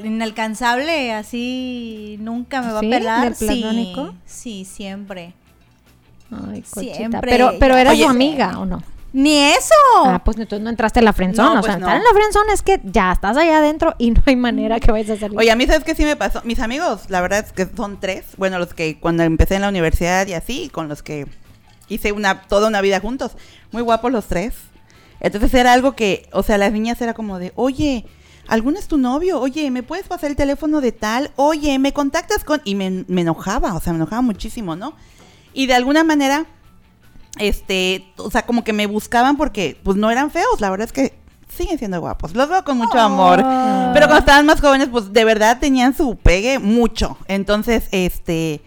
inalcanzable, 0.03 1.13
así 1.13 2.17
nunca 2.19 2.61
me 2.61 2.71
va 2.71 2.79
¿Sí? 2.79 2.87
a 2.87 2.89
pelar. 2.89 3.35
¿Del 3.35 3.35
sí, 3.35 4.13
sí, 4.25 4.65
siempre. 4.65 5.33
Ay, 6.31 6.63
cochita. 6.69 6.95
Siempre. 6.95 7.31
Pero, 7.31 7.53
pero 7.59 7.77
era 7.77 7.91
Oye, 7.91 8.03
su 8.03 8.09
amiga, 8.09 8.59
¿o 8.59 8.65
no? 8.65 8.83
Ni 9.13 9.37
eso. 9.37 9.73
Ah, 10.05 10.21
pues 10.23 10.37
entonces 10.37 10.63
no 10.63 10.69
entraste 10.69 10.99
en 10.99 11.05
la 11.05 11.13
friendzone. 11.13 11.55
No, 11.55 11.59
o 11.61 11.63
sea, 11.63 11.73
pues 11.73 11.79
no. 11.79 11.87
estar 11.87 11.97
en 11.97 12.03
la 12.03 12.09
friendzone 12.11 12.53
es 12.53 12.61
que 12.61 12.81
ya 12.83 13.13
estás 13.13 13.37
allá 13.37 13.59
adentro 13.59 13.95
y 13.97 14.11
no 14.11 14.21
hay 14.25 14.35
manera 14.35 14.79
que 14.79 14.91
vayas 14.91 15.17
a 15.17 15.19
salir. 15.19 15.37
Oye, 15.37 15.49
a 15.49 15.55
mí 15.55 15.65
sabes 15.65 15.83
que 15.83 15.95
sí 15.95 16.03
me 16.03 16.15
pasó. 16.15 16.41
Mis 16.43 16.59
amigos, 16.59 17.09
la 17.09 17.21
verdad 17.21 17.45
es 17.45 17.51
que 17.53 17.65
son 17.75 17.99
tres. 17.99 18.25
Bueno, 18.37 18.59
los 18.59 18.73
que 18.73 18.99
cuando 18.99 19.23
empecé 19.23 19.55
en 19.55 19.61
la 19.61 19.69
universidad 19.69 20.27
y 20.27 20.33
así, 20.33 20.69
con 20.69 20.89
los 20.89 21.03
que 21.03 21.25
hice 21.87 22.11
una 22.11 22.41
toda 22.41 22.67
una 22.67 22.81
vida 22.81 22.99
juntos. 22.99 23.31
Muy 23.71 23.81
guapos 23.81 24.11
los 24.11 24.25
tres. 24.25 24.53
Entonces 25.19 25.53
era 25.53 25.73
algo 25.73 25.93
que, 25.93 26.27
o 26.31 26.43
sea, 26.43 26.57
las 26.57 26.71
niñas 26.71 27.01
era 27.01 27.13
como 27.13 27.39
de, 27.39 27.53
oye, 27.55 28.05
¿alguno 28.47 28.79
es 28.79 28.87
tu 28.87 28.97
novio? 28.97 29.39
Oye, 29.39 29.69
¿me 29.71 29.83
puedes 29.83 30.07
pasar 30.07 30.29
el 30.29 30.35
teléfono 30.35 30.81
de 30.81 30.91
tal? 30.91 31.31
Oye, 31.35 31.77
¿me 31.79 31.93
contactas 31.93 32.43
con...? 32.43 32.61
Y 32.63 32.75
me, 32.75 33.05
me 33.07 33.21
enojaba, 33.21 33.73
o 33.73 33.79
sea, 33.79 33.93
me 33.93 33.97
enojaba 33.97 34.21
muchísimo, 34.21 34.75
¿no? 34.75 34.93
Y 35.53 35.67
de 35.67 35.73
alguna 35.73 36.03
manera, 36.03 36.45
este, 37.39 38.11
o 38.17 38.29
sea, 38.29 38.45
como 38.45 38.63
que 38.63 38.73
me 38.73 38.87
buscaban 38.87 39.37
porque, 39.37 39.79
pues, 39.83 39.97
no 39.97 40.11
eran 40.11 40.31
feos. 40.31 40.61
La 40.61 40.69
verdad 40.69 40.85
es 40.87 40.93
que 40.93 41.17
siguen 41.47 41.77
siendo 41.77 41.99
guapos. 41.99 42.35
Los 42.35 42.49
veo 42.49 42.63
con 42.63 42.77
mucho 42.77 42.99
amor. 42.99 43.41
Ah. 43.43 43.91
Pero 43.93 44.07
cuando 44.07 44.19
estaban 44.19 44.45
más 44.45 44.61
jóvenes, 44.61 44.89
pues, 44.91 45.13
de 45.13 45.25
verdad 45.25 45.59
tenían 45.59 45.95
su 45.95 46.15
pegue 46.15 46.59
mucho. 46.59 47.17
Entonces, 47.27 47.85
este 47.91 48.61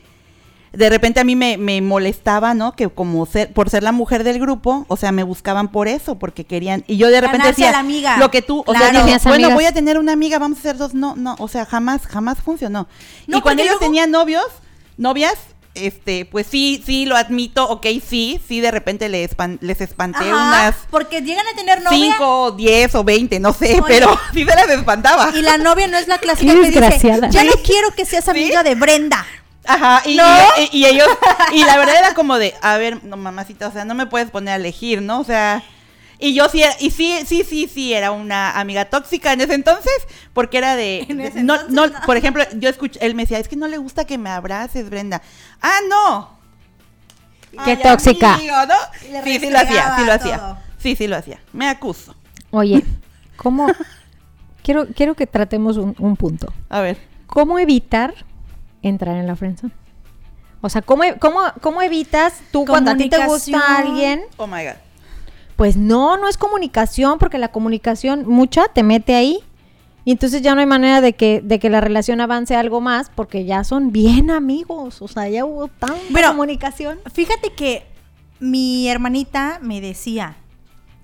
de 0.72 0.88
repente 0.88 1.18
a 1.20 1.24
mí 1.24 1.34
me, 1.36 1.56
me 1.56 1.80
molestaba, 1.80 2.54
¿no? 2.54 2.72
Que 2.76 2.88
como 2.88 3.26
ser, 3.26 3.52
por 3.52 3.70
ser 3.70 3.82
la 3.82 3.92
mujer 3.92 4.22
del 4.24 4.38
grupo, 4.38 4.84
o 4.88 4.96
sea, 4.96 5.10
me 5.12 5.22
buscaban 5.24 5.68
por 5.72 5.88
eso, 5.88 6.18
porque 6.18 6.44
querían, 6.44 6.84
y 6.86 6.96
yo 6.96 7.08
de 7.08 7.20
repente 7.20 7.38
Ganarse 7.38 7.60
decía, 7.62 7.68
a 7.70 7.72
la 7.72 7.78
amiga. 7.80 8.16
lo 8.18 8.30
que 8.30 8.42
tú, 8.42 8.60
o 8.60 8.64
Claro. 8.72 9.04
sea, 9.06 9.18
bueno, 9.24 9.50
voy 9.50 9.64
a 9.64 9.72
tener 9.72 9.98
una 9.98 10.12
amiga, 10.12 10.38
vamos 10.38 10.58
a 10.58 10.62
ser 10.62 10.76
dos, 10.76 10.94
no, 10.94 11.16
no, 11.16 11.34
o 11.38 11.48
sea, 11.48 11.66
jamás, 11.66 12.06
jamás 12.06 12.38
funcionó. 12.40 12.86
No, 13.26 13.38
y 13.38 13.40
cuando 13.40 13.62
ellos 13.62 13.72
luego- 13.74 13.84
tenían 13.86 14.10
novios, 14.10 14.44
novias, 14.96 15.34
este, 15.74 16.24
pues 16.24 16.46
sí, 16.48 16.82
sí, 16.84 17.06
lo 17.06 17.16
admito, 17.16 17.68
ok, 17.68 17.86
sí, 18.06 18.40
sí, 18.46 18.60
de 18.60 18.70
repente 18.72 19.08
les, 19.08 19.30
espan- 19.30 19.58
les 19.60 19.80
espanté 19.80 20.18
Ajá, 20.18 20.28
unas 20.30 20.74
porque 20.90 21.20
llegan 21.22 21.46
a 21.46 21.54
tener 21.56 21.80
novia 21.82 21.96
cinco, 22.12 22.50
diez 22.52 22.92
o 22.96 23.04
veinte, 23.04 23.38
no 23.38 23.52
sé, 23.52 23.74
Oye. 23.74 23.82
pero 23.86 24.08
sí 24.32 24.40
se 24.44 24.54
las 24.54 24.68
espantaba. 24.68 25.30
y 25.36 25.42
la 25.42 25.58
novia 25.58 25.86
no 25.86 25.96
es 25.96 26.08
la 26.08 26.18
clásica 26.18 26.52
Qué 26.52 26.60
que 26.60 26.66
dice, 26.68 26.80
desgraciada. 26.80 27.28
ya 27.30 27.44
no 27.44 27.52
quiero 27.64 27.90
que 27.94 28.04
seas 28.04 28.28
amiga 28.28 28.62
de 28.64 28.74
Brenda. 28.74 29.24
Ajá, 29.66 30.02
y, 30.06 30.16
¿No? 30.16 30.24
y- 30.72 30.78
y 30.78 30.86
ellos, 30.86 31.06
y 31.52 31.64
la 31.64 31.76
verdad 31.76 31.96
era 31.98 32.14
como 32.14 32.38
de, 32.38 32.54
a 32.62 32.76
ver, 32.78 33.04
no, 33.04 33.16
mamacita, 33.16 33.68
o 33.68 33.72
sea, 33.72 33.84
no 33.84 33.94
me 33.94 34.06
puedes 34.06 34.30
poner 34.30 34.54
a 34.54 34.56
elegir, 34.56 35.02
¿no? 35.02 35.20
O 35.20 35.24
sea, 35.24 35.62
y 36.18 36.34
yo 36.34 36.48
sí, 36.48 36.62
y 36.80 36.90
sí, 36.90 37.18
sí, 37.26 37.44
sí, 37.48 37.68
sí, 37.72 37.92
era 37.92 38.10
una 38.10 38.58
amiga 38.58 38.86
tóxica 38.86 39.32
en 39.32 39.42
ese 39.42 39.54
entonces, 39.54 39.92
porque 40.32 40.58
era 40.58 40.76
de, 40.76 41.00
En 41.08 41.20
ese 41.20 41.42
no, 41.42 41.54
entonces, 41.54 41.74
no, 41.74 41.86
no. 41.88 42.06
por 42.06 42.16
ejemplo, 42.16 42.44
yo 42.56 42.68
escuché, 42.68 42.98
él 43.04 43.14
me 43.14 43.24
decía, 43.24 43.38
es 43.38 43.48
que 43.48 43.56
no 43.56 43.68
le 43.68 43.78
gusta 43.78 44.04
que 44.06 44.18
me 44.18 44.30
abraces, 44.30 44.88
Brenda. 44.90 45.20
Ah, 45.60 45.78
no. 45.88 46.38
Qué 47.64 47.72
Ay, 47.72 47.76
tóxica. 47.82 48.34
amigo, 48.34 48.54
¿no? 48.66 48.74
Sí, 49.24 49.38
sí 49.40 49.50
lo 49.50 49.58
hacía, 49.58 49.96
sí 49.96 50.04
lo 50.04 50.12
hacía. 50.12 50.38
todo. 50.38 50.58
Sí, 50.78 50.96
sí 50.96 51.06
lo 51.08 51.16
hacía. 51.16 51.40
Me 51.52 51.68
acuso. 51.68 52.14
Oye, 52.50 52.84
¿cómo? 53.36 53.66
quiero, 54.62 54.86
quiero 54.94 55.14
que 55.14 55.26
tratemos 55.26 55.76
un, 55.76 55.94
un 55.98 56.16
punto. 56.16 56.52
A 56.68 56.80
ver. 56.80 56.98
¿Cómo 57.26 57.58
evitar 57.58 58.14
entrar 58.82 59.16
en 59.16 59.26
la 59.26 59.36
friendzone? 59.36 59.72
O 60.62 60.68
sea, 60.68 60.82
¿cómo, 60.82 61.02
cómo, 61.18 61.40
cómo 61.62 61.80
evitas 61.82 62.40
tú 62.52 62.64
cuando 62.66 62.90
a 62.90 62.96
ti 62.96 63.08
te 63.08 63.24
gusta 63.26 63.78
alguien? 63.78 64.20
Oh 64.36 64.46
my 64.46 64.62
God. 64.64 64.74
Pues 65.56 65.76
no, 65.76 66.16
no 66.16 66.28
es 66.28 66.36
comunicación, 66.36 67.18
porque 67.18 67.38
la 67.38 67.48
comunicación 67.48 68.26
mucha 68.28 68.68
te 68.68 68.82
mete 68.82 69.14
ahí. 69.14 69.38
Y 70.04 70.12
entonces 70.12 70.40
ya 70.42 70.54
no 70.54 70.60
hay 70.60 70.66
manera 70.66 71.00
de 71.02 71.12
que, 71.12 71.40
de 71.42 71.58
que 71.58 71.68
la 71.70 71.80
relación 71.82 72.20
avance 72.22 72.56
algo 72.56 72.80
más, 72.80 73.10
porque 73.14 73.44
ya 73.44 73.64
son 73.64 73.92
bien 73.92 74.30
amigos. 74.30 75.02
O 75.02 75.08
sea, 75.08 75.28
ya 75.28 75.44
hubo 75.44 75.68
tanta 75.68 75.96
comunicación. 76.30 76.98
Fíjate 77.12 77.52
que 77.52 77.86
mi 78.38 78.88
hermanita 78.88 79.58
me 79.62 79.80
decía 79.82 80.36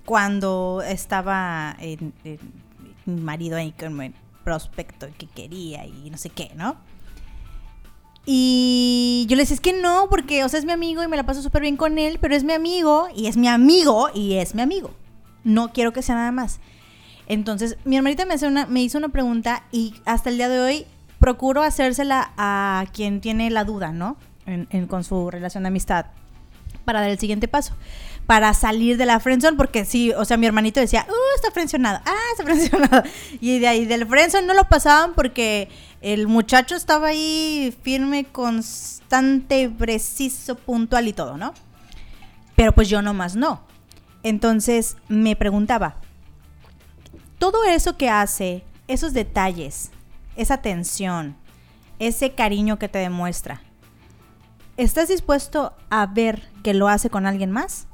cuando 0.05 0.83
estaba 0.87 1.75
en, 1.79 2.13
en- 2.23 2.39
mi 3.05 3.21
marido 3.21 3.57
ahí 3.57 3.71
con 3.71 4.01
el 4.01 4.13
prospecto 4.43 5.07
que 5.17 5.27
quería 5.27 5.85
y 5.85 6.09
no 6.09 6.17
sé 6.17 6.29
qué, 6.29 6.51
¿no? 6.55 6.75
Y 8.29 9.25
yo 9.29 9.37
le 9.37 9.43
decía, 9.43 9.55
es 9.55 9.61
que 9.61 9.71
no, 9.71 10.07
porque, 10.09 10.43
o 10.43 10.49
sea, 10.49 10.59
es 10.59 10.65
mi 10.65 10.73
amigo 10.73 11.01
y 11.01 11.07
me 11.07 11.15
la 11.15 11.25
paso 11.25 11.41
súper 11.41 11.61
bien 11.61 11.77
con 11.77 11.97
él, 11.97 12.17
pero 12.19 12.35
es 12.35 12.43
mi 12.43 12.51
amigo 12.51 13.07
y 13.15 13.27
es 13.27 13.37
mi 13.37 13.47
amigo 13.47 14.09
y 14.13 14.33
es 14.33 14.53
mi 14.53 14.61
amigo. 14.61 14.91
No 15.45 15.71
quiero 15.71 15.93
que 15.93 16.01
sea 16.01 16.15
nada 16.15 16.33
más. 16.33 16.59
Entonces, 17.27 17.77
mi 17.85 17.95
hermanita 17.95 18.25
me, 18.25 18.33
hace 18.33 18.45
una, 18.45 18.65
me 18.65 18.83
hizo 18.83 18.97
una 18.97 19.07
pregunta 19.07 19.63
y 19.71 19.93
hasta 20.03 20.29
el 20.29 20.35
día 20.35 20.49
de 20.49 20.59
hoy 20.59 20.85
procuro 21.19 21.63
hacérsela 21.63 22.33
a 22.35 22.83
quien 22.91 23.21
tiene 23.21 23.49
la 23.49 23.63
duda, 23.63 23.93
¿no? 23.93 24.17
En- 24.45 24.67
en- 24.71 24.87
con 24.87 25.05
su 25.05 25.31
relación 25.31 25.63
de 25.63 25.67
amistad 25.69 26.07
para 26.83 26.99
dar 26.99 27.09
el 27.09 27.19
siguiente 27.19 27.47
paso. 27.47 27.75
Para 28.25 28.53
salir 28.53 28.97
de 28.97 29.05
la 29.05 29.21
friendzone, 29.21 29.55
porque 29.55 29.85
sí, 29.85 30.11
o 30.11 30.25
sea, 30.25 30.35
mi 30.35 30.45
hermanito 30.47 30.81
decía, 30.81 31.05
uh, 31.09 31.35
está 31.37 31.49
frencionado, 31.51 32.01
ah, 32.05 32.13
está 32.31 32.43
frencionado. 32.45 33.03
Y 33.39 33.59
de 33.59 33.67
ahí 33.69 33.85
del 33.85 34.05
friendzone 34.05 34.45
no 34.45 34.53
lo 34.53 34.65
pasaban 34.65 35.13
porque 35.13 35.69
el 36.01 36.27
muchacho 36.27 36.75
estaba 36.75 37.07
ahí 37.07 37.75
firme, 37.81 38.25
constante, 38.25 39.69
preciso, 39.69 40.55
puntual 40.55 41.07
y 41.07 41.13
todo, 41.13 41.37
¿no? 41.37 41.53
Pero 42.55 42.71
pues 42.71 42.89
yo 42.89 43.01
nomás 43.01 43.35
no. 43.35 43.61
Entonces 44.23 44.97
me 45.07 45.35
preguntaba, 45.35 45.95
todo 47.39 47.63
eso 47.65 47.97
que 47.97 48.09
hace, 48.09 48.63
esos 48.87 49.13
detalles, 49.13 49.91
esa 50.35 50.55
atención, 50.55 51.35
ese 51.99 52.31
cariño 52.33 52.79
que 52.79 52.89
te 52.89 52.99
demuestra, 52.99 53.61
¿estás 54.75 55.07
dispuesto 55.07 55.73
a 55.89 56.05
ver 56.07 56.43
que 56.63 56.73
lo 56.73 56.87
hace 56.87 57.09
con 57.09 57.25
alguien 57.25 57.51
más? 57.51 57.87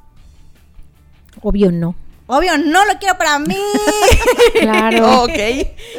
Obvio 1.41 1.71
no. 1.71 1.95
Obvio, 2.27 2.57
no 2.57 2.85
lo 2.85 2.97
quiero 2.99 3.17
para 3.17 3.39
mí. 3.39 3.57
Claro. 4.59 5.23
ok. 5.25 5.37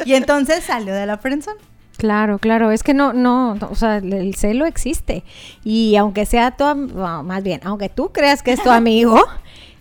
y 0.05 0.13
entonces 0.15 0.63
salió 0.63 0.93
de 0.93 1.05
la 1.05 1.17
friendzone. 1.17 1.59
Claro, 2.05 2.37
claro, 2.37 2.69
es 2.71 2.83
que 2.83 2.93
no, 2.93 3.13
no, 3.13 3.55
no, 3.55 3.67
o 3.71 3.75
sea, 3.75 3.97
el- 3.97 4.13
el 4.13 4.35
celo 4.35 4.65
existe. 4.67 5.23
Y 5.63 5.95
aunque 5.95 6.27
sea 6.27 6.51
tu, 6.51 6.63
bueno, 6.65 7.23
más 7.23 7.41
bien, 7.41 7.61
aunque 7.63 7.89
tú 7.89 8.11
creas 8.11 8.43
que 8.43 8.51
es 8.51 8.61
tu 8.61 8.69
amigo, 8.81 9.19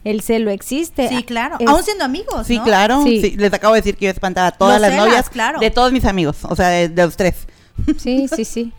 el 0.05 0.23
celo 0.23 0.51
existe. 0.51 1.09
Sí, 1.11 1.23
claro. 1.23 1.57
Es- 1.61 1.69
Aún 1.69 1.83
siendo 1.83 2.03
amigos, 2.05 2.47
Sí, 2.47 2.57
¿no? 2.57 2.65
claro. 2.65 3.03
Sí. 3.03 3.21
Sí, 3.21 3.37
Les 3.37 3.53
acabo 3.53 3.75
de 3.75 3.81
decir 3.81 3.97
que 3.99 4.07
yo 4.07 4.11
espantaba 4.11 4.47
a 4.49 4.53
todas 4.53 4.81
las 4.81 4.91
celas, 4.91 5.07
novias 5.07 5.29
claro. 5.29 5.61
de 5.61 5.71
todos 5.71 5.93
mis 5.93 6.07
amigos, 6.07 6.39
o 6.49 6.57
sea, 6.57 6.69
de, 6.69 6.89
de 6.89 7.05
los 7.05 7.17
tres. 7.17 7.47
Sí, 7.99 8.27
sí, 8.29 8.45
sí. 8.47 8.73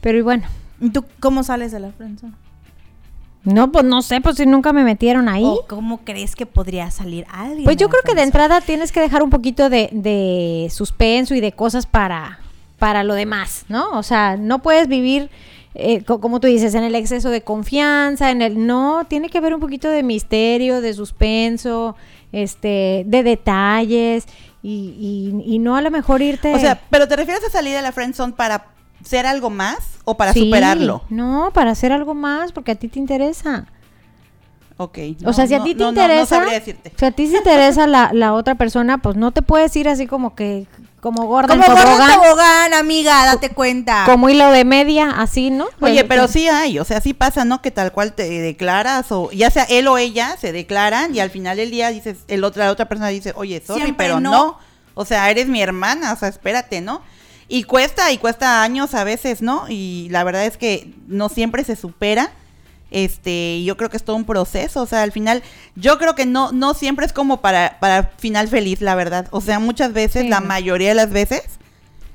Pero 0.00 0.18
y 0.18 0.22
bueno, 0.22 0.44
¿Y 0.80 0.90
¿Tú 0.90 1.04
cómo 1.18 1.42
sales 1.42 1.72
de 1.72 1.80
la 1.80 1.90
friendzone? 1.90 2.34
no, 3.44 3.70
pues 3.70 3.84
no 3.84 4.02
sé, 4.02 4.20
pues 4.20 4.36
si 4.36 4.44
nunca 4.46 4.72
me 4.72 4.82
metieron 4.82 5.28
ahí. 5.28 5.44
¿O 5.44 5.64
cómo 5.68 5.98
crees 6.04 6.34
que 6.34 6.46
podría 6.46 6.90
salir 6.90 7.26
alguien? 7.30 7.64
Pues 7.64 7.76
yo 7.76 7.88
creo 7.88 8.02
que 8.02 8.14
de 8.14 8.22
entrada 8.22 8.60
tienes 8.60 8.90
que 8.92 9.00
dejar 9.00 9.22
un 9.22 9.30
poquito 9.30 9.70
de, 9.70 9.88
de 9.92 10.68
suspenso 10.70 11.34
y 11.34 11.40
de 11.40 11.52
cosas 11.52 11.86
para, 11.86 12.40
para 12.78 13.04
lo 13.04 13.14
demás, 13.14 13.64
¿no? 13.68 13.90
O 13.92 14.02
sea, 14.02 14.36
no 14.36 14.60
puedes 14.60 14.86
vivir, 14.88 15.30
eh, 15.74 16.02
co- 16.04 16.20
como 16.20 16.40
tú 16.40 16.46
dices, 16.46 16.74
en 16.74 16.82
el 16.84 16.94
exceso 16.94 17.30
de 17.30 17.40
confianza, 17.42 18.30
en 18.30 18.42
el... 18.42 18.66
No, 18.66 19.04
tiene 19.08 19.28
que 19.30 19.38
haber 19.38 19.54
un 19.54 19.60
poquito 19.60 19.88
de 19.88 20.02
misterio, 20.02 20.80
de 20.80 20.92
suspenso, 20.94 21.96
este, 22.32 23.04
de 23.06 23.22
detalles 23.22 24.26
y, 24.62 25.42
y- 25.46 25.54
y 25.54 25.58
no 25.58 25.76
a 25.76 25.80
lo 25.82 25.90
mejor 25.90 26.20
irte... 26.22 26.54
O 26.54 26.58
sea, 26.58 26.80
pero 26.90 27.08
¿te 27.08 27.16
refieres 27.16 27.42
a 27.44 27.50
salir 27.50 27.74
de 27.74 27.82
la 27.82 27.92
friendzone 27.92 28.32
para 28.34 28.66
ser 29.04 29.26
algo 29.26 29.48
más 29.50 29.78
o 30.04 30.16
para 30.16 30.32
Sí, 30.32 30.40
superarlo? 30.40 31.02
No, 31.08 31.50
para 31.54 31.70
hacer 31.70 31.92
algo 31.92 32.12
más, 32.14 32.52
porque 32.52 32.72
a 32.72 32.74
ti 32.74 32.88
te 32.88 32.98
interesa. 32.98 33.66
Ok. 34.78 34.98
o 35.24 35.32
sea, 35.32 35.46
si 35.46 35.54
a 35.54 35.58
no, 35.58 35.64
ti 35.64 35.74
te 35.74 35.78
no, 35.84 35.92
no, 35.92 35.92
no 35.92 36.02
interesa, 36.02 36.26
sabría 36.36 36.52
decirte. 36.54 36.92
si 36.94 37.04
a 37.06 37.10
ti 37.10 37.26
te 37.30 37.38
interesa 37.38 37.86
la, 37.86 38.10
la 38.12 38.34
otra 38.34 38.56
persona, 38.56 38.98
pues 38.98 39.16
no 39.16 39.30
te 39.30 39.40
puedes 39.40 39.74
ir 39.74 39.88
así 39.88 40.06
como 40.06 40.34
que, 40.34 40.66
como 41.06 41.26
gorda 41.26 41.54
en 41.54 41.60
Como 41.60 41.72
en 41.72 41.84
tobogán, 41.84 42.20
tobogán, 42.20 42.74
amiga, 42.74 43.26
date 43.26 43.50
cuenta. 43.50 44.02
como 44.06 44.28
hilo 44.28 44.50
de 44.50 44.64
media, 44.64 45.12
así, 45.12 45.50
¿no? 45.50 45.68
Oye, 45.80 46.02
pero 46.02 46.26
sí 46.26 46.48
hay, 46.48 46.80
o 46.80 46.84
sea, 46.84 47.00
sí 47.00 47.14
pasa, 47.14 47.44
¿no? 47.44 47.62
Que 47.62 47.70
tal 47.70 47.92
cual 47.92 48.12
te 48.12 48.28
declaras, 48.28 49.12
o 49.12 49.30
ya 49.30 49.48
sea 49.50 49.62
él 49.70 49.86
o 49.86 49.98
ella 49.98 50.36
se 50.36 50.50
declaran 50.50 51.14
y 51.14 51.20
al 51.20 51.30
final 51.30 51.58
del 51.58 51.70
día 51.70 51.90
dices, 51.90 52.16
el 52.26 52.42
otra, 52.42 52.64
la 52.64 52.72
otra 52.72 52.88
persona 52.88 53.06
dice, 53.06 53.32
oye, 53.36 53.62
sorry, 53.64 53.82
Siempre 53.82 54.04
pero 54.04 54.18
no. 54.18 54.32
no. 54.32 54.58
O 54.94 55.04
sea, 55.04 55.30
eres 55.30 55.46
mi 55.46 55.62
hermana, 55.62 56.12
o 56.12 56.16
sea, 56.16 56.26
espérate, 56.26 56.80
¿no? 56.80 57.02
Y 57.46 57.62
cuesta, 57.62 58.10
y 58.10 58.18
cuesta 58.18 58.64
años 58.64 58.92
a 58.96 59.04
veces, 59.04 59.42
¿no? 59.42 59.66
Y 59.68 60.08
la 60.10 60.24
verdad 60.24 60.44
es 60.44 60.56
que 60.56 60.92
no 61.06 61.28
siempre 61.28 61.62
se 61.62 61.76
supera. 61.76 62.32
Este, 62.90 63.62
yo 63.64 63.76
creo 63.76 63.90
que 63.90 63.96
es 63.96 64.04
todo 64.04 64.16
un 64.16 64.24
proceso, 64.24 64.82
o 64.82 64.86
sea, 64.86 65.02
al 65.02 65.12
final, 65.12 65.42
yo 65.74 65.98
creo 65.98 66.14
que 66.14 66.24
no, 66.26 66.52
no 66.52 66.72
siempre 66.74 67.04
es 67.04 67.12
como 67.12 67.40
para, 67.40 67.78
para 67.80 68.12
final 68.18 68.48
feliz, 68.48 68.80
la 68.80 68.94
verdad. 68.94 69.26
O 69.32 69.40
sea, 69.40 69.58
muchas 69.58 69.92
veces, 69.92 70.22
Sí. 70.22 70.28
la 70.28 70.40
mayoría 70.40 70.90
de 70.90 70.94
las 70.94 71.10
veces, 71.10 71.42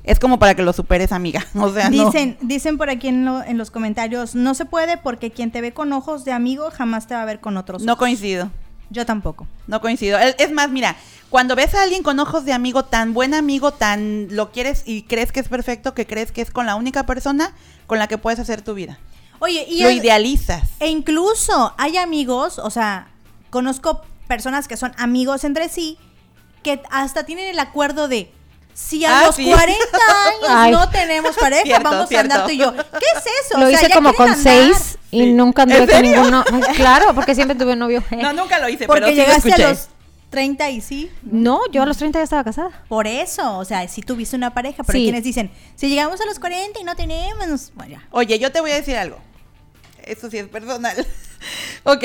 es 0.04 0.18
como 0.18 0.38
para 0.38 0.54
que 0.54 0.62
lo 0.62 0.72
superes, 0.72 1.12
amiga. 1.12 1.46
O 1.54 1.72
sea, 1.72 1.90
no. 1.90 2.06
Dicen, 2.06 2.36
dicen 2.40 2.78
por 2.78 2.88
aquí 2.90 3.08
en, 3.08 3.24
lo- 3.24 3.42
en 3.44 3.58
los 3.58 3.70
comentarios, 3.70 4.34
no 4.34 4.54
se 4.54 4.64
puede 4.64 4.96
porque 4.96 5.30
quien 5.30 5.50
te 5.52 5.60
ve 5.60 5.72
con 5.72 5.92
ojos 5.92 6.24
de 6.24 6.32
amigo 6.32 6.70
jamás 6.72 7.06
te 7.06 7.14
va 7.14 7.22
a 7.22 7.26
ver 7.26 7.40
con 7.40 7.56
otros. 7.56 7.82
No 7.82 7.92
ojos". 7.92 7.98
coincido. 8.00 8.50
Yo 8.90 9.06
tampoco. 9.06 9.46
No 9.68 9.80
coincido. 9.80 10.18
Es 10.18 10.52
más, 10.52 10.68
mira, 10.68 10.96
cuando 11.30 11.56
ves 11.56 11.74
a 11.74 11.82
alguien 11.82 12.02
con 12.02 12.18
ojos 12.20 12.44
de 12.44 12.52
amigo, 12.52 12.84
tan 12.84 13.14
buen 13.14 13.32
amigo, 13.32 13.72
tan 13.72 14.26
lo 14.30 14.52
quieres 14.52 14.82
y 14.84 15.04
crees 15.04 15.32
que 15.32 15.40
es 15.40 15.48
perfecto, 15.48 15.94
que 15.94 16.06
crees 16.06 16.30
que 16.30 16.42
es 16.42 16.50
con 16.50 16.66
la 16.66 16.74
única 16.74 17.06
persona 17.06 17.54
con 17.86 17.98
la 17.98 18.06
que 18.06 18.18
puedes 18.18 18.38
hacer 18.38 18.60
tu 18.60 18.74
vida. 18.74 18.98
Oye, 19.42 19.66
y 19.68 19.82
lo 19.82 19.88
el- 19.88 19.96
idealizas. 19.98 20.62
E 20.80 20.86
incluso 20.88 21.74
hay 21.76 21.96
amigos, 21.96 22.58
o 22.58 22.70
sea, 22.70 23.08
conozco 23.50 24.02
personas 24.28 24.68
que 24.68 24.76
son 24.76 24.92
amigos 24.98 25.44
entre 25.44 25.68
sí, 25.68 25.98
que 26.62 26.80
hasta 26.90 27.24
tienen 27.24 27.48
el 27.48 27.58
acuerdo 27.58 28.06
de 28.08 28.30
si 28.72 29.04
a 29.04 29.18
Ah, 29.20 29.26
los 29.26 29.34
sí. 29.36 29.44
40 29.44 29.74
años 30.26 30.38
Ay. 30.48 30.70
no 30.72 30.88
tenemos 30.90 31.36
pareja, 31.36 31.64
Cierto, 31.64 31.90
vamos 31.90 32.08
cierto. 32.08 32.32
a 32.32 32.34
andar 32.36 32.46
tú 32.48 32.52
y 32.54 32.58
yo. 32.58 32.72
¿Qué 32.72 32.80
es 33.16 33.24
eso? 33.46 33.58
Lo 33.58 33.66
O 33.66 33.68
sea, 33.68 33.80
hice 33.82 33.90
como 33.92 34.14
con 34.14 34.28
andar. 34.28 34.42
seis 34.42 34.98
y 35.10 35.20
Sí. 35.24 35.32
nunca 35.32 35.64
anduve 35.64 35.82
¿En 35.82 35.88
con 35.90 36.02
ninguno. 36.02 36.44
Ay, 36.50 36.62
Claro, 36.76 37.14
porque 37.14 37.34
siempre 37.34 37.56
tuve 37.56 37.76
novio. 37.76 38.02
No, 38.12 38.32
nunca 38.32 38.58
lo 38.60 38.68
hice, 38.68 38.86
Porque 38.86 39.00
pero 39.02 39.12
sí 39.12 39.18
lo 39.18 39.24
llegaste 39.24 39.52
a 39.52 39.68
los 39.70 39.88
30 40.30 40.70
y 40.70 40.80
sí. 40.80 41.10
No, 41.22 41.60
yo 41.72 41.82
a 41.82 41.86
los 41.86 41.98
30 41.98 42.20
ya 42.20 42.22
estaba 42.24 42.44
casada. 42.44 42.70
Por 42.88 43.06
eso, 43.06 43.58
o 43.58 43.64
sea, 43.66 43.86
si 43.88 44.00
tuviste 44.00 44.36
una 44.36 44.54
pareja, 44.54 44.82
pero 44.84 44.96
hay 44.96 45.02
quienes 45.04 45.24
dicen, 45.24 45.50
si 45.74 45.88
llegamos 45.90 46.18
a 46.22 46.24
los 46.24 46.38
40 46.38 46.80
y 46.80 46.84
no 46.84 46.96
tenemos, 46.96 47.72
bueno, 47.74 47.92
ya. 47.96 48.02
Oye, 48.12 48.38
yo 48.38 48.50
te 48.52 48.60
voy 48.62 48.70
a 48.70 48.76
decir 48.76 48.96
algo. 48.96 49.18
Eso 50.06 50.30
sí 50.30 50.38
es 50.38 50.48
personal. 50.48 51.06
ok. 51.84 52.04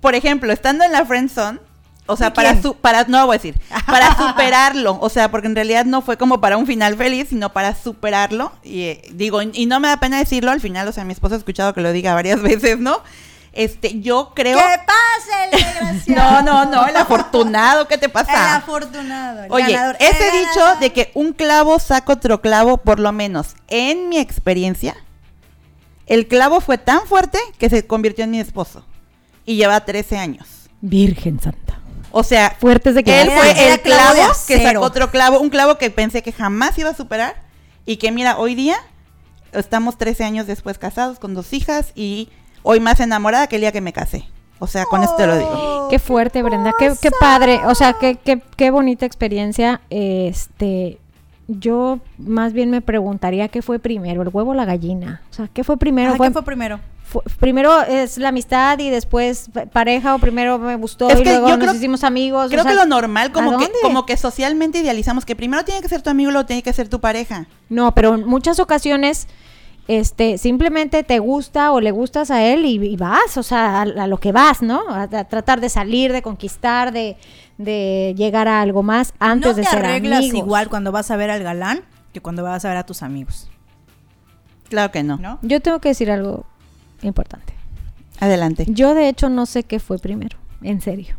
Por 0.00 0.14
ejemplo, 0.14 0.52
estando 0.52 0.84
en 0.84 0.92
la 0.92 1.04
friend 1.04 1.30
zone, 1.30 1.58
o 2.06 2.16
sea, 2.16 2.30
¿De 2.30 2.34
para 2.36 2.62
su, 2.62 2.74
para, 2.76 3.04
no 3.04 3.26
voy 3.26 3.34
a 3.34 3.38
decir, 3.38 3.60
para 3.86 4.16
superarlo, 4.16 4.98
o 5.00 5.08
sea, 5.08 5.30
porque 5.30 5.46
en 5.48 5.54
realidad 5.54 5.84
no 5.84 6.00
fue 6.02 6.16
como 6.16 6.40
para 6.40 6.56
un 6.56 6.66
final 6.66 6.96
feliz, 6.96 7.28
sino 7.30 7.52
para 7.52 7.74
superarlo, 7.74 8.52
y 8.62 8.82
eh, 8.84 9.02
digo, 9.12 9.42
y 9.42 9.66
no 9.66 9.80
me 9.80 9.88
da 9.88 9.98
pena 9.98 10.18
decirlo, 10.18 10.50
al 10.50 10.60
final, 10.60 10.86
o 10.88 10.92
sea, 10.92 11.04
mi 11.04 11.12
esposo 11.12 11.34
ha 11.34 11.38
escuchado 11.38 11.74
que 11.74 11.80
lo 11.80 11.92
diga 11.92 12.14
varias 12.14 12.40
veces, 12.42 12.78
¿no? 12.78 13.02
Este, 13.52 14.00
yo 14.00 14.32
creo... 14.36 14.56
¡Que 14.56 14.62
pase 14.86 15.44
el 15.44 15.50
No, 15.50 15.90
desgraciado! 15.90 16.42
no, 16.42 16.64
no, 16.66 16.86
el 16.86 16.96
afortunado, 16.96 17.88
¿qué 17.88 17.98
te 17.98 18.06
El 18.06 18.12
pasa? 18.12 18.54
afortunado. 18.56 19.44
el 19.44 19.52
Oye, 19.52 19.72
ganador, 19.72 19.96
ese 19.98 20.26
el 20.28 20.32
dicho 20.46 20.60
ganador. 20.60 20.78
de 20.80 20.92
que 20.92 21.10
un 21.14 21.32
clavo 21.32 21.78
saca 21.80 22.12
otro 22.12 22.40
clavo, 22.40 22.76
por 22.78 23.00
lo 23.00 23.10
menos 23.12 23.56
en 23.66 24.08
mi 24.10 24.18
experiencia, 24.18 24.96
el 26.08 26.26
clavo 26.26 26.60
fue 26.60 26.78
tan 26.78 27.06
fuerte 27.06 27.38
que 27.58 27.70
se 27.70 27.86
convirtió 27.86 28.24
en 28.24 28.30
mi 28.30 28.40
esposo. 28.40 28.84
Y 29.44 29.56
lleva 29.56 29.84
13 29.84 30.18
años. 30.18 30.68
Virgen 30.80 31.40
Santa. 31.40 31.80
O 32.10 32.22
sea, 32.22 32.56
Fuertes 32.58 32.94
de 32.94 33.00
él 33.00 33.04
claro. 33.04 33.30
fue 33.30 33.50
Era 33.50 33.74
el 33.74 33.80
clavo 33.80 34.22
que 34.46 34.62
sacó 34.62 34.80
otro 34.80 35.10
clavo, 35.10 35.40
un 35.40 35.50
clavo 35.50 35.76
que 35.76 35.90
pensé 35.90 36.22
que 36.22 36.32
jamás 36.32 36.76
iba 36.78 36.90
a 36.90 36.94
superar. 36.94 37.36
Y 37.84 37.96
que 37.96 38.10
mira, 38.10 38.38
hoy 38.38 38.54
día 38.54 38.76
estamos 39.52 39.96
13 39.96 40.24
años 40.24 40.46
después 40.46 40.78
casados 40.78 41.18
con 41.18 41.34
dos 41.34 41.52
hijas 41.52 41.92
y 41.94 42.28
hoy 42.62 42.80
más 42.80 43.00
enamorada 43.00 43.46
que 43.46 43.56
el 43.56 43.62
día 43.62 43.72
que 43.72 43.80
me 43.80 43.92
casé. 43.92 44.24
O 44.58 44.66
sea, 44.66 44.84
con 44.86 45.02
esto 45.02 45.16
te 45.16 45.26
lo 45.26 45.38
digo. 45.38 45.88
Qué 45.90 45.98
fuerte, 45.98 46.42
Brenda. 46.42 46.72
Qué, 46.78 46.92
qué 47.00 47.10
padre. 47.10 47.60
O 47.66 47.74
sea, 47.74 47.94
qué, 47.94 48.16
qué, 48.16 48.42
qué 48.56 48.70
bonita 48.70 49.06
experiencia. 49.06 49.80
Este, 49.88 50.98
yo 51.48 51.98
más 52.18 52.52
bien 52.52 52.70
me 52.70 52.80
preguntaría 52.82 53.48
qué 53.48 53.62
fue 53.62 53.78
primero, 53.78 54.22
el 54.22 54.28
huevo 54.30 54.50
o 54.50 54.54
la 54.54 54.64
gallina. 54.66 55.22
O 55.30 55.34
sea, 55.34 55.48
¿qué 55.52 55.64
fue 55.64 55.76
primero? 55.78 56.10
Ajá, 56.10 56.16
¿Fue- 56.18 56.26
¿Qué 56.28 56.32
fue 56.34 56.42
primero? 56.44 56.78
fue- 57.04 57.22
primero 57.40 57.80
es 57.82 58.18
la 58.18 58.28
amistad 58.28 58.78
y 58.80 58.90
después 58.90 59.48
pa- 59.52 59.64
pareja 59.64 60.14
o 60.14 60.18
primero 60.18 60.58
me 60.58 60.76
gustó 60.76 61.08
Es 61.08 61.18
y 61.20 61.24
luego 61.24 61.48
yo 61.48 61.56
nos 61.56 61.64
creo- 61.68 61.74
hicimos 61.74 62.04
amigos. 62.04 62.46
o 62.46 62.50
Creo 62.50 62.62
sea, 62.64 62.72
que 62.72 62.76
lo 62.76 62.84
normal, 62.84 63.28
¿a 63.28 63.32
como 63.32 63.56
que, 63.58 63.70
como 63.82 64.04
que 64.04 64.16
socialmente 64.18 64.78
idealizamos 64.80 65.24
que 65.24 65.34
primero 65.34 65.64
tiene 65.64 65.80
que 65.80 65.88
ser 65.88 66.02
tu 66.02 66.10
amigo 66.10 66.28
y 66.28 66.32
luego 66.34 66.44
tiene 66.46 66.62
que 66.62 66.72
ser 66.74 66.88
tu 66.88 67.00
pareja. 67.00 67.46
No, 67.70 67.94
pero 67.94 68.14
en 68.14 68.26
muchas 68.26 68.60
ocasiones, 68.60 69.26
este, 69.88 70.38
simplemente 70.38 71.02
te 71.02 71.18
gusta 71.18 71.72
o 71.72 71.80
le 71.80 71.90
gustas 71.90 72.30
a 72.30 72.44
él 72.44 72.64
y, 72.66 72.74
y 72.74 72.96
vas, 72.96 73.36
o 73.36 73.42
sea, 73.42 73.78
a, 73.78 73.82
a 73.82 74.06
lo 74.06 74.18
que 74.18 74.30
vas, 74.32 74.62
¿no? 74.62 74.82
A, 74.88 75.02
a 75.02 75.24
tratar 75.24 75.60
de 75.60 75.68
salir, 75.70 76.12
de 76.12 76.22
conquistar, 76.22 76.92
de, 76.92 77.16
de 77.56 78.14
llegar 78.16 78.46
a 78.48 78.60
algo 78.60 78.82
más 78.82 79.14
antes 79.18 79.52
no 79.52 79.56
de 79.56 79.62
te 79.62 79.68
ser 79.70 79.78
arreglas 79.80 80.18
amigos. 80.18 80.38
igual 80.38 80.68
cuando 80.68 80.92
vas 80.92 81.10
a 81.10 81.16
ver 81.16 81.30
al 81.30 81.42
galán 81.42 81.80
que 82.12 82.20
cuando 82.20 82.42
vas 82.42 82.64
a 82.64 82.68
ver 82.68 82.76
a 82.76 82.86
tus 82.86 83.02
amigos, 83.02 83.48
Claro 84.68 84.92
que 84.92 85.02
no. 85.02 85.16
¿no? 85.16 85.38
Yo 85.40 85.60
tengo 85.60 85.78
que 85.80 85.88
decir 85.88 86.10
algo 86.10 86.44
importante. 87.00 87.54
Adelante. 88.20 88.66
Yo 88.68 88.94
de 88.94 89.08
hecho 89.08 89.30
no 89.30 89.46
sé 89.46 89.62
qué 89.62 89.80
fue 89.80 89.98
primero, 89.98 90.36
en 90.60 90.82
serio. 90.82 91.16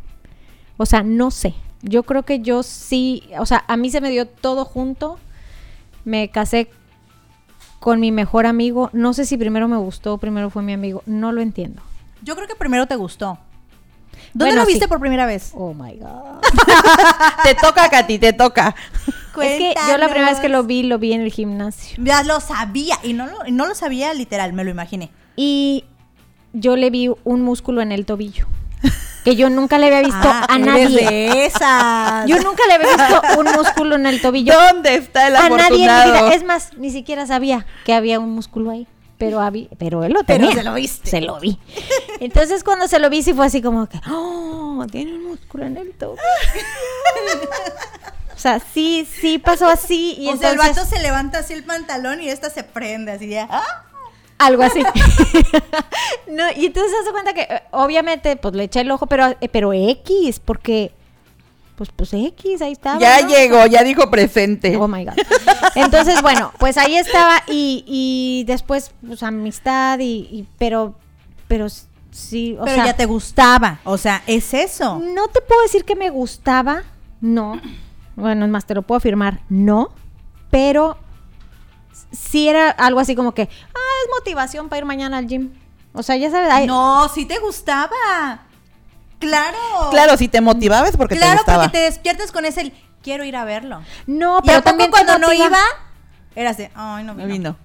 O 0.78 0.86
sea, 0.86 1.02
no 1.02 1.32
sé. 1.32 1.56
Yo 1.82 2.04
creo 2.04 2.24
que 2.24 2.42
yo 2.42 2.62
sí, 2.62 3.24
o 3.40 3.46
sea, 3.48 3.64
a 3.68 3.76
mí 3.76 3.90
se 3.90 4.02
me 4.02 4.12
dio 4.12 4.28
todo 4.28 4.66
junto. 4.66 5.18
Me 6.06 6.30
casé 6.30 6.70
con 7.80 8.00
mi 8.00 8.12
mejor 8.12 8.46
amigo. 8.46 8.90
No 8.94 9.14
sé 9.14 9.26
si 9.26 9.38
primero 9.38 9.68
me 9.68 9.78
gustó 9.78 10.14
o 10.14 10.18
primero 10.18 10.50
fue 10.50 10.62
mi 10.62 10.74
amigo. 10.74 11.04
No 11.06 11.32
lo 11.32 11.42
entiendo. 11.42 11.82
Yo 12.22 12.36
creo 12.36 12.48
que 12.48 12.56
primero 12.56 12.86
te 12.88 12.96
gustó. 12.96 13.38
¿Dónde 14.34 14.54
Bueno, 14.54 14.62
lo 14.62 14.68
viste 14.68 14.86
sí. 14.86 14.90
por 14.90 15.00
primera 15.00 15.26
vez? 15.26 15.52
Oh 15.56 15.74
my 15.74 15.96
God. 15.96 16.42
te 17.44 17.56
toca, 17.56 17.90
Katy, 17.90 18.20
te 18.20 18.34
toca. 18.34 18.76
Es 19.42 19.58
que 19.58 19.74
yo 19.90 19.98
la 19.98 20.10
primera 20.10 20.32
vez 20.32 20.40
que 20.40 20.50
lo 20.50 20.64
vi, 20.64 20.84
lo 20.84 21.00
vi 21.00 21.14
en 21.14 21.22
el 21.22 21.32
gimnasio. 21.32 21.98
Ya 22.04 22.24
lo 22.24 22.40
sabía 22.42 22.98
y 23.04 23.14
no 23.14 23.26
lo, 23.26 23.46
y 23.48 23.52
no 23.52 23.66
lo 23.66 23.74
sabía 23.74 24.14
literal, 24.14 24.52
me 24.54 24.64
lo 24.64 24.70
imaginé. 24.70 25.10
Y 25.36 25.86
yo 26.52 26.76
le 26.76 26.90
vi 26.90 27.10
un 27.24 27.42
músculo 27.42 27.82
en 27.82 27.92
el 27.92 28.06
tobillo. 28.06 28.48
Que 29.30 29.36
yo 29.36 29.50
nunca 29.52 29.78
le 29.78 29.86
había 29.88 30.02
visto 30.02 30.28
Ah, 30.28 30.48
a 30.50 30.58
nadie. 30.58 31.06
de 31.08 31.46
esas. 31.46 32.26
Yo 32.26 32.38
nunca 32.40 32.64
le 32.68 32.74
había 32.74 32.88
visto 32.88 33.22
un 33.40 33.46
músculo 33.52 33.96
en 33.96 34.08
el 34.08 34.20
tobillo. 34.24 34.54
¿Dónde 34.54 34.96
está 34.96 35.28
el 35.28 35.36
a 35.36 35.50
nadie 35.50 35.66
en 35.68 35.74
mi 35.82 35.88
afortunado? 35.88 36.26
vida. 36.26 36.34
Es 36.34 36.44
más, 36.44 36.74
ni 36.78 36.90
siquiera 36.90 37.28
sabía 37.28 37.68
que 37.86 37.94
había 37.94 38.20
un 38.20 38.32
músculo 38.32 38.72
ahí. 38.72 38.88
Pero, 39.20 39.40
pero 39.78 40.04
él 40.04 40.14
lo 40.14 40.24
Pero 40.24 40.48
tenía. 40.48 40.56
se 40.56 40.64
lo 40.64 40.74
viste. 40.74 41.10
Se 41.12 41.22
lo 41.22 41.40
vi. 41.40 41.60
Entonces, 42.22 42.64
cuando 42.64 42.88
se 42.88 42.98
lo 42.98 43.10
vi, 43.12 43.22
sí 43.22 43.34
fue 43.34 43.46
así 43.46 43.62
como 43.62 43.86
que, 43.88 44.00
oh, 44.10 44.84
tiene 44.92 45.14
un 45.14 45.26
músculo 45.26 45.66
en 45.66 45.78
el 45.78 45.92
tobillo. 45.94 46.22
o 48.36 48.40
sea, 48.40 48.60
sí, 48.74 49.08
sí 49.20 49.38
pasó 49.38 49.68
así. 49.68 50.16
Y 50.18 50.30
o 50.30 50.38
sea, 50.38 50.52
entonces, 50.52 50.72
el 50.72 50.76
vato 50.84 50.90
se 50.90 51.00
levanta 51.04 51.40
así 51.40 51.54
el 51.54 51.66
pantalón 51.66 52.20
y 52.22 52.30
esta 52.30 52.50
se 52.50 52.64
prende 52.64 53.12
así 53.12 53.28
ya. 53.30 53.48
¡Ah! 53.52 53.84
Algo 54.40 54.64
así. 54.64 54.82
no, 56.28 56.44
y 56.56 56.66
entonces 56.68 56.92
se 56.92 56.98
hace 57.02 57.12
cuenta 57.12 57.34
que, 57.34 57.42
eh, 57.42 57.62
obviamente, 57.72 58.36
pues 58.38 58.54
le 58.56 58.64
eché 58.64 58.82
el 58.82 58.92
ojo, 58.92 59.06
pero, 59.08 59.28
eh, 59.40 59.50
pero 59.50 59.74
X, 59.74 60.40
porque, 60.40 60.92
pues, 61.76 61.90
pues 61.96 62.14
X, 62.14 62.62
ahí 62.62 62.72
estaba. 62.72 63.00
Ya 63.00 63.22
¿no? 63.22 63.28
llegó, 63.30 63.66
ya 63.68 63.84
dijo 63.84 64.10
presente. 64.10 64.76
Oh 64.78 64.88
my 64.88 65.06
God. 65.06 65.14
Entonces, 65.76 66.22
bueno, 66.22 66.52
pues 66.58 66.78
ahí 66.78 66.96
estaba 66.96 67.44
y, 67.48 67.84
y 67.86 68.44
después, 68.46 68.92
pues 69.06 69.22
amistad 69.24 70.00
y, 70.00 70.28
y- 70.32 70.48
pero, 70.58 70.96
pero 71.48 71.68
sí, 72.12 72.56
o 72.60 72.64
Pero 72.64 72.76
sea, 72.76 72.86
ya 72.88 72.96
te 72.96 73.06
gustaba. 73.06 73.80
O 73.84 73.98
sea, 73.98 74.24
es 74.28 74.54
eso. 74.54 75.00
no 75.00 75.28
te 75.28 75.42
puedo 75.42 75.62
decir 75.64 75.86
que 75.86 75.96
me 75.96 76.10
gustaba, 76.10 76.84
no. 77.22 77.60
Bueno, 78.16 78.46
es 78.46 78.52
más, 78.52 78.66
te 78.66 78.74
lo 78.76 78.82
puedo 78.82 78.98
afirmar, 78.98 79.42
no. 79.50 79.92
Pero 80.52 80.98
sí 82.12 82.48
era 82.50 82.70
algo 82.72 83.00
así 83.00 83.16
como 83.16 83.34
que, 83.34 83.44
ah, 83.44 84.04
es 84.04 84.10
motivación 84.18 84.70
para 84.70 84.80
ir 84.80 84.86
mañana 84.86 85.18
al 85.18 85.28
gym. 85.28 85.52
O 85.94 86.04
sea, 86.04 86.16
ya 86.18 86.30
sabes, 86.32 86.50
ay, 86.52 86.68
No, 86.68 87.10
sí 87.10 87.26
te 87.26 87.40
gustaba. 87.40 88.42
Claro. 89.20 89.58
Claro, 89.92 90.16
si 90.18 90.28
te 90.28 90.40
motivabas 90.42 90.96
porque 90.96 91.16
te 91.16 91.22
claro, 91.22 91.38
gustaba. 91.40 91.64
porque 91.66 91.78
te 91.78 91.84
despiertas 91.84 92.32
con 92.32 92.46
ese 92.46 92.62
el, 92.62 92.74
quiero 93.04 93.26
ir 93.26 93.36
a 93.36 93.44
verlo. 93.44 93.82
no, 94.08 94.40
y 94.44 94.48
pero 94.48 94.62
también 94.62 94.90
te 94.90 94.92
cuando 94.92 95.18
no 95.20 95.34
iba, 95.34 95.58
Eras 96.36 96.58
de, 96.58 96.72
ay, 96.76 97.04
no 97.04 97.14
No 97.14 97.18
vino. 97.26 97.28
vino. 97.28 97.58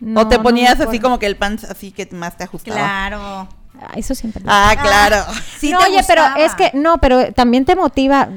No, 0.00 0.22
o 0.22 0.28
te 0.28 0.38
ponías 0.38 0.80
así 0.80 0.98
como 0.98 1.18
que 1.18 1.26
el 1.26 1.36
pan 1.36 1.58
así 1.68 1.92
que 1.92 2.06
más 2.12 2.36
te 2.36 2.44
ajustaba. 2.44 2.76
Claro. 2.76 3.48
Ah, 3.80 3.92
Eso 3.96 4.14
siempre. 4.14 4.42
Ah, 4.46 4.74
claro. 4.80 5.24
Sí 5.58 5.70
no, 5.72 5.78
te 5.78 5.86
oye, 5.86 6.02
pero 6.06 6.24
es 6.36 6.54
que, 6.54 6.70
no, 6.74 6.98
pero 6.98 7.32
también 7.32 7.64
te 7.64 7.76
motiva. 7.76 8.28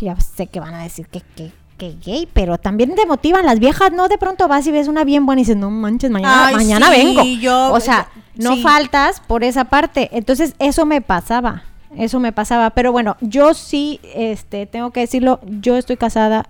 Ya 0.00 0.18
sé 0.20 0.46
que 0.46 0.60
van 0.60 0.74
a 0.74 0.82
decir 0.82 1.08
que, 1.08 1.20
que, 1.20 1.52
que 1.80 1.96
gay, 2.04 2.28
pero 2.32 2.58
también 2.58 2.94
te 2.94 3.06
motivan 3.06 3.46
las 3.46 3.58
viejas, 3.58 3.90
¿no? 3.92 4.06
De 4.08 4.18
pronto 4.18 4.46
vas 4.48 4.66
y 4.66 4.70
ves 4.70 4.86
una 4.86 5.02
bien 5.04 5.24
buena 5.24 5.40
y 5.40 5.44
dices, 5.44 5.56
no 5.56 5.70
manches, 5.70 6.10
mañana, 6.10 6.48
Ay, 6.48 6.54
mañana 6.56 6.92
sí, 6.92 6.92
vengo. 6.92 7.24
yo- 7.40 7.72
o 7.72 7.80
sea, 7.80 8.08
no 8.36 8.54
sí. 8.56 8.62
faltas 8.62 9.20
por 9.20 9.42
esa 9.44 9.64
parte. 9.64 10.10
Entonces, 10.12 10.54
eso 10.58 10.84
me 10.84 11.00
pasaba. 11.00 11.62
Eso 11.96 12.20
me 12.20 12.32
pasaba. 12.32 12.68
Pero 12.70 12.92
bueno, 12.92 13.16
yo 13.22 13.54
sí, 13.54 13.98
este, 14.14 14.66
tengo 14.66 14.90
que 14.90 15.00
decirlo, 15.00 15.40
yo 15.44 15.76
estoy 15.76 15.96
casada 15.96 16.46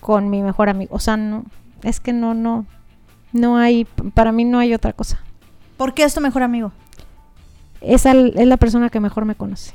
con 0.00 0.30
mi 0.30 0.40
mejor 0.42 0.68
amigo. 0.68 0.94
O 0.94 1.00
sea, 1.00 1.16
no, 1.16 1.44
es 1.82 1.98
que 2.00 2.12
no, 2.12 2.32
no, 2.34 2.66
no 3.32 3.56
hay, 3.58 3.84
para 4.14 4.32
mí 4.32 4.44
no 4.44 4.58
hay 4.60 4.72
otra 4.72 4.92
cosa. 4.92 5.20
¿Por 5.76 5.94
qué 5.94 6.04
es 6.04 6.14
tu 6.14 6.20
mejor 6.20 6.42
amigo? 6.44 6.72
es, 7.80 8.04
al- 8.06 8.34
es 8.36 8.46
la 8.46 8.56
persona 8.58 8.88
que 8.90 9.00
mejor 9.00 9.24
me 9.24 9.34
conoce. 9.34 9.72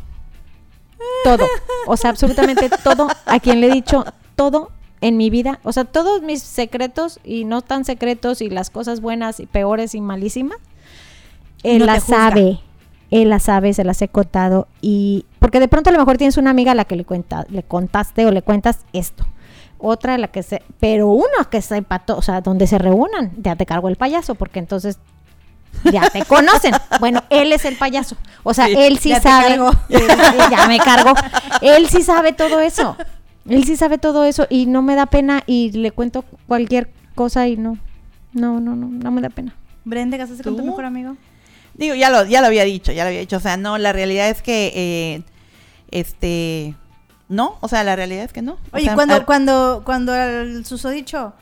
Todo. 1.24 1.46
O 1.88 1.98
sea, 1.98 2.10
absolutamente 2.10 2.70
todo. 2.84 3.08
A 3.26 3.40
quien 3.40 3.62
le 3.62 3.68
he 3.68 3.72
dicho 3.72 4.06
todo 4.36 4.72
en 5.02 5.18
mi 5.18 5.30
vida. 5.30 5.60
O 5.64 5.72
sea, 5.72 5.86
todos 5.86 6.22
mis 6.22 6.42
secretos 6.42 7.20
y 7.24 7.46
no 7.46 7.62
tan 7.62 7.86
secretos 7.86 8.42
y 8.42 8.50
las 8.50 8.70
cosas 8.70 9.02
buenas 9.02 9.40
y 9.40 9.46
peores 9.46 9.96
y 9.96 10.02
malísimas. 10.02 10.58
Él 11.64 11.80
No 11.80 11.86
las 11.86 12.04
sabe. 12.04 12.60
Él 13.12 13.30
las 13.30 13.44
sabe, 13.44 13.74
se 13.74 13.84
las 13.84 14.02
he 14.02 14.08
contado. 14.08 14.68
Y 14.82 15.26
porque 15.40 15.60
de 15.60 15.68
pronto 15.68 15.90
a 15.90 15.94
lo 15.94 16.00
mejor 16.00 16.18
tienes 16.18 16.38
una 16.38 16.50
amiga 16.50 16.72
a 16.72 16.76
la 16.76 16.86
que 16.86 16.96
le, 16.96 17.06
cuenta, 17.06 17.46
le 17.50 17.64
contaste 17.64 18.26
o 18.26 18.32
le 18.32 18.42
cuentas 18.42 18.80
esto. 18.94 19.26
Otra 19.78 20.16
a 20.16 20.18
la 20.18 20.30
que 20.30 20.42
se... 20.42 20.64
Pero 20.80 21.08
uno 21.10 21.50
que 21.52 21.62
sepa. 21.62 22.04
O 22.08 22.22
sea, 22.22 22.42
donde 22.42 22.66
se 22.66 22.78
reúnan, 22.78 23.32
ya 23.38 23.56
te 23.56 23.66
cargo 23.66 23.90
el 23.90 23.96
payaso. 23.96 24.36
Porque 24.36 24.60
entonces 24.60 25.00
ya 25.84 26.10
te 26.10 26.24
conocen. 26.26 26.74
Bueno, 27.00 27.24
él 27.30 27.52
es 27.54 27.66
el 27.66 27.76
payaso. 27.78 28.16
O 28.44 28.54
sea, 28.54 28.66
Sí, 28.68 28.76
él 28.78 28.98
sí 29.00 29.10
ya 29.10 29.22
sabe. 29.22 29.48
cargó. 29.50 29.72
Él- 29.90 30.02
él 30.10 30.40
ya 30.52 30.68
me 30.68 30.78
cargo. 30.80 31.14
Él 31.62 31.88
sí 31.90 32.02
sabe 32.04 32.34
todo 32.34 32.60
eso. 32.60 32.96
Él 33.48 33.64
sí 33.66 33.76
sabe 33.76 33.98
todo 33.98 34.26
eso 34.26 34.48
y 34.50 34.66
no 34.66 34.82
me 34.82 34.96
da 34.96 35.06
pena 35.06 35.44
y 35.46 35.72
le 35.72 35.92
cuento 35.92 36.24
cualquier 36.48 36.90
cosa 37.14 37.48
y 37.48 37.58
no. 37.58 37.78
No, 38.34 38.60
no, 38.60 38.76
no, 38.76 38.88
no 38.88 39.12
me 39.12 39.22
da 39.22 39.30
pena. 39.30 39.56
Brenda, 39.84 40.18
¿casaste 40.18 40.44
con 40.44 40.58
tu 40.58 40.64
mejor 40.66 40.86
amigo? 40.86 41.16
Digo, 41.76 41.94
ya 41.96 42.10
lo, 42.10 42.26
ya 42.26 42.42
lo 42.42 42.48
había 42.48 42.64
dicho, 42.64 42.92
ya 42.92 43.04
lo 43.04 43.10
había 43.10 43.20
dicho. 43.20 43.38
O 43.38 43.40
sea, 43.42 43.56
no, 43.58 43.78
la 43.78 43.94
realidad 43.94 44.30
es 44.30 44.42
que, 44.42 44.72
eh, 44.76 45.22
este, 45.92 46.76
no, 47.30 47.58
o 47.62 47.68
sea, 47.68 47.84
la 47.84 47.96
realidad 47.96 48.24
es 48.26 48.34
que 48.34 48.42
no. 48.42 48.54
O 48.54 48.58
Oye, 48.78 48.86
sea, 48.86 48.96
cuando, 48.96 49.26
cuando, 49.26 49.82
cuando 49.86 50.16
el 50.16 50.66
susodicho 50.66 51.34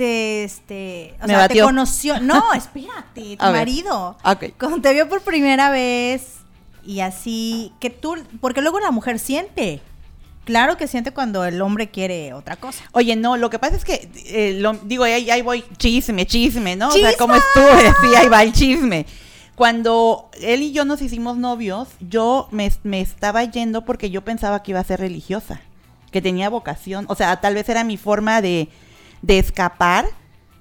te, 0.00 0.44
este, 0.44 1.14
o 1.22 1.26
Me 1.26 1.34
sea, 1.34 1.46
te 1.48 1.60
conoció, 1.60 2.18
no, 2.20 2.52
espérate, 2.54 3.36
tu 3.36 3.44
A 3.44 3.50
ver. 3.50 3.60
marido, 3.60 4.16
Ok. 4.24 4.44
cuando 4.58 4.80
te 4.80 4.94
vio 4.94 5.08
por 5.10 5.20
primera 5.20 5.68
vez 5.70 6.36
y 6.84 7.00
así, 7.00 7.72
que 7.80 7.90
tú, 7.90 8.16
porque 8.40 8.62
luego 8.62 8.80
la 8.80 8.90
mujer 8.90 9.18
siente, 9.18 9.82
claro 10.44 10.78
que 10.78 10.86
siente 10.88 11.12
cuando 11.12 11.44
el 11.44 11.60
hombre 11.60 11.90
quiere 11.90 12.32
otra 12.32 12.56
cosa. 12.56 12.82
Oye, 12.92 13.14
no, 13.14 13.36
lo 13.36 13.50
que 13.50 13.58
pasa 13.58 13.76
es 13.76 13.84
que, 13.84 14.08
eh, 14.26 14.56
lo- 14.58 14.72
digo, 14.84 15.04
ahí, 15.04 15.30
ahí 15.30 15.42
voy, 15.42 15.62
chisme, 15.76 16.24
chisme, 16.26 16.76
¿no? 16.76 16.88
O 16.88 16.92
sea. 16.92 17.14
¿cómo 17.18 17.34
estuve? 17.34 17.92
Sí, 18.02 18.14
ahí 18.16 18.28
va 18.28 18.42
el 18.42 18.52
chisme. 18.54 19.04
Cuando 19.54 20.30
él 20.40 20.62
y 20.62 20.72
yo 20.72 20.86
nos 20.86 21.02
hicimos 21.02 21.36
novios, 21.36 21.88
yo 22.00 22.48
me, 22.50 22.72
me 22.82 23.02
estaba 23.02 23.44
yendo 23.44 23.84
porque 23.84 24.08
yo 24.08 24.22
pensaba 24.24 24.62
que 24.62 24.70
iba 24.70 24.80
a 24.80 24.84
ser 24.84 25.00
religiosa, 25.00 25.60
que 26.10 26.22
tenía 26.22 26.48
vocación, 26.48 27.04
o 27.08 27.14
sea, 27.14 27.36
tal 27.42 27.54
vez 27.54 27.68
era 27.68 27.84
mi 27.84 27.98
forma 27.98 28.40
de, 28.40 28.68
de 29.22 29.38
escapar 29.38 30.06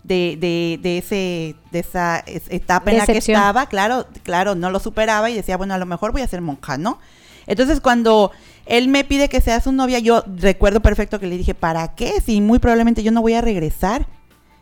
de, 0.04 0.38
de, 0.40 0.80
de 0.82 0.98
ese, 0.98 1.56
de 1.72 1.80
esa 1.80 2.20
es- 2.20 2.50
etapa 2.50 2.92
en 2.92 2.98
la 2.98 3.06
que 3.06 3.22
estaba, 3.34 3.66
claro, 3.68 4.08
claro, 4.24 4.56
no 4.56 4.70
lo 4.72 4.80
superaba 4.80 5.30
y 5.30 5.36
decía, 5.36 5.58
bueno, 5.58 5.74
a 5.74 5.78
lo 5.78 5.86
mejor 5.86 6.12
voy 6.12 6.22
a 6.22 6.28
ser 6.28 6.42
monja, 6.42 6.78
¿no? 6.78 7.00
Entonces 7.48 7.80
cuando 7.82 8.32
él 8.66 8.88
me 8.88 9.04
pide 9.04 9.30
que 9.30 9.42
sea 9.42 9.60
su 9.62 9.72
novia, 9.72 10.00
yo 10.00 10.24
recuerdo 10.38 10.82
perfecto 10.82 11.20
que 11.20 11.28
le 11.28 11.38
dije, 11.38 11.54
¿para 11.54 11.96
qué? 11.96 12.22
Si 12.22 12.42
muy 12.42 12.60
probablemente 12.60 13.04
yo 13.04 13.12
no 13.12 13.22
voy 13.22 13.34
a 13.34 13.42
regresar. 13.42 14.08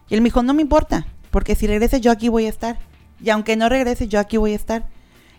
Y 0.09 0.15
él 0.15 0.21
me 0.21 0.25
dijo, 0.27 0.41
no 0.43 0.53
me 0.53 0.61
importa, 0.61 1.05
porque 1.31 1.55
si 1.55 1.67
regreses 1.67 1.99
yo 2.01 2.11
aquí 2.11 2.29
voy 2.29 2.45
a 2.45 2.49
estar. 2.49 2.77
Y 3.21 3.29
aunque 3.29 3.55
no 3.57 3.67
regrese, 3.67 4.07
yo 4.07 4.19
aquí 4.19 4.37
voy 4.37 4.53
a 4.53 4.55
estar. 4.55 4.87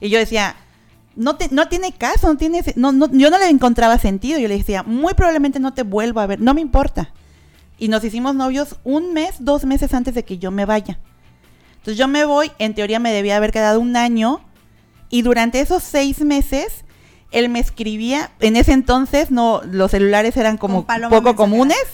Y 0.00 0.10
yo 0.10 0.18
decía, 0.18 0.56
no, 1.16 1.36
te, 1.36 1.48
no 1.50 1.68
tiene 1.68 1.92
caso, 1.92 2.28
no 2.28 2.36
tiene, 2.36 2.62
no, 2.76 2.92
no, 2.92 3.10
yo 3.10 3.30
no 3.30 3.38
le 3.38 3.48
encontraba 3.48 3.98
sentido. 3.98 4.38
Yo 4.38 4.48
le 4.48 4.58
decía, 4.58 4.82
muy 4.82 5.14
probablemente 5.14 5.58
no 5.58 5.72
te 5.72 5.82
vuelvo 5.84 6.20
a 6.20 6.26
ver, 6.26 6.38
no 6.40 6.52
me 6.52 6.60
importa. 6.60 7.12
Y 7.78 7.88
nos 7.88 8.02
hicimos 8.04 8.34
novios 8.34 8.76
un 8.84 9.12
mes, 9.12 9.36
dos 9.38 9.64
meses 9.64 9.94
antes 9.94 10.14
de 10.14 10.24
que 10.24 10.38
yo 10.38 10.50
me 10.50 10.64
vaya. 10.64 10.98
Entonces 11.76 11.96
yo 11.96 12.08
me 12.08 12.24
voy, 12.24 12.50
en 12.58 12.74
teoría 12.74 12.98
me 12.98 13.12
debía 13.12 13.36
haber 13.36 13.52
quedado 13.52 13.80
un 13.80 13.96
año, 13.96 14.40
y 15.10 15.22
durante 15.22 15.60
esos 15.60 15.82
seis 15.82 16.20
meses, 16.20 16.84
él 17.30 17.48
me 17.48 17.60
escribía, 17.60 18.30
en 18.40 18.56
ese 18.56 18.72
entonces 18.72 19.30
no, 19.30 19.62
los 19.64 19.90
celulares 19.90 20.36
eran 20.36 20.58
como 20.58 20.82
poco 20.82 20.98
mensajera. 21.00 21.34
comunes. 21.34 21.86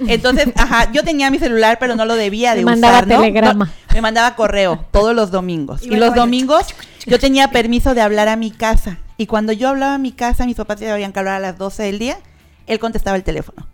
Entonces, 0.00 0.48
ajá, 0.56 0.90
yo 0.92 1.02
tenía 1.04 1.30
mi 1.30 1.38
celular, 1.38 1.78
pero 1.78 1.94
no 1.94 2.04
lo 2.04 2.16
debía 2.16 2.54
de 2.54 2.60
Me 2.60 2.72
mandaba 2.72 2.98
usar, 2.98 3.08
¿no? 3.08 3.20
telegrama. 3.20 3.64
No, 3.66 3.94
me 3.94 4.00
mandaba 4.00 4.34
correo 4.36 4.84
todos 4.90 5.14
los 5.14 5.30
domingos. 5.30 5.82
Y 5.82 5.94
Y, 5.94 5.96
los 5.96 6.14
domingos 6.14 6.66
yo 7.06 7.18
tenía 7.18 7.48
permiso 7.48 7.94
de 7.94 8.00
hablar 8.00 8.28
a 8.28 8.36
mi 8.36 8.50
casa. 8.50 8.98
Y 9.16 9.26
cuando 9.26 9.52
yo 9.52 9.68
hablaba 9.68 9.94
a 9.94 9.98
mi 9.98 10.12
casa, 10.12 10.44
mis 10.44 10.56
papás 10.56 10.80
ya 10.80 10.92
habían 10.92 11.12
que 11.12 11.18
hablar 11.20 11.36
a 11.36 11.40
las 11.40 11.56
12 11.56 11.84
del 11.84 11.98
día, 11.98 12.18
él 12.66 12.78
contestaba 12.78 13.16
el 13.16 13.22
teléfono. 13.22 13.66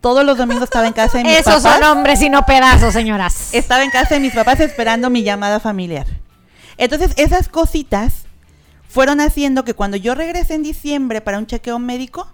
Todos 0.00 0.24
los 0.24 0.38
domingos 0.38 0.64
estaba 0.64 0.86
en 0.86 0.92
casa 0.92 1.18
de 1.18 1.24
mis 1.24 1.32
Esos 1.38 1.62
papás. 1.62 1.80
son 1.80 1.84
hombres 1.84 2.22
y 2.22 2.28
no 2.30 2.46
pedazos, 2.46 2.92
señoras. 2.92 3.48
Estaba 3.52 3.82
en 3.82 3.90
casa 3.90 4.14
de 4.14 4.20
mis 4.20 4.32
papás 4.32 4.60
esperando 4.60 5.10
mi 5.10 5.24
llamada 5.24 5.58
familiar. 5.60 6.06
Entonces, 6.76 7.12
esas 7.16 7.48
cositas 7.48 8.12
fueron 8.88 9.20
haciendo 9.20 9.64
que 9.64 9.74
cuando 9.74 9.96
yo 9.96 10.14
regresé 10.14 10.54
en 10.54 10.62
diciembre 10.62 11.20
para 11.20 11.38
un 11.38 11.46
chequeo 11.46 11.78
médico 11.80 12.28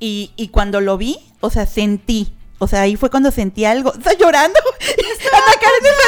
y, 0.00 0.32
y 0.36 0.48
cuando 0.48 0.80
lo 0.80 0.98
vi, 0.98 1.18
o 1.40 1.50
sea, 1.50 1.66
sentí, 1.66 2.34
o 2.58 2.66
sea, 2.66 2.82
ahí 2.82 2.96
fue 2.96 3.08
cuando 3.10 3.30
sentí 3.30 3.64
algo. 3.64 3.94
Está 3.98 4.14
llorando. 4.14 4.58
Ana 5.32 5.54
Karen 5.60 5.86
está 5.86 6.04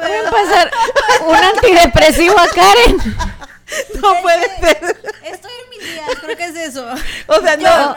Voy 0.00 0.26
a 0.26 0.30
pasar 0.30 0.70
un 1.26 1.34
antidepresivo 1.36 2.34
a 2.38 2.48
Karen. 2.48 2.96
llorando. 2.98 3.40
No 4.02 4.20
puede 4.20 4.46
ser. 4.58 5.12
Estoy 5.22 5.52
días, 5.80 6.08
creo 6.20 6.36
que 6.36 6.44
es 6.44 6.56
eso. 6.56 6.86
O 7.26 7.40
sea, 7.40 7.56
no. 7.56 7.94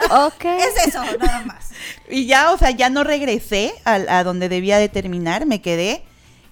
Es 0.58 0.86
eso, 0.86 1.02
nada 1.18 1.42
más. 1.44 1.70
Y 2.08 2.26
ya, 2.26 2.52
o 2.52 2.58
sea, 2.58 2.70
ya 2.70 2.90
no 2.90 3.04
regresé 3.04 3.74
a, 3.84 3.94
a 3.94 4.24
donde 4.24 4.48
debía 4.48 4.78
de 4.78 4.88
terminar, 4.88 5.46
me 5.46 5.60
quedé 5.60 6.04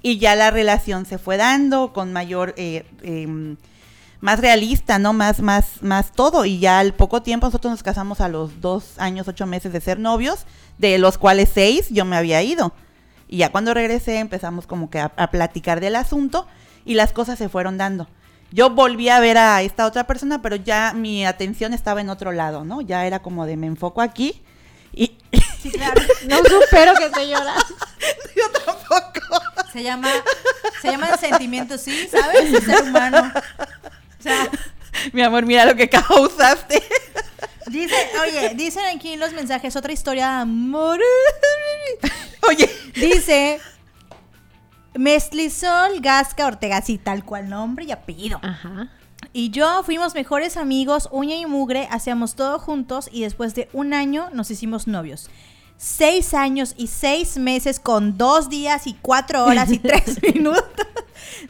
y 0.03 0.19
ya 0.19 0.35
la 0.35 0.51
relación 0.51 1.07
se 1.07 1.19
fue 1.19 1.37
dando 1.37 1.93
con 1.93 2.13
mayor, 2.13 2.55
eh, 2.57 2.85
em, 3.03 3.57
más 4.21 4.41
realista, 4.41 4.99
¿no? 4.99 5.13
Más, 5.13 5.41
más, 5.41 5.83
más 5.83 6.13
todo. 6.13 6.45
Y 6.45 6.59
ya 6.59 6.81
al 6.81 6.93
poco 6.93 7.23
tiempo 7.23 7.47
nosotros 7.47 7.71
nos 7.71 7.83
casamos 7.83 8.21
a 8.21 8.29
los 8.29 8.61
dos 8.61 8.99
años, 8.99 9.29
ocho 9.29 9.47
meses 9.47 9.73
de 9.73 9.81
ser 9.81 9.99
novios, 9.99 10.47
de 10.79 10.99
los 10.99 11.19
cuales 11.19 11.51
seis 11.55 11.89
yo 11.91 12.05
me 12.05 12.17
había 12.17 12.43
ido. 12.43 12.73
Y 13.29 13.39
ya 13.39 13.51
cuando 13.51 13.75
regresé 13.75 14.19
empezamos 14.19 14.67
como 14.67 14.91
que 14.91 14.99
a, 14.99 15.13
a 15.17 15.31
platicar 15.31 15.81
del 15.81 15.97
asunto 15.97 16.47
y 16.85 16.95
las 16.95 17.13
cosas 17.13 17.39
se 17.39 17.49
fueron 17.49 17.79
dando. 17.79 18.09
Yo 18.53 18.71
volví 18.71 19.09
a 19.09 19.19
ver 19.21 19.39
a 19.39 19.63
esta 19.63 19.87
otra 19.87 20.07
persona, 20.07 20.43
pero 20.43 20.57
ya 20.57 20.93
mi 20.95 21.25
atención 21.25 21.73
estaba 21.73 22.01
en 22.01 22.11
otro 22.11 22.33
lado, 22.33 22.65
¿no? 22.65 22.81
Ya 22.83 23.07
era 23.07 23.21
como 23.21 23.47
de 23.47 23.57
me 23.57 23.67
enfoco 23.67 24.01
aquí 24.03 24.43
y 24.93 25.17
Sí, 25.63 25.71
claro. 25.71 26.03
No 26.27 26.37
supero 26.39 26.95
que 26.97 27.05
estoy 27.07 27.29
llorando. 27.29 27.65
yo 28.37 28.51
tampoco. 28.65 29.21
Se 29.73 29.83
llama, 29.83 30.11
se 30.83 30.91
llama 30.91 31.17
sentimiento, 31.17 31.79
sí, 31.79 32.09
¿sabes? 32.11 32.53
El 32.53 32.63
ser 32.65 32.83
humano. 32.83 33.33
O 34.19 34.23
sea, 34.23 34.49
Mi 35.13 35.23
amor, 35.23 35.47
mira 35.47 35.65
lo 35.65 35.75
que 35.77 35.89
causaste. 35.89 36.83
dice, 37.69 37.95
oye, 38.23 38.53
dicen 38.55 38.85
aquí 38.95 39.15
en 39.15 39.21
los 39.21 39.33
mensajes 39.33 39.75
otra 39.77 39.93
historia 39.93 40.27
de 40.27 40.35
amor. 40.43 41.01
Oye, 42.49 42.69
Dice 42.95 43.61
Mestlisol 44.95 46.01
Gasca 46.01 46.47
Ortega, 46.47 46.81
sí, 46.83 46.99
tal 46.99 47.25
cual 47.25 47.49
nombre 47.49 47.85
y 47.85 47.93
apellido. 47.93 48.39
Ajá. 48.43 48.89
Y 49.33 49.51
yo 49.51 49.83
fuimos 49.85 50.15
mejores 50.15 50.57
amigos, 50.57 51.09
uña 51.11 51.37
y 51.37 51.47
mugre, 51.47 51.89
hacíamos 51.91 52.35
todo 52.35 52.59
juntos 52.59 53.09
y 53.11 53.23
después 53.23 53.55
de 53.55 53.69
un 53.73 53.95
año 53.95 54.29
nos 54.33 54.51
hicimos 54.51 54.87
novios. 54.87 55.31
Seis 55.79 56.35
años 56.35 56.75
y 56.77 56.89
seis 56.89 57.39
meses 57.39 57.81
con 57.81 58.19
dos 58.19 58.49
días 58.49 58.87
y 58.87 58.95
cuatro 58.95 59.45
horas 59.45 59.71
y 59.73 59.79
tres 59.79 60.21
minutos. 60.35 60.65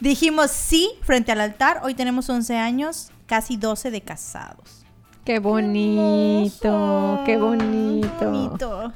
Dijimos 0.01 0.51
sí 0.51 0.91
frente 1.03 1.33
al 1.33 1.41
altar. 1.41 1.81
Hoy 1.83 1.95
tenemos 1.95 2.29
11 2.29 2.57
años, 2.57 3.11
casi 3.27 3.57
12 3.57 3.91
de 3.91 4.01
casados. 4.01 4.85
Qué 5.25 5.39
bonito, 5.39 7.21
qué 7.25 7.37
bonito. 7.37 8.31
Bonito. 8.31 8.93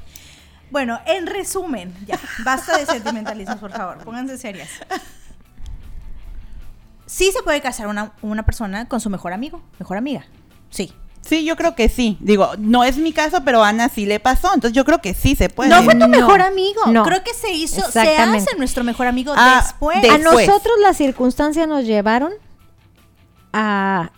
Bueno, 0.69 0.99
en 1.05 1.27
resumen, 1.27 1.93
ya, 2.05 2.19
basta 2.43 2.77
de 2.77 2.85
sentimentalismos, 2.85 3.57
por 3.57 3.71
favor, 3.71 3.97
pónganse 4.03 4.37
serias. 4.37 4.69
Sí 7.05 7.31
se 7.31 7.41
puede 7.41 7.61
casar 7.61 7.87
una, 7.87 8.11
una 8.21 8.43
persona 8.43 8.87
con 8.87 8.99
su 8.99 9.09
mejor 9.09 9.31
amigo, 9.33 9.61
mejor 9.79 9.97
amiga. 9.97 10.25
Sí. 10.69 10.93
Sí, 11.21 11.43
yo 11.45 11.55
creo 11.57 11.75
que 11.75 11.89
sí. 11.89 12.17
Digo, 12.21 12.51
no 12.57 12.83
es 12.83 12.97
mi 12.97 13.11
caso, 13.11 13.43
pero 13.43 13.63
a 13.63 13.69
Ana 13.69 13.89
sí 13.89 14.05
le 14.05 14.19
pasó. 14.19 14.47
Entonces 14.53 14.73
yo 14.73 14.85
creo 14.85 15.01
que 15.01 15.13
sí 15.13 15.35
se 15.35 15.49
puede. 15.49 15.69
No 15.69 15.83
fue 15.83 15.93
tu 15.93 15.99
No, 15.99 16.07
mejor 16.07 16.41
amigo. 16.41 16.81
no. 16.87 17.03
Creo 17.03 17.23
que 17.23 17.33
se 17.33 17.51
hizo, 17.51 17.81
se 17.91 18.17
hace 18.17 18.55
nuestro 18.57 18.83
mejor 18.85 19.07
amigo 19.07 19.33
Ah, 19.35 19.61
después. 19.63 20.01
de- 20.01 20.09
A 20.09 20.17
Después. 20.17 20.47
nosotros 20.47 20.75
las 20.81 20.95
circunstancias 20.97 21.67
nos 21.67 21.83
llevaron 21.85 22.31
a 23.51 24.11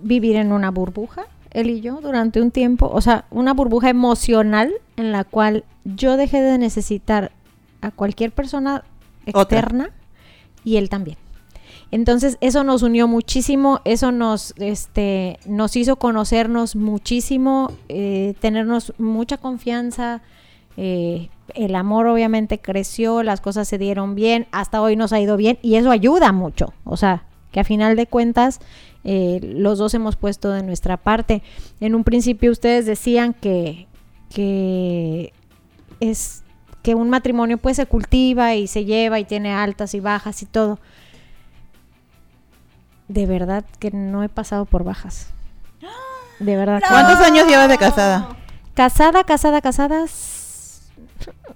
vivir 0.00 0.36
en 0.36 0.52
una 0.52 0.70
burbuja, 0.70 1.24
él 1.52 1.70
y 1.70 1.80
yo, 1.80 2.00
durante 2.00 2.40
un 2.40 2.50
tiempo. 2.50 2.90
O 2.92 3.00
sea, 3.00 3.26
una 3.30 3.54
burbuja 3.54 3.90
emocional 3.90 4.72
en 4.96 5.12
la 5.12 5.24
cual 5.24 5.64
yo 5.84 6.16
dejé 6.16 6.40
de 6.40 6.58
necesitar 6.58 7.32
a 7.80 7.90
cualquier 7.90 8.32
persona 8.32 8.84
Otra. 9.32 9.40
externa 9.42 9.90
y 10.64 10.76
él 10.76 10.88
también. 10.88 11.16
Entonces 11.92 12.38
eso 12.40 12.62
nos 12.62 12.82
unió 12.82 13.08
muchísimo, 13.08 13.80
eso 13.84 14.12
nos, 14.12 14.54
este, 14.58 15.38
nos 15.44 15.74
hizo 15.76 15.96
conocernos 15.96 16.76
muchísimo, 16.76 17.72
eh, 17.88 18.34
tenernos 18.40 18.92
mucha 18.98 19.38
confianza, 19.38 20.22
eh, 20.76 21.30
el 21.54 21.74
amor 21.74 22.06
obviamente 22.06 22.60
creció, 22.60 23.24
las 23.24 23.40
cosas 23.40 23.66
se 23.66 23.76
dieron 23.76 24.14
bien, 24.14 24.46
hasta 24.52 24.80
hoy 24.80 24.94
nos 24.94 25.12
ha 25.12 25.20
ido 25.20 25.36
bien 25.36 25.58
y 25.62 25.74
eso 25.74 25.90
ayuda 25.90 26.30
mucho, 26.30 26.72
o 26.84 26.96
sea, 26.96 27.24
que 27.50 27.58
a 27.58 27.64
final 27.64 27.96
de 27.96 28.06
cuentas 28.06 28.60
eh, 29.04 29.40
los 29.42 29.78
dos 29.78 29.94
hemos 29.94 30.16
puesto 30.16 30.50
de 30.50 30.62
nuestra 30.62 30.96
parte. 30.96 31.42
En 31.80 31.94
un 31.94 32.04
principio 32.04 32.50
ustedes 32.50 32.86
decían 32.86 33.32
que, 33.34 33.86
que 34.30 35.32
es 36.00 36.42
que 36.82 36.94
un 36.94 37.10
matrimonio 37.10 37.58
pues 37.58 37.76
se 37.76 37.86
cultiva 37.86 38.54
y 38.54 38.66
se 38.66 38.84
lleva 38.84 39.18
y 39.20 39.24
tiene 39.24 39.52
altas 39.52 39.94
y 39.94 40.00
bajas 40.00 40.42
y 40.42 40.46
todo. 40.46 40.78
De 43.08 43.26
verdad 43.26 43.64
que 43.78 43.90
no 43.90 44.22
he 44.22 44.28
pasado 44.28 44.64
por 44.66 44.84
bajas. 44.84 45.28
De 46.38 46.56
verdad. 46.56 46.80
no. 46.82 46.88
¿Cuántos 46.88 47.20
años 47.26 47.46
llevas 47.48 47.68
de 47.68 47.76
casada? 47.78 48.36
Casada, 48.74 49.24
casada, 49.24 49.60
casadas. 49.60 50.90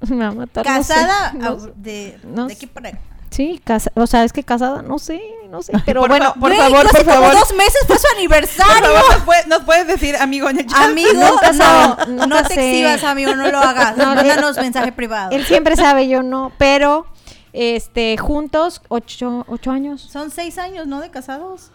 Me 0.09 0.17
va 0.17 0.27
a 0.29 0.33
matar. 0.33 0.67
no 0.67 0.83
sé, 0.83 0.95
Casada 0.95 1.33
no 1.35 1.57
de, 1.57 2.19
de 2.23 2.47
sé. 2.49 2.53
aquí 2.53 2.67
para. 2.67 2.99
Sí, 3.35 3.61
casa, 3.65 3.91
o 3.97 4.07
sea, 4.07 4.23
es 4.23 4.33
que 4.33 4.45
casada, 4.45 4.83
no 4.83 4.99
sé, 5.01 5.21
no 5.51 5.61
sé. 5.63 5.73
Pero 5.85 6.01
Por 6.03 6.11
bueno, 6.11 6.27
fa- 6.35 6.41
por 6.41 6.55
favor, 6.55 6.89
por 6.89 7.01
como 7.05 7.13
favor. 7.15 7.33
dos 7.33 7.53
meses 7.55 7.79
fue 7.87 7.97
su 7.99 8.03
Por 8.09 8.17
aniversario. 8.17 8.85
favor, 8.85 9.11
¿nos 9.15 9.23
puedes, 9.25 9.47
nos 9.49 9.61
puedes 9.65 9.87
decir, 9.89 10.17
amigo? 10.17 10.47
Amigo, 10.77 11.11
no, 11.15 11.53
no, 11.53 12.27
nunca 12.27 12.45
te 12.45 12.55
sé. 12.55 12.71
exhibas, 12.71 13.03
amigo, 13.03 13.35
no 13.35 13.51
lo 13.51 13.59
hagas. 13.59 13.97
No, 13.97 14.15
Mándanos 14.15 14.57
mensaje 14.57 14.93
privado. 14.93 15.31
él 15.33 15.45
siempre 15.47 15.75
sabe, 15.75 16.07
yo 16.07 16.23
no. 16.23 16.53
Pero, 16.59 17.07
este, 17.53 18.17
juntos, 18.19 18.83
ocho, 18.89 19.45
ocho 19.49 19.71
años. 19.73 20.01
Son 20.13 20.31
seis 20.31 20.57
años, 20.59 20.87
¿no? 20.87 21.01
De 21.01 21.11
casados. 21.11 21.71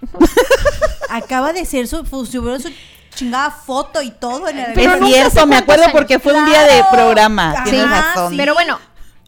Acaba 1.10 1.52
de 1.52 1.64
ser 1.64 1.86
su, 1.86 2.04
subió 2.06 2.58
su 2.58 2.70
chingada 3.14 3.50
foto 3.50 4.02
y 4.02 4.10
todo 4.10 4.48
en 4.48 4.58
el 4.58 4.72
Pero 4.72 4.94
es 4.94 5.04
cierto, 5.06 5.46
me 5.46 5.56
acuerdo 5.56 5.84
años. 5.84 5.92
porque 5.92 6.18
fue 6.18 6.32
un 6.32 6.46
día 6.46 6.62
de 6.64 6.82
programa. 6.90 7.62
Tienes 7.64 7.82
sí. 7.82 7.88
razón. 7.88 8.36
Pero 8.36 8.54
bueno, 8.54 8.78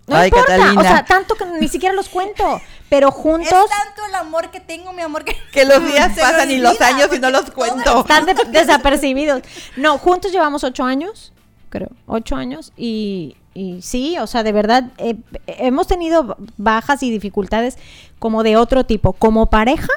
no 0.07 0.17
Ay, 0.17 0.29
importa. 0.29 0.57
Catalina. 0.57 0.81
O 0.81 0.85
sea, 0.85 1.05
tanto 1.05 1.35
que 1.35 1.45
ni 1.47 1.69
siquiera 1.69 1.95
los 1.95 2.09
cuento. 2.09 2.61
Pero 2.91 3.09
Es 3.09 3.15
juntos. 3.15 3.49
tanto 3.71 4.05
el 4.09 4.15
amor 4.15 4.51
que 4.51 4.61
tengo, 4.61 4.93
mi 4.93 5.03
amor, 5.03 5.25
que, 5.25 5.37
Que 5.53 5.65
los 5.65 5.85
días 5.91 6.19
pasan 6.19 6.51
y 6.51 6.59
los 6.59 6.81
años 6.81 7.09
y 7.15 7.19
no 7.19 7.31
los 7.31 7.51
cuento. 7.51 8.01
Están 8.01 8.27
de- 8.27 8.35
desapercibidos. 8.51 9.43
No, 9.77 9.99
juntos 9.99 10.31
llevamos 10.33 10.63
ocho 10.65 10.85
años, 10.85 11.33
creo, 11.71 11.89
ocho 12.07 12.37
años. 12.37 12.73
Y, 12.77 13.37
y 13.55 13.81
sí, 13.83 14.19
o 14.19 14.27
sea, 14.27 14.43
de 14.43 14.53
verdad, 14.53 14.85
eh, 14.99 15.17
hemos 15.47 15.87
tenido 15.87 16.37
bajas 16.57 17.03
y 17.03 17.11
dificultades 17.11 17.79
como 18.19 18.43
de 18.43 18.57
otro 18.57 18.85
tipo. 18.85 19.13
Como 19.15 19.47
pareja, 19.47 19.89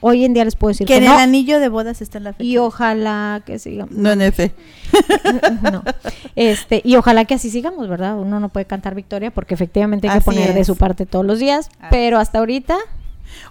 hoy 0.00 0.24
en 0.24 0.34
día 0.34 0.44
les 0.44 0.56
puedo 0.56 0.70
decir 0.70 0.86
Que 0.86 0.94
que, 0.94 0.98
en 0.98 1.04
no. 1.06 1.14
el 1.14 1.20
anillo 1.20 1.60
de 1.60 1.68
bodas 1.68 2.02
está 2.02 2.20
la 2.20 2.32
fecha. 2.32 2.44
Y 2.44 2.56
ojalá 2.58 3.42
que 3.44 3.58
sigamos. 3.58 3.94
No 3.94 4.10
en 4.10 4.22
ese. 4.22 4.52
no. 5.72 5.82
Este, 6.36 6.82
y 6.84 6.96
ojalá 6.96 7.24
que 7.24 7.34
así 7.34 7.50
sigamos, 7.50 7.88
¿verdad? 7.88 8.18
Uno 8.18 8.40
no 8.40 8.48
puede 8.48 8.66
cantar 8.66 8.94
victoria 8.94 9.30
porque 9.30 9.54
efectivamente 9.54 10.08
hay 10.08 10.14
que 10.14 10.18
Así 10.18 10.24
poner 10.24 10.54
de 10.54 10.64
su 10.64 10.76
parte 10.76 11.06
todos 11.06 11.24
los 11.24 11.38
días. 11.38 11.68
Así 11.78 11.88
Pero 11.90 12.18
hasta 12.18 12.38
ahorita, 12.38 12.76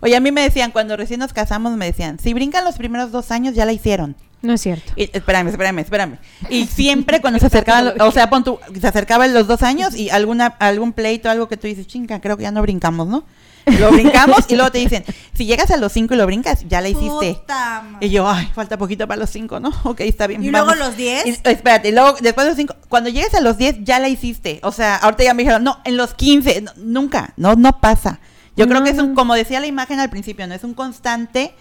Oye, 0.01 0.15
a 0.15 0.19
mí 0.19 0.31
me 0.31 0.41
decían, 0.41 0.71
cuando 0.71 0.97
recién 0.97 1.19
nos 1.19 1.33
casamos, 1.33 1.75
me 1.75 1.85
decían, 1.85 2.19
si 2.19 2.33
brincan 2.33 2.63
los 2.63 2.75
primeros 2.77 3.11
dos 3.11 3.31
años, 3.31 3.55
ya 3.55 3.65
la 3.65 3.71
hicieron. 3.73 4.15
no 4.41 4.53
es 4.53 4.61
cierto. 4.61 4.91
Y, 4.95 5.09
espérame, 5.13 5.47
espérame, 5.47 5.79
espérame. 5.79 6.17
Y 6.49 6.65
siempre 6.67 7.21
cuando 7.21 7.39
se 7.39 7.47
acercaban, 7.47 7.93
o 8.01 8.11
sea, 8.11 8.29
pon 8.29 8.43
se 8.79 8.87
acercaban 8.87 9.33
los 9.33 9.47
dos 9.47 9.63
años 9.63 9.95
y 9.95 10.09
alguna 10.09 10.47
algún 10.47 10.93
pleito, 10.93 11.29
algo 11.29 11.47
que 11.47 11.57
tú 11.57 11.67
dices, 11.67 11.87
chinga, 11.87 12.19
creo 12.21 12.37
que 12.37 12.43
ya 12.43 12.51
no 12.51 12.61
brincamos, 12.61 13.07
¿no? 13.07 13.23
Lo 13.65 13.91
brincamos 13.91 14.45
y 14.49 14.55
luego 14.55 14.71
te 14.71 14.79
dicen, 14.79 15.03
si 15.33 15.45
llegas 15.45 15.69
a 15.71 15.77
los 15.77 15.91
cinco 15.91 16.13
y 16.13 16.17
lo 16.17 16.25
brincas, 16.25 16.65
ya 16.67 16.81
la 16.81 16.89
hiciste. 16.89 17.35
Puta. 17.35 17.83
Y 17.99 18.09
yo, 18.09 18.27
ay, 18.29 18.49
falta 18.53 18.77
poquito 18.77 19.07
para 19.07 19.19
los 19.19 19.29
cinco, 19.29 19.59
¿no? 19.59 19.71
Ok, 19.83 20.01
está 20.01 20.27
bien. 20.27 20.43
¿Y 20.43 20.49
luego 20.49 20.73
los 20.75 20.95
10? 20.97 21.25
Y- 21.25 21.29
espérate, 21.43 21.89
y 21.89 21.91
luego 21.91 22.15
después 22.21 22.45
de 22.45 22.51
los 22.51 22.57
cinco, 22.57 22.75
cuando 22.87 23.09
llegues 23.09 23.33
a 23.33 23.41
los 23.41 23.57
10 23.57 23.83
ya 23.83 23.99
la 23.99 24.09
hiciste. 24.09 24.59
O 24.63 24.71
sea, 24.71 24.95
ahorita 24.97 25.23
ya 25.23 25.33
me 25.33 25.43
dijeron, 25.43 25.63
no, 25.63 25.79
en 25.85 25.97
los 25.97 26.13
15, 26.13 26.61
no, 26.61 26.71
nunca, 26.77 27.33
no, 27.37 27.55
no 27.55 27.79
pasa. 27.79 28.19
Yo 28.55 28.67
creo 28.67 28.83
que 28.83 28.89
es 28.89 28.97
un, 28.99 29.15
como 29.15 29.35
decía 29.35 29.59
la 29.61 29.67
imagen 29.67 29.99
al 30.01 30.09
principio, 30.09 30.45
no 30.45 30.53
es 30.53 30.63
un 30.65 30.73
constante 30.73 31.53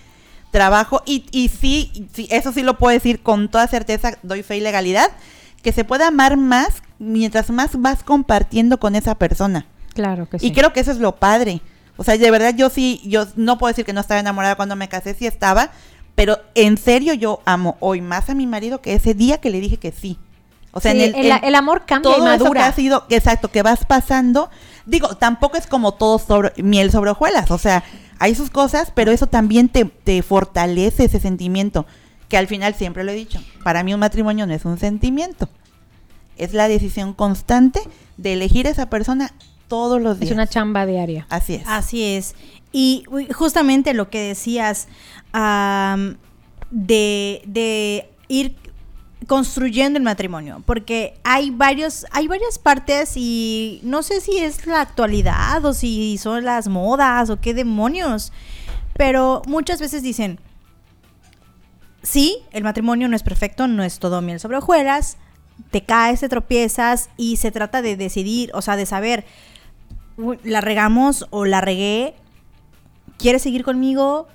trabajo 0.51 1.03
y, 1.07 1.26
y 1.30 1.49
sí, 1.49 2.09
sí, 2.12 2.26
eso 2.30 2.53
sí 2.53 2.62
lo 2.62 2.78
puedo 2.78 2.92
decir 2.92 3.20
con 3.22 3.49
toda 3.49 3.66
certeza, 3.68 4.18
doy 4.22 4.42
fe 4.42 4.57
y 4.57 4.61
legalidad, 4.61 5.11
que 5.62 5.72
se 5.72 5.84
puede 5.84 6.05
amar 6.05 6.36
más 6.36 6.82
mientras 6.99 7.51
más 7.51 7.80
vas 7.80 8.03
compartiendo 8.03 8.80
con 8.80 8.96
esa 8.96 9.14
persona. 9.14 9.66
Claro 9.94 10.28
que 10.28 10.38
sí. 10.38 10.46
Y 10.46 10.53
creo 10.53 10.72
que 10.72 10.80
eso 10.80 10.90
es 10.90 10.99
lo 10.99 11.16
padre. 11.16 11.61
O 11.99 12.05
sea, 12.05 12.16
de 12.16 12.30
verdad 12.30 12.55
yo 12.57 12.70
sí, 12.70 13.03
yo 13.05 13.26
no 13.34 13.59
puedo 13.59 13.72
decir 13.72 13.84
que 13.84 13.92
no 13.92 14.01
estaba 14.01 14.20
enamorada 14.20 14.55
cuando 14.55 14.76
me 14.76 14.88
casé, 14.88 15.14
sí 15.14 15.26
estaba, 15.26 15.72
pero 16.14 16.38
en 16.55 16.78
serio 16.78 17.12
yo 17.12 17.40
amo 17.44 17.76
hoy 17.80 18.01
más 18.01 18.30
a 18.30 18.34
mi 18.34 18.46
marido 18.46 18.80
que 18.80 18.94
ese 18.94 19.14
día 19.14 19.38
que 19.38 19.51
le 19.51 19.61
dije 19.61 19.78
que 19.78 19.90
sí. 19.90 20.16
O 20.70 20.80
sea, 20.80 20.92
Sí, 20.92 21.03
en 21.03 21.14
el, 21.16 21.32
el, 21.42 21.55
amor 21.57 21.86
cambia 21.86 22.12
y 22.12 22.14
todo 22.14 22.26
eso 22.26 22.38
que 22.38 22.44
madura. 22.44 22.66
ha 22.66 22.72
sido, 22.72 23.05
exacto, 23.09 23.51
que 23.51 23.62
vas 23.62 23.84
pasando, 23.84 24.49
digo, 24.86 25.16
tampoco 25.16 25.57
es 25.57 25.66
como 25.66 25.94
todo 25.94 26.20
sobre 26.20 26.53
miel 26.62 26.92
sobre 26.92 27.11
hojuelas, 27.11 27.51
o 27.51 27.59
sea, 27.59 27.82
hay 28.20 28.36
sus 28.36 28.51
cosas, 28.51 28.92
pero 28.94 29.11
eso 29.11 29.26
también 29.26 29.68
te, 29.68 29.84
te 29.84 30.22
fortalece 30.22 31.07
ese 31.07 31.18
sentimiento, 31.18 31.84
que 32.28 32.36
al 32.36 32.46
final 32.46 32.74
siempre 32.74 33.03
lo 33.03 33.11
he 33.11 33.16
dicho, 33.16 33.40
para 33.64 33.82
mí 33.82 33.92
un 33.92 34.01
matrimonio 34.01 34.46
no 34.46 34.55
es 34.55 34.64
un 34.64 34.78
sentimiento, 34.78 35.49
es 36.36 36.53
la 36.53 36.68
decisión 36.68 37.12
constante 37.12 37.80
de 38.18 38.34
elegir 38.34 38.68
a 38.68 38.70
esa 38.70 38.90
persona 38.90 39.32
todos 39.68 40.00
los 40.00 40.18
días. 40.18 40.30
Es 40.30 40.34
una 40.34 40.46
chamba 40.46 40.86
diaria. 40.86 41.26
Así 41.30 41.54
es. 41.54 41.62
Así 41.66 42.02
es. 42.02 42.34
Y 42.72 43.04
justamente 43.34 43.94
lo 43.94 44.10
que 44.10 44.20
decías 44.20 44.88
de, 46.70 47.42
de 47.46 48.10
ir 48.28 48.56
construyendo 49.26 49.98
el 49.98 50.02
matrimonio, 50.04 50.62
porque 50.64 51.14
hay 51.24 51.50
varios, 51.50 52.06
hay 52.12 52.28
varias 52.28 52.58
partes 52.58 53.12
y 53.16 53.80
no 53.82 54.02
sé 54.02 54.20
si 54.20 54.38
es 54.38 54.66
la 54.66 54.80
actualidad 54.80 55.64
o 55.64 55.74
si 55.74 56.16
son 56.18 56.44
las 56.44 56.68
modas 56.68 57.28
o 57.28 57.40
qué 57.40 57.52
demonios, 57.52 58.32
pero 58.96 59.42
muchas 59.46 59.80
veces 59.80 60.02
dicen, 60.02 60.40
sí, 62.02 62.38
el 62.52 62.64
matrimonio 62.64 63.08
no 63.08 63.16
es 63.16 63.22
perfecto, 63.22 63.66
no 63.66 63.82
es 63.82 63.98
todo 63.98 64.22
miel 64.22 64.40
sobre 64.40 64.56
hojuelas, 64.58 65.18
te 65.70 65.82
caes, 65.84 66.20
te 66.20 66.28
tropiezas 66.28 67.10
y 67.16 67.36
se 67.36 67.50
trata 67.50 67.82
de 67.82 67.96
decidir, 67.96 68.50
o 68.54 68.62
sea, 68.62 68.76
de 68.76 68.86
saber, 68.86 69.24
"Uy, 69.24 69.57
la 70.42 70.60
regamos 70.60 71.26
o 71.30 71.44
la 71.44 71.60
regué, 71.60 72.14
¿quieres 73.18 73.42
seguir 73.42 73.64
conmigo? 73.64 74.26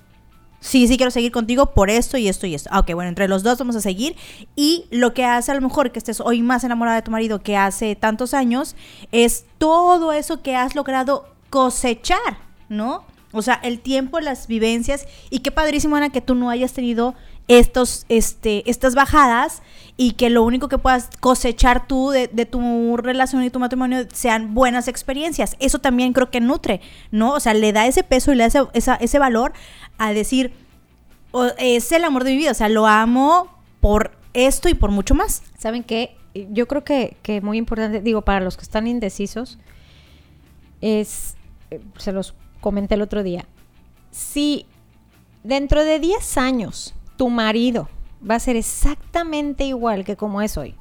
Sí, 0.59 0.87
sí 0.87 0.95
quiero 0.95 1.11
seguir 1.11 1.33
contigo 1.33 1.73
por 1.73 1.89
esto 1.89 2.17
y 2.17 2.29
esto 2.29 2.47
y 2.47 2.55
esto. 2.55 2.69
Ah, 2.71 2.79
Ok, 2.79 2.93
bueno, 2.93 3.09
entre 3.09 3.27
los 3.27 3.43
dos 3.43 3.59
vamos 3.59 3.75
a 3.75 3.81
seguir. 3.81 4.15
Y 4.55 4.85
lo 4.91 5.13
que 5.13 5.25
hace 5.25 5.51
a 5.51 5.55
lo 5.55 5.61
mejor 5.61 5.91
que 5.91 5.99
estés 5.99 6.21
hoy 6.21 6.41
más 6.41 6.63
enamorada 6.63 6.95
de 6.95 7.01
tu 7.01 7.11
marido 7.11 7.43
que 7.43 7.57
hace 7.57 7.95
tantos 7.97 8.33
años 8.33 8.77
es 9.11 9.45
todo 9.57 10.13
eso 10.13 10.41
que 10.41 10.55
has 10.55 10.73
logrado 10.73 11.27
cosechar, 11.49 12.37
¿no? 12.69 13.03
O 13.33 13.41
sea, 13.41 13.55
el 13.55 13.81
tiempo, 13.81 14.21
las 14.21 14.47
vivencias. 14.47 15.05
Y 15.29 15.39
qué 15.39 15.51
padrísimo, 15.51 15.97
Ana, 15.97 16.11
que 16.11 16.21
tú 16.21 16.33
no 16.33 16.49
hayas 16.49 16.71
tenido 16.71 17.13
estos, 17.47 18.05
este, 18.09 18.69
estas 18.69 18.95
bajadas 18.95 19.61
y 19.97 20.13
que 20.13 20.29
lo 20.29 20.43
único 20.43 20.69
que 20.69 20.77
puedas 20.77 21.09
cosechar 21.19 21.87
tú 21.87 22.09
de, 22.09 22.27
tu 22.45 22.97
relación 22.97 23.43
y 23.43 23.49
tu 23.49 23.59
matrimonio 23.59 24.05
sean 24.11 24.53
buenas 24.53 24.87
experiencias. 24.87 25.55
Eso 25.59 25.79
también 25.79 26.13
creo 26.13 26.31
que 26.31 26.39
nutre, 26.39 26.81
¿no? 27.11 27.33
O 27.33 27.39
sea, 27.39 27.53
le 27.53 27.73
da 27.73 27.85
ese 27.85 28.03
peso 28.03 28.31
y 28.31 28.35
le 28.35 28.47
da 28.47 28.69
ese, 28.73 28.91
ese 28.99 29.19
valor 29.19 29.53
a 29.97 30.13
decir, 30.13 30.53
es 31.57 31.91
el 31.91 32.03
amor 32.03 32.23
de 32.23 32.31
mi 32.31 32.37
vida, 32.37 32.51
o 32.51 32.55
sea, 32.55 32.69
lo 32.69 32.87
amo 32.87 33.49
por 33.81 34.17
esto 34.33 34.69
y 34.69 34.73
por 34.73 34.91
mucho 34.91 35.15
más. 35.15 35.43
¿Saben 35.57 35.83
qué? 35.83 36.15
Yo 36.33 36.67
creo 36.67 36.83
que, 36.83 37.17
que 37.21 37.41
muy 37.41 37.57
importante, 37.57 38.01
digo, 38.01 38.23
para 38.23 38.39
los 38.39 38.57
que 38.57 38.63
están 38.63 38.87
indecisos, 38.87 39.59
es, 40.81 41.35
eh, 41.69 41.81
se 41.97 42.11
los 42.11 42.33
comenté 42.61 42.95
el 42.95 43.01
otro 43.01 43.23
día, 43.23 43.45
si 44.09 44.65
dentro 45.43 45.83
de 45.83 45.99
10 45.99 46.37
años 46.37 46.95
tu 47.23 47.29
marido 47.29 47.87
va 48.29 48.35
a 48.35 48.39
ser 48.41 48.57
exactamente 48.57 49.63
igual 49.63 50.03
que 50.03 50.17
como 50.17 50.41
es 50.41 50.57
hoy, 50.57 50.75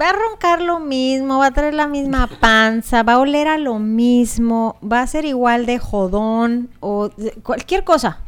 va 0.00 0.08
a 0.08 0.12
roncar 0.14 0.62
lo 0.62 0.78
mismo, 0.80 1.36
va 1.40 1.48
a 1.48 1.50
traer 1.50 1.74
la 1.74 1.86
misma 1.86 2.26
panza, 2.40 3.02
va 3.02 3.14
a 3.14 3.18
oler 3.18 3.48
a 3.48 3.58
lo 3.58 3.78
mismo, 3.78 4.76
va 4.82 5.02
a 5.02 5.06
ser 5.06 5.26
igual 5.26 5.66
de 5.66 5.78
jodón 5.78 6.70
o 6.80 7.10
de- 7.10 7.32
cualquier 7.42 7.84
cosa. 7.84 8.20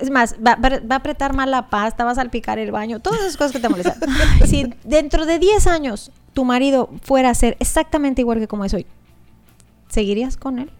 Es 0.00 0.08
más, 0.10 0.36
va, 0.36 0.54
va- 0.56 0.80
va 0.90 0.94
a 0.94 0.98
apretar 1.00 1.34
mal 1.34 1.50
la 1.50 1.68
pasta, 1.68 2.02
va 2.04 2.12
a 2.12 2.14
salpicar 2.14 2.58
el 2.58 2.72
baño, 2.72 3.00
todas 3.00 3.20
esas 3.20 3.36
cosas 3.36 3.52
que 3.52 3.60
te 3.60 3.68
molestan. 3.68 3.98
si 4.46 4.72
dentro 4.84 5.26
de 5.26 5.38
10 5.38 5.66
años 5.66 6.12
tu 6.32 6.46
marido 6.46 6.88
fuera 7.02 7.28
a 7.28 7.34
ser 7.34 7.58
exactamente 7.60 8.22
igual 8.22 8.38
que 8.38 8.48
como 8.48 8.64
es 8.64 8.72
hoy, 8.72 8.86
¿seguirías 9.90 10.38
con 10.38 10.60
él? 10.60 10.70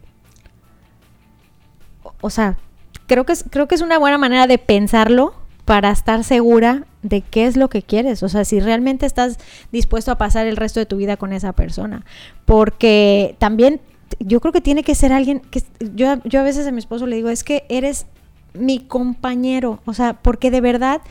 O- 2.01 2.13
O 2.21 2.29
sea, 2.31 2.57
creo 3.05 3.23
que 3.23 3.33
es, 3.33 3.45
creo 3.51 3.67
que 3.67 3.75
es 3.75 3.81
una 3.81 3.99
buena 3.99 4.17
manera 4.17 4.47
de 4.47 4.57
pensarlo 4.57 5.35
para 5.65 5.89
estar 5.91 6.23
segura 6.23 6.85
de 7.01 7.21
qué 7.21 7.45
es 7.47 7.57
lo 7.57 7.69
que 7.69 7.81
quieres. 7.81 8.23
O 8.23 8.29
sea, 8.29 8.45
si 8.45 8.59
realmente 8.59 9.05
estás 9.05 9.37
dispuesto 9.71 10.11
a 10.11 10.17
pasar 10.17 10.45
el 10.47 10.57
resto 10.57 10.79
de 10.79 10.85
tu 10.85 10.97
vida 10.97 11.17
con 11.17 11.33
esa 11.33 11.53
persona. 11.53 12.05
Porque 12.45 13.35
también 13.39 13.81
yo 14.19 14.39
creo 14.39 14.53
que 14.53 14.61
tiene 14.61 14.83
que 14.83 14.95
ser 14.95 15.11
alguien 15.11 15.39
que 15.39 15.63
yo, 15.95 16.17
yo 16.23 16.39
a 16.39 16.43
veces 16.43 16.67
a 16.67 16.71
mi 16.71 16.79
esposo 16.79 17.07
le 17.07 17.15
digo, 17.15 17.29
es 17.29 17.43
que 17.43 17.65
eres 17.69 18.05
mi 18.53 18.79
compañero, 18.79 19.81
o 19.85 19.93
sea, 19.93 20.13
porque 20.13 20.49
de 20.49 20.61
verdad, 20.61 21.01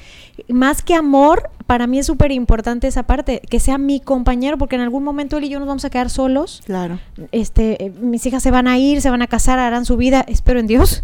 más 0.48 0.82
que 0.82 0.94
amor, 0.94 1.50
para 1.66 1.86
mí 1.86 1.98
es 1.98 2.06
súper 2.06 2.32
importante 2.32 2.86
esa 2.86 3.02
parte, 3.02 3.42
que 3.50 3.60
sea 3.60 3.76
mi 3.76 4.00
compañero, 4.00 4.56
porque 4.56 4.76
en 4.76 4.80
algún 4.80 5.04
momento 5.04 5.36
él 5.36 5.44
y 5.44 5.48
yo 5.50 5.58
nos 5.58 5.68
vamos 5.68 5.84
a 5.84 5.90
quedar 5.90 6.08
solos, 6.08 6.62
Claro. 6.64 6.98
este, 7.32 7.84
eh, 7.84 7.92
mis 8.00 8.24
hijas 8.24 8.42
se 8.42 8.50
van 8.50 8.66
a 8.66 8.78
ir, 8.78 9.02
se 9.02 9.10
van 9.10 9.20
a 9.20 9.26
casar, 9.26 9.58
harán 9.58 9.84
su 9.84 9.98
vida, 9.98 10.24
espero 10.26 10.58
en 10.58 10.66
Dios, 10.66 11.02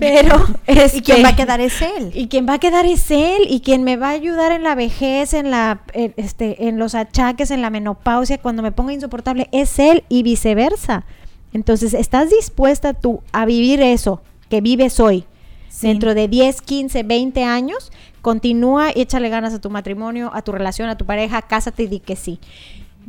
pero 0.00 0.44
este, 0.66 0.98
Y 0.98 1.00
quien 1.02 1.24
va 1.24 1.28
a 1.28 1.36
quedar 1.36 1.60
es 1.60 1.80
él. 1.82 2.10
y 2.14 2.26
quien 2.26 2.48
va 2.48 2.54
a 2.54 2.58
quedar 2.58 2.86
es 2.86 3.10
él 3.10 3.42
y 3.48 3.60
quien 3.60 3.84
me 3.84 3.96
va 3.96 4.08
a 4.08 4.12
ayudar 4.12 4.50
en 4.50 4.64
la 4.64 4.74
vejez, 4.74 5.34
en 5.34 5.50
la 5.50 5.82
en, 5.92 6.14
este 6.16 6.66
en 6.68 6.78
los 6.78 6.94
achaques, 6.94 7.50
en 7.50 7.62
la 7.62 7.70
menopausia, 7.70 8.38
cuando 8.38 8.62
me 8.62 8.72
ponga 8.72 8.92
insoportable 8.92 9.48
es 9.52 9.78
él 9.78 10.02
y 10.08 10.22
viceversa. 10.22 11.04
Entonces, 11.52 11.94
¿estás 11.94 12.30
dispuesta 12.30 12.94
tú 12.94 13.22
a 13.32 13.44
vivir 13.44 13.80
eso 13.82 14.22
que 14.48 14.60
vives 14.60 14.98
hoy? 15.00 15.24
Sí. 15.68 15.86
Dentro 15.86 16.14
de 16.14 16.26
10, 16.28 16.62
15, 16.62 17.02
20 17.04 17.44
años, 17.44 17.92
continúa 18.22 18.90
y 18.94 19.02
échale 19.02 19.28
ganas 19.28 19.54
a 19.54 19.60
tu 19.60 19.70
matrimonio, 19.70 20.30
a 20.34 20.42
tu 20.42 20.52
relación, 20.52 20.88
a 20.88 20.96
tu 20.96 21.06
pareja, 21.06 21.42
cásate 21.42 21.84
y 21.84 21.86
di 21.86 22.00
que 22.00 22.16
sí. 22.16 22.40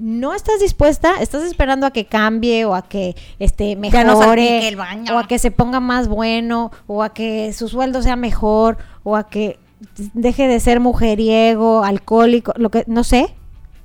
No 0.04 0.34
estás 0.34 0.60
dispuesta, 0.60 1.22
estás 1.22 1.43
esperando 1.43 1.86
a 1.86 1.91
que 1.91 2.06
cambie 2.06 2.66
o 2.66 2.74
a 2.74 2.82
que 2.82 3.16
este 3.38 3.76
mejore 3.76 4.68
el 4.68 4.76
baño. 4.76 5.16
o 5.16 5.20
a 5.20 5.28
que 5.28 5.38
se 5.38 5.52
ponga 5.52 5.80
más 5.80 6.08
bueno 6.08 6.72
o 6.88 7.04
a 7.04 7.14
que 7.14 7.54
su 7.54 7.70
sueldo 7.70 8.02
sea 8.02 8.16
mejor 8.16 8.80
o 9.04 9.16
a 9.16 9.30
que 9.30 9.60
deje 10.16 10.47
de 10.47 10.60
ser 10.60 10.80
mujeriego, 10.80 11.84
alcohólico, 11.84 12.54
lo 12.58 12.72
que 12.72 12.84
no 12.88 13.04
sé. 13.04 13.36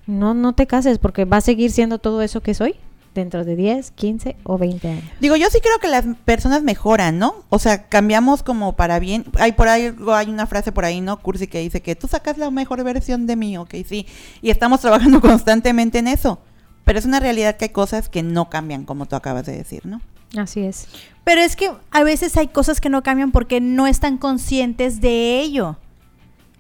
No 0.07 0.33
no 0.33 0.55
te 0.55 0.67
cases 0.67 0.99
porque 0.99 1.27
va 1.27 1.37
a 1.37 1.43
seguir 1.43 1.71
siendo 1.71 1.99
todo 1.99 2.23
eso 2.23 2.41
que 2.41 2.55
soy 2.55 2.77
dentro 3.17 3.45
de 3.45 3.57
10, 3.57 3.91
15 3.91 4.37
o 4.45 4.59
20 4.59 4.89
años. 4.89 5.05
Digo, 5.21 5.35
yo 5.37 5.49
sí 5.51 5.59
creo 5.61 5.79
que 5.81 5.89
las 5.89 6.05
personas 6.25 6.63
mejoran, 6.63 7.19
¿no? 7.19 7.35
O 7.49 7.59
sea, 7.59 7.89
cambiamos 7.89 8.43
como 8.43 8.77
para 8.77 8.99
bien. 8.99 9.25
Hay 9.39 9.53
por 9.53 9.69
ahí 9.69 9.93
hay 10.09 10.31
una 10.31 10.47
frase 10.47 10.71
por 10.71 10.85
ahí, 10.85 11.01
¿no? 11.01 11.19
Cursi 11.19 11.49
que 11.49 11.61
dice 11.61 11.83
que 11.83 11.97
tú 11.97 12.07
sacas 12.07 12.39
la 12.39 12.51
mejor 12.51 12.83
versión 12.85 13.27
de 13.27 13.37
mí, 13.37 13.59
ok, 13.59 13.75
sí. 13.87 14.07
Y 14.41 14.51
estamos 14.51 14.81
trabajando 14.81 15.21
constantemente 15.23 15.99
en 15.99 16.09
eso. 16.09 16.39
Pero 16.85 17.01
es 17.01 17.05
una 17.05 17.19
realidad 17.19 17.57
que 17.57 17.65
hay 17.65 17.71
cosas 17.71 18.09
que 18.09 18.23
no 18.23 18.49
cambian, 18.49 18.85
como 18.85 19.07
tú 19.07 19.17
acabas 19.17 19.45
de 19.47 19.57
decir, 19.57 19.85
¿no? 19.87 20.01
Así 20.37 20.61
es. 20.61 20.87
Pero 21.25 21.41
es 21.41 21.57
que 21.57 21.71
a 21.91 22.05
veces 22.05 22.37
hay 22.37 22.47
cosas 22.49 22.81
que 22.81 22.89
no 22.89 23.03
cambian 23.03 23.33
porque 23.33 23.61
no 23.61 23.89
están 23.89 24.19
conscientes 24.19 25.01
de 25.01 25.41
ello. 25.41 25.77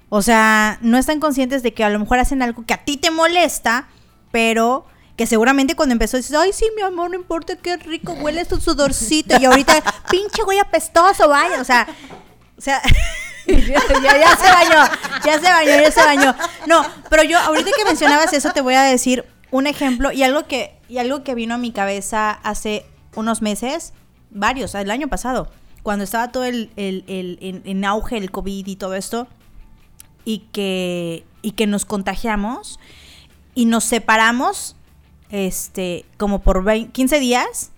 O 0.09 0.22
sea, 0.22 0.78
no 0.82 0.98
están 0.98 1.20
conscientes 1.20 1.62
de 1.62 1.72
que 1.74 1.84
a 1.84 1.90
lo 1.90 1.98
mejor 1.98 2.18
hacen 2.18 2.42
algo 2.42 2.64
que 2.64 2.74
a 2.74 2.84
ti 2.84 2.96
te 2.96 3.11
molesta, 3.11 3.88
pero 4.30 4.86
que 5.16 5.26
seguramente 5.26 5.74
cuando 5.74 5.92
empezó 5.94 6.16
dices, 6.18 6.36
ay, 6.36 6.52
sí, 6.52 6.66
mi 6.76 6.82
amor, 6.82 7.10
no 7.10 7.16
importa 7.16 7.56
qué 7.56 7.76
rico 7.78 8.12
huele 8.12 8.44
tu 8.44 8.60
sudorcito. 8.60 9.36
Y 9.40 9.44
ahorita, 9.46 9.82
pinche 10.10 10.42
güey 10.42 10.58
apestoso, 10.58 11.28
vaya. 11.28 11.60
O 11.60 11.64
sea, 11.64 11.86
o 12.56 12.60
sea, 12.60 12.82
ya, 13.46 13.56
ya- 14.02 14.18
ya 14.18 14.36
se 14.36 14.50
bañó, 14.52 14.90
ya 15.24 15.38
se 15.40 15.50
bañó, 15.50 15.70
ya 15.82 15.90
se 15.90 16.00
bañó. 16.04 16.34
No, 16.66 16.84
pero 17.08 17.22
yo, 17.22 17.38
ahorita 17.38 17.70
que 17.76 17.84
mencionabas 17.84 18.32
eso, 18.32 18.50
te 18.52 18.60
voy 18.60 18.74
a 18.74 18.82
decir 18.82 19.24
un 19.50 19.66
ejemplo 19.66 20.12
y 20.12 20.22
algo 20.22 20.46
que, 20.46 20.78
y 20.88 20.98
algo 20.98 21.24
que 21.24 21.34
vino 21.34 21.54
a 21.54 21.58
mi 21.58 21.72
cabeza 21.72 22.30
hace 22.30 22.84
unos 23.14 23.40
meses, 23.42 23.94
varios, 24.30 24.74
el 24.74 24.90
año 24.90 25.08
pasado, 25.08 25.50
cuando 25.82 26.04
estaba 26.04 26.30
todo 26.30 26.44
el, 26.44 26.70
el- 26.76 27.04
el- 27.06 27.38
en, 27.40 27.62
en 27.64 27.84
auge 27.86 28.18
el 28.18 28.30
COVID 28.30 28.66
y 28.66 28.76
todo 28.76 28.94
esto, 28.94 29.28
y 30.26 30.40
que, 30.52 31.24
y 31.40 31.52
que 31.52 31.66
nos 31.66 31.84
contagiamos 31.86 32.78
y 33.54 33.64
nos 33.66 33.84
separamos, 33.84 34.76
este, 35.31 36.05
como 36.18 36.41
por 36.41 36.62
20 36.64 36.93
15 36.93 37.18
días, 37.20 37.70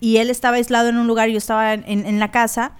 y 0.00 0.18
él 0.18 0.30
estaba 0.30 0.56
aislado 0.56 0.88
en 0.88 0.96
un 0.98 1.06
lugar 1.06 1.28
y 1.28 1.32
yo 1.32 1.38
estaba 1.38 1.72
en, 1.74 1.84
en- 1.86 2.06
en 2.06 2.18
la 2.20 2.30
casa, 2.30 2.72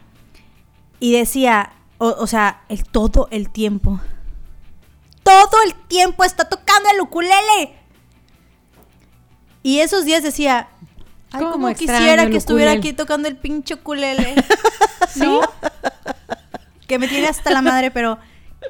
y 1.00 1.12
decía, 1.12 1.72
o, 1.98 2.08
o 2.08 2.26
sea, 2.26 2.62
el, 2.68 2.84
todo 2.84 3.28
el 3.30 3.50
tiempo, 3.50 4.00
todo 5.22 5.62
el 5.66 5.74
tiempo 5.88 6.24
está 6.24 6.48
tocando 6.48 6.90
el 6.92 7.00
ukulele. 7.00 7.74
Y 9.62 9.80
esos 9.80 10.04
días 10.04 10.22
decía, 10.22 10.68
ay, 11.32 11.40
¿Cómo 11.40 11.52
como 11.52 11.74
quisiera 11.74 12.28
que 12.28 12.36
estuviera 12.36 12.72
aquí 12.72 12.92
tocando 12.92 13.28
el 13.28 13.36
pinche 13.36 13.74
ukulele. 13.74 14.34
¿Sí? 15.08 15.24
que 16.86 16.98
me 16.98 17.08
tiene 17.08 17.28
hasta 17.28 17.50
la 17.50 17.62
madre, 17.62 17.90
pero 17.90 18.18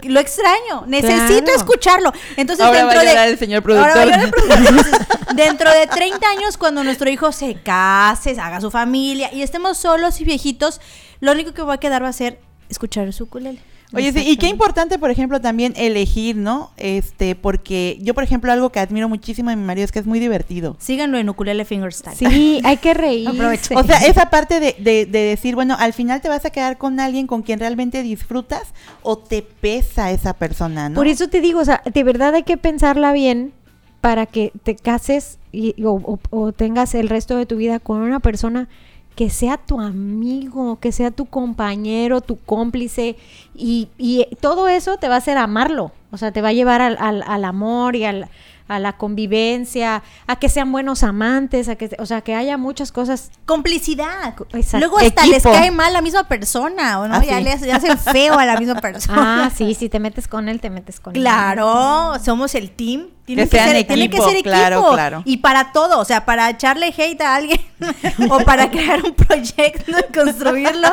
lo 0.03 0.21
extraño. 0.21 0.85
Necesito 0.87 1.45
Claro. 1.45 1.59
escucharlo. 1.59 2.13
Entonces, 2.37 2.65
Ahora 2.65 2.85
va 2.85 2.93
dentro 2.95 3.11
a 3.11 3.23
de. 3.25 3.31
el 3.31 3.39
señor 3.39 3.63
Ahora 3.71 3.83
va 3.83 3.91
a 3.91 3.93
productor. 3.93 4.05
llorar 4.13 4.25
el 4.25 4.31
productor. 4.31 4.59
Entonces, 4.69 5.07
dentro 5.35 5.71
de 5.73 5.87
30 5.87 6.29
años, 6.29 6.57
cuando 6.59 6.85
nuestro 6.85 7.09
hijo 7.11 7.33
se 7.33 7.55
case, 7.55 8.39
haga 8.41 8.61
su 8.61 8.71
familia 8.71 9.33
y 9.33 9.43
estemos 9.43 9.79
solos 9.79 10.21
y 10.21 10.25
viejitos, 10.25 10.81
lo 11.21 11.33
único 11.33 11.53
que 11.55 11.63
va 11.63 11.75
a 11.75 11.79
quedar 11.79 12.03
va 12.03 12.09
a 12.09 12.13
ser 12.13 12.41
escuchar 12.69 13.13
su 13.13 13.25
ukulele. 13.25 13.61
Oye, 13.97 14.13
sí, 14.13 14.21
y 14.29 14.37
qué 14.37 14.49
importante, 14.49 14.99
por 14.99 15.11
ejemplo, 15.11 15.41
también 15.41 15.73
elegir, 15.77 16.37
¿no? 16.37 16.71
Este, 16.77 17.35
porque 17.35 17.99
yo, 18.03 18.15
por 18.15 18.25
ejemplo, 18.25 18.51
algo 18.53 18.71
que 18.71 18.81
admiro 18.81 19.09
muchísimo 19.09 19.51
de 19.51 19.57
mi 19.57 19.65
marido 19.65 19.85
es 19.85 19.93
que 19.93 19.99
es 19.99 20.07
muy 20.07 20.21
divertido. 20.21 20.77
Síganlo 20.79 21.19
en 21.19 21.29
ukulele 21.29 21.65
fingerstyle. 21.65 22.17
Sí, 22.17 22.61
hay 22.65 22.77
que 22.79 22.95
reír. 22.95 23.29
Aproveche. 23.29 23.75
O 23.77 23.83
sea, 23.85 23.99
esa 24.07 24.31
parte 24.31 24.61
de, 24.61 24.77
de- 24.79 25.07
de 25.07 25.19
decir, 25.21 25.55
bueno, 25.55 25.77
al 25.79 25.93
final 25.93 26.21
te 26.21 26.29
vas 26.29 26.45
a 26.45 26.51
quedar 26.51 26.79
con 26.79 27.01
alguien 27.01 27.27
con 27.27 27.43
quien 27.43 27.59
realmente 27.61 28.03
disfrutas 28.03 28.63
o 29.03 29.19
te 29.19 29.43
pesa 29.43 30.11
esa 30.11 30.33
persona, 30.35 30.89
¿no? 30.89 30.95
Por 30.95 31.07
eso 31.07 31.29
te 31.29 31.41
digo, 31.41 31.61
o 31.61 31.65
sea, 31.65 31.83
de 31.93 32.03
verdad 32.05 32.35
hay 32.35 32.43
que 32.43 32.57
pensarla 32.57 33.13
bien 33.13 33.53
para 34.01 34.27
que 34.27 34.53
te 34.65 34.77
cases 34.77 35.39
y, 35.53 35.83
o, 35.85 35.93
o- 35.93 36.19
o 36.31 36.53
tengas 36.53 36.95
el 36.95 37.09
resto 37.09 37.37
de 37.37 37.47
tu 37.47 37.57
vida 37.57 37.79
con 37.79 38.01
una 38.01 38.21
persona 38.21 38.69
que 39.15 39.31
sea 39.31 39.57
tu 39.59 39.81
amigo, 39.81 40.79
que 40.81 40.91
sea 40.93 41.11
tu 41.11 41.27
compañero, 41.27 42.21
tu 42.21 42.37
cómplice 42.39 43.17
y, 43.55 43.89
y 43.99 44.27
todo 44.41 44.69
eso 44.69 44.97
te 44.97 45.09
va 45.09 45.15
a 45.15 45.19
hacer 45.19 45.39
amarlo, 45.39 45.93
o 46.11 46.17
sea, 46.17 46.33
te 46.33 46.43
va 46.43 46.49
a 46.49 46.53
llevar 46.53 46.81
al, 46.83 46.97
al- 46.99 47.23
al 47.27 47.45
amor 47.45 47.97
y 47.97 48.05
al- 48.05 48.29
a 48.67 48.79
la 48.79 48.95
convivencia, 48.95 50.03
a 50.27 50.37
que 50.37 50.49
sean 50.49 50.73
buenos 50.73 51.03
amantes, 51.03 51.69
a 51.69 51.77
que, 51.77 51.95
o 51.99 52.07
sea, 52.07 52.23
que 52.23 52.35
haya 52.35 52.57
muchas 52.57 52.93
cosas. 52.93 53.31
Complicidad. 53.45 54.35
Exacto. 54.55 54.79
Luego 54.79 54.99
hasta 54.99 55.27
les 55.27 55.43
cae 55.43 55.71
mal 55.71 55.93
la 55.93 56.01
misma 56.01 56.25
persona, 56.29 56.99
¿o 57.01 57.07
no? 57.07 57.17
Ah, 57.17 57.23
ya 57.25 57.37
sí. 57.39 57.45
le 57.45 57.53
hace- 57.53 57.67
le 57.67 57.73
hacen 57.73 57.99
feo 57.99 58.39
a 58.39 58.47
la 58.47 58.57
misma 58.59 58.77
persona. 58.81 59.45
Ah, 59.45 59.51
sí, 59.55 59.75
si 59.75 59.91
te 59.91 60.01
metes 60.01 60.29
con 60.29 60.49
él, 60.49 60.61
te 60.61 60.71
metes 60.71 60.99
con 60.99 61.15
él. 61.15 61.21
Claro, 61.21 62.15
somos 62.25 62.55
el 62.55 62.71
team. 62.71 63.09
Tiene 63.25 63.45
Que 63.45 63.49
que, 63.49 63.57
sean 63.57 63.71
ser, 63.71 63.87
tiene 63.87 64.05
equipo, 64.05 64.23
que 64.23 64.29
ser 64.31 64.39
equipo. 64.39 64.51
claro, 64.51 64.91
claro. 64.93 65.23
Y 65.25 65.39
para 65.39 65.73
todo, 65.73 65.99
o 65.99 66.05
sea, 66.05 66.27
para 66.27 66.51
echarle 66.51 66.93
hate 66.97 67.21
a 67.23 67.35
alguien 67.35 67.61
o 68.31 68.41
para 68.41 68.71
crear 68.71 69.03
un 69.03 69.15
proyecto 69.15 69.93
y 69.99 70.13
construirlo, 70.13 70.89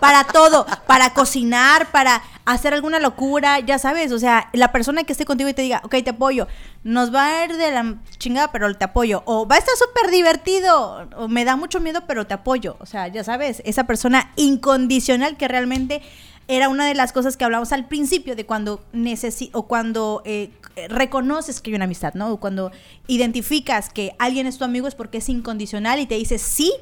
para 0.00 0.24
todo, 0.24 0.66
para 0.86 1.12
cocinar, 1.12 1.90
para 1.90 2.22
hacer 2.46 2.74
alguna 2.74 2.98
locura, 2.98 3.60
ya 3.60 3.78
sabes, 3.78 4.12
o 4.12 4.18
sea, 4.18 4.48
la 4.52 4.72
persona 4.72 5.04
que 5.04 5.12
esté 5.12 5.24
contigo 5.24 5.48
y 5.48 5.54
te 5.54 5.62
diga, 5.62 5.80
ok, 5.84 5.96
te 6.02 6.10
apoyo, 6.10 6.46
nos 6.82 7.14
va 7.14 7.40
a 7.40 7.44
ir 7.44 7.56
de 7.56 7.70
la 7.70 7.94
chingada, 8.18 8.52
pero 8.52 8.74
te 8.74 8.84
apoyo, 8.84 9.22
o 9.26 9.46
va 9.46 9.56
a 9.56 9.58
estar 9.58 9.74
súper 9.76 10.10
divertido, 10.10 11.08
o 11.16 11.28
me 11.28 11.44
da 11.44 11.56
mucho 11.56 11.80
miedo, 11.80 12.02
pero 12.06 12.26
te 12.26 12.34
apoyo, 12.34 12.76
o 12.80 12.86
sea, 12.86 13.08
ya 13.08 13.24
sabes, 13.24 13.62
esa 13.64 13.84
persona 13.84 14.30
incondicional 14.36 15.36
que 15.36 15.48
realmente 15.48 16.02
era 16.46 16.68
una 16.68 16.86
de 16.86 16.94
las 16.94 17.12
cosas 17.12 17.36
que 17.36 17.44
hablamos 17.44 17.72
al 17.72 17.86
principio 17.86 18.36
de 18.36 18.44
cuando 18.44 18.82
necesi 18.92 19.48
o 19.54 19.62
cuando 19.62 20.20
eh, 20.26 20.50
reconoces 20.88 21.60
que 21.60 21.70
hay 21.70 21.76
una 21.76 21.84
amistad, 21.84 22.14
¿no? 22.14 22.36
Cuando 22.38 22.70
identificas 23.06 23.90
que 23.90 24.14
alguien 24.18 24.46
es 24.46 24.58
tu 24.58 24.64
amigo 24.64 24.86
es 24.86 24.94
porque 24.94 25.18
es 25.18 25.28
incondicional 25.28 26.00
y 26.00 26.06
te 26.06 26.16
dice 26.16 26.38
sí, 26.38 26.72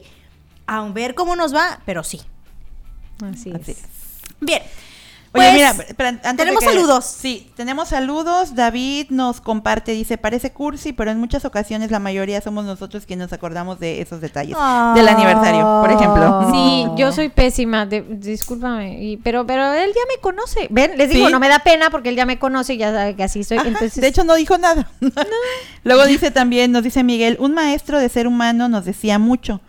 a 0.67 0.83
ver 0.89 1.15
cómo 1.15 1.37
nos 1.37 1.55
va, 1.55 1.81
pero 1.85 2.03
sí. 2.05 2.21
Así 3.23 3.53
Así 3.53 3.73
es. 3.73 3.79
es. 3.79 3.85
Bien. 4.41 4.63
Oye, 5.35 5.45
Pues, 5.45 5.55
mira, 5.55 5.71
espera, 5.89 6.09
antes 6.11 6.31
de 6.33 6.37
tenemos 6.37 6.61
que- 6.63 6.69
saludos. 6.69 7.05
Sí, 7.07 7.51
tenemos 7.57 7.89
saludos. 7.89 8.55
David 8.55 9.07
nos 9.09 9.41
comparte, 9.41 9.93
dice, 9.93 10.19
parece 10.19 10.53
cursi, 10.53 10.93
pero 10.93 11.11
en 11.11 11.19
muchas 11.19 11.47
ocasiones 11.47 11.91
la 11.91 11.99
mayoría 12.01 12.41
somos 12.43 12.67
nosotros 12.67 13.07
quienes 13.07 13.25
nos 13.29 13.33
acordamos 13.33 13.81
de 13.81 14.03
esos 14.03 14.21
detalles. 14.21 14.57
Del 14.95 15.09
aniversario, 15.09 15.81
por 15.81 15.91
ejemplo. 15.91 16.51
Sí, 16.53 16.85
yo 16.99 17.13
soy 17.13 17.31
pésima, 17.31 17.87
de- 17.87 18.03
discúlpame, 18.03 19.03
y- 19.03 19.17
pero 19.17 19.47
pero 19.47 19.73
él 19.73 19.91
ya 19.95 20.03
me 20.15 20.21
conoce. 20.21 20.67
Ven, 20.71 20.99
les 20.99 21.09
digo, 21.09 21.27
Sí. 21.27 21.33
no 21.33 21.41
me 21.41 21.49
da 21.49 21.61
pena 21.61 21.89
porque 21.89 22.11
él 22.11 22.17
ya 22.17 22.27
me 22.27 22.39
conoce 22.39 22.75
y 22.75 22.77
ya 22.77 22.93
sabe 22.93 23.17
que 23.17 23.23
así 23.23 23.43
soy. 23.43 23.57
Ajá, 23.57 23.69
entonces, 23.69 24.01
de 24.01 24.07
hecho, 24.09 24.25
no 24.25 24.35
dijo 24.35 24.59
nada. 24.59 24.91
Luego 25.85 26.05
dice 26.07 26.31
también, 26.31 26.73
nos 26.73 26.83
dice 26.83 27.03
Miguel, 27.05 27.37
un 27.41 27.55
maestro 27.55 27.99
de 27.99 28.09
ser 28.09 28.27
humano 28.27 28.69
nos 28.69 28.85
decía 28.85 29.19
mucho. 29.19 29.61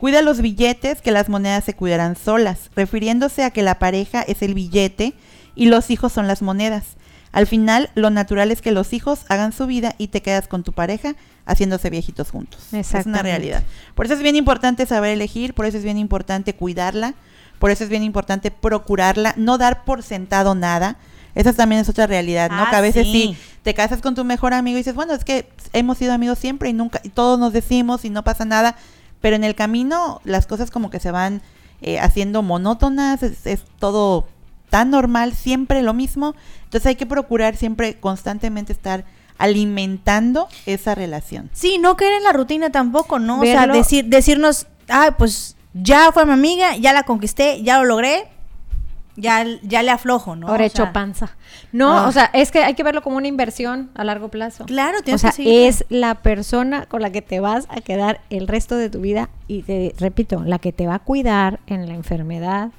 Cuida 0.00 0.22
los 0.22 0.40
billetes, 0.40 1.02
que 1.02 1.10
las 1.10 1.28
monedas 1.28 1.62
se 1.62 1.74
cuidarán 1.74 2.16
solas, 2.16 2.70
refiriéndose 2.74 3.44
a 3.44 3.50
que 3.50 3.62
la 3.62 3.78
pareja 3.78 4.22
es 4.22 4.40
el 4.40 4.54
billete 4.54 5.12
y 5.54 5.66
los 5.66 5.90
hijos 5.90 6.10
son 6.10 6.26
las 6.26 6.40
monedas. 6.40 6.96
Al 7.32 7.46
final, 7.46 7.90
lo 7.94 8.08
natural 8.08 8.50
es 8.50 8.62
que 8.62 8.72
los 8.72 8.94
hijos 8.94 9.26
hagan 9.28 9.52
su 9.52 9.66
vida 9.66 9.94
y 9.98 10.08
te 10.08 10.22
quedas 10.22 10.48
con 10.48 10.64
tu 10.64 10.72
pareja 10.72 11.16
haciéndose 11.44 11.90
viejitos 11.90 12.30
juntos. 12.30 12.72
Es 12.72 12.94
una 13.04 13.20
realidad. 13.20 13.62
Por 13.94 14.06
eso 14.06 14.14
es 14.14 14.22
bien 14.22 14.36
importante 14.36 14.86
saber 14.86 15.10
elegir, 15.10 15.52
por 15.52 15.66
eso 15.66 15.76
es 15.76 15.84
bien 15.84 15.98
importante 15.98 16.54
cuidarla, 16.54 17.12
por 17.58 17.70
eso 17.70 17.84
es 17.84 17.90
bien 17.90 18.02
importante 18.02 18.50
procurarla, 18.50 19.34
no 19.36 19.58
dar 19.58 19.84
por 19.84 20.02
sentado 20.02 20.54
nada. 20.54 20.96
Esa 21.34 21.52
también 21.52 21.82
es 21.82 21.90
otra 21.90 22.06
realidad, 22.06 22.50
¿no? 22.50 22.62
Ah, 22.62 22.70
que 22.70 22.76
a 22.76 22.80
veces 22.80 23.06
sí. 23.06 23.12
sí. 23.12 23.36
te 23.62 23.74
casas 23.74 24.00
con 24.00 24.14
tu 24.14 24.24
mejor 24.24 24.54
amigo 24.54 24.78
y 24.78 24.80
dices, 24.80 24.94
bueno, 24.94 25.12
es 25.12 25.24
que 25.24 25.46
hemos 25.74 25.98
sido 25.98 26.14
amigos 26.14 26.38
siempre 26.38 26.70
y 26.70 26.72
nunca, 26.72 27.02
y 27.04 27.10
todos 27.10 27.38
nos 27.38 27.52
decimos 27.52 28.06
y 28.06 28.10
no 28.10 28.24
pasa 28.24 28.46
nada, 28.46 28.76
pero 29.20 29.36
en 29.36 29.44
el 29.44 29.54
camino 29.54 30.20
las 30.24 30.46
cosas 30.46 30.70
como 30.70 30.90
que 30.90 31.00
se 31.00 31.10
van 31.10 31.42
eh, 31.82 31.98
haciendo 31.98 32.42
monótonas, 32.42 33.22
es, 33.22 33.46
es 33.46 33.64
todo 33.78 34.26
tan 34.70 34.90
normal, 34.90 35.34
siempre 35.34 35.82
lo 35.82 35.92
mismo. 35.92 36.34
Entonces 36.64 36.86
hay 36.86 36.96
que 36.96 37.06
procurar 37.06 37.56
siempre 37.56 37.98
constantemente 37.98 38.72
estar 38.72 39.04
alimentando 39.40 40.48
esa 40.66 40.94
relación. 40.94 41.50
Sí, 41.52 41.78
no 41.78 41.96
caer 41.96 42.12
en 42.12 42.24
la 42.24 42.32
rutina 42.32 42.70
tampoco, 42.70 43.18
¿no? 43.18 43.40
O 43.40 43.44
sea, 43.44 43.66
decir, 43.66 44.04
decirnos, 44.04 44.66
ah, 44.88 45.14
pues 45.18 45.56
ya 45.72 46.12
fue 46.12 46.26
mi 46.26 46.32
amiga, 46.32 46.76
ya 46.76 46.92
la 46.92 47.04
conquisté, 47.04 47.62
ya 47.62 47.78
lo 47.78 47.84
logré, 47.84 48.28
ya, 49.20 49.44
ya 49.62 49.82
le 49.82 49.90
aflojo, 49.90 50.34
¿no? 50.36 50.48
Ahora 50.48 50.64
O 50.64 50.66
hecho 50.66 50.82
sea, 50.84 50.92
panza. 50.92 51.36
No, 51.72 51.98
Ah. 51.98 52.08
o 52.08 52.12
sea, 52.12 52.30
es 52.32 52.50
que 52.50 52.64
hay 52.64 52.74
que 52.74 52.82
verlo 52.82 53.02
como 53.02 53.16
una 53.16 53.28
inversión 53.28 53.90
a 53.94 54.04
largo 54.04 54.28
plazo. 54.28 54.64
Claro, 54.66 54.98
O 54.98 55.02
tienes 55.02 55.20
sea, 55.20 55.30
que 55.30 55.36
seguir. 55.36 55.66
es 55.68 55.84
la 55.88 56.16
persona 56.22 56.86
con 56.86 57.02
la 57.02 57.10
que 57.10 57.22
te 57.22 57.40
vas 57.40 57.66
a 57.68 57.80
quedar 57.80 58.20
el 58.30 58.48
resto 58.48 58.76
de 58.76 58.90
tu 58.90 59.00
vida 59.00 59.28
y 59.46 59.62
te 59.62 59.94
repito, 59.98 60.42
la 60.44 60.58
que 60.58 60.72
te 60.72 60.86
va 60.86 60.94
a 60.96 60.98
cuidar 61.00 61.60
en 61.66 61.86
la 61.88 61.94
enfermedad, 61.94 62.70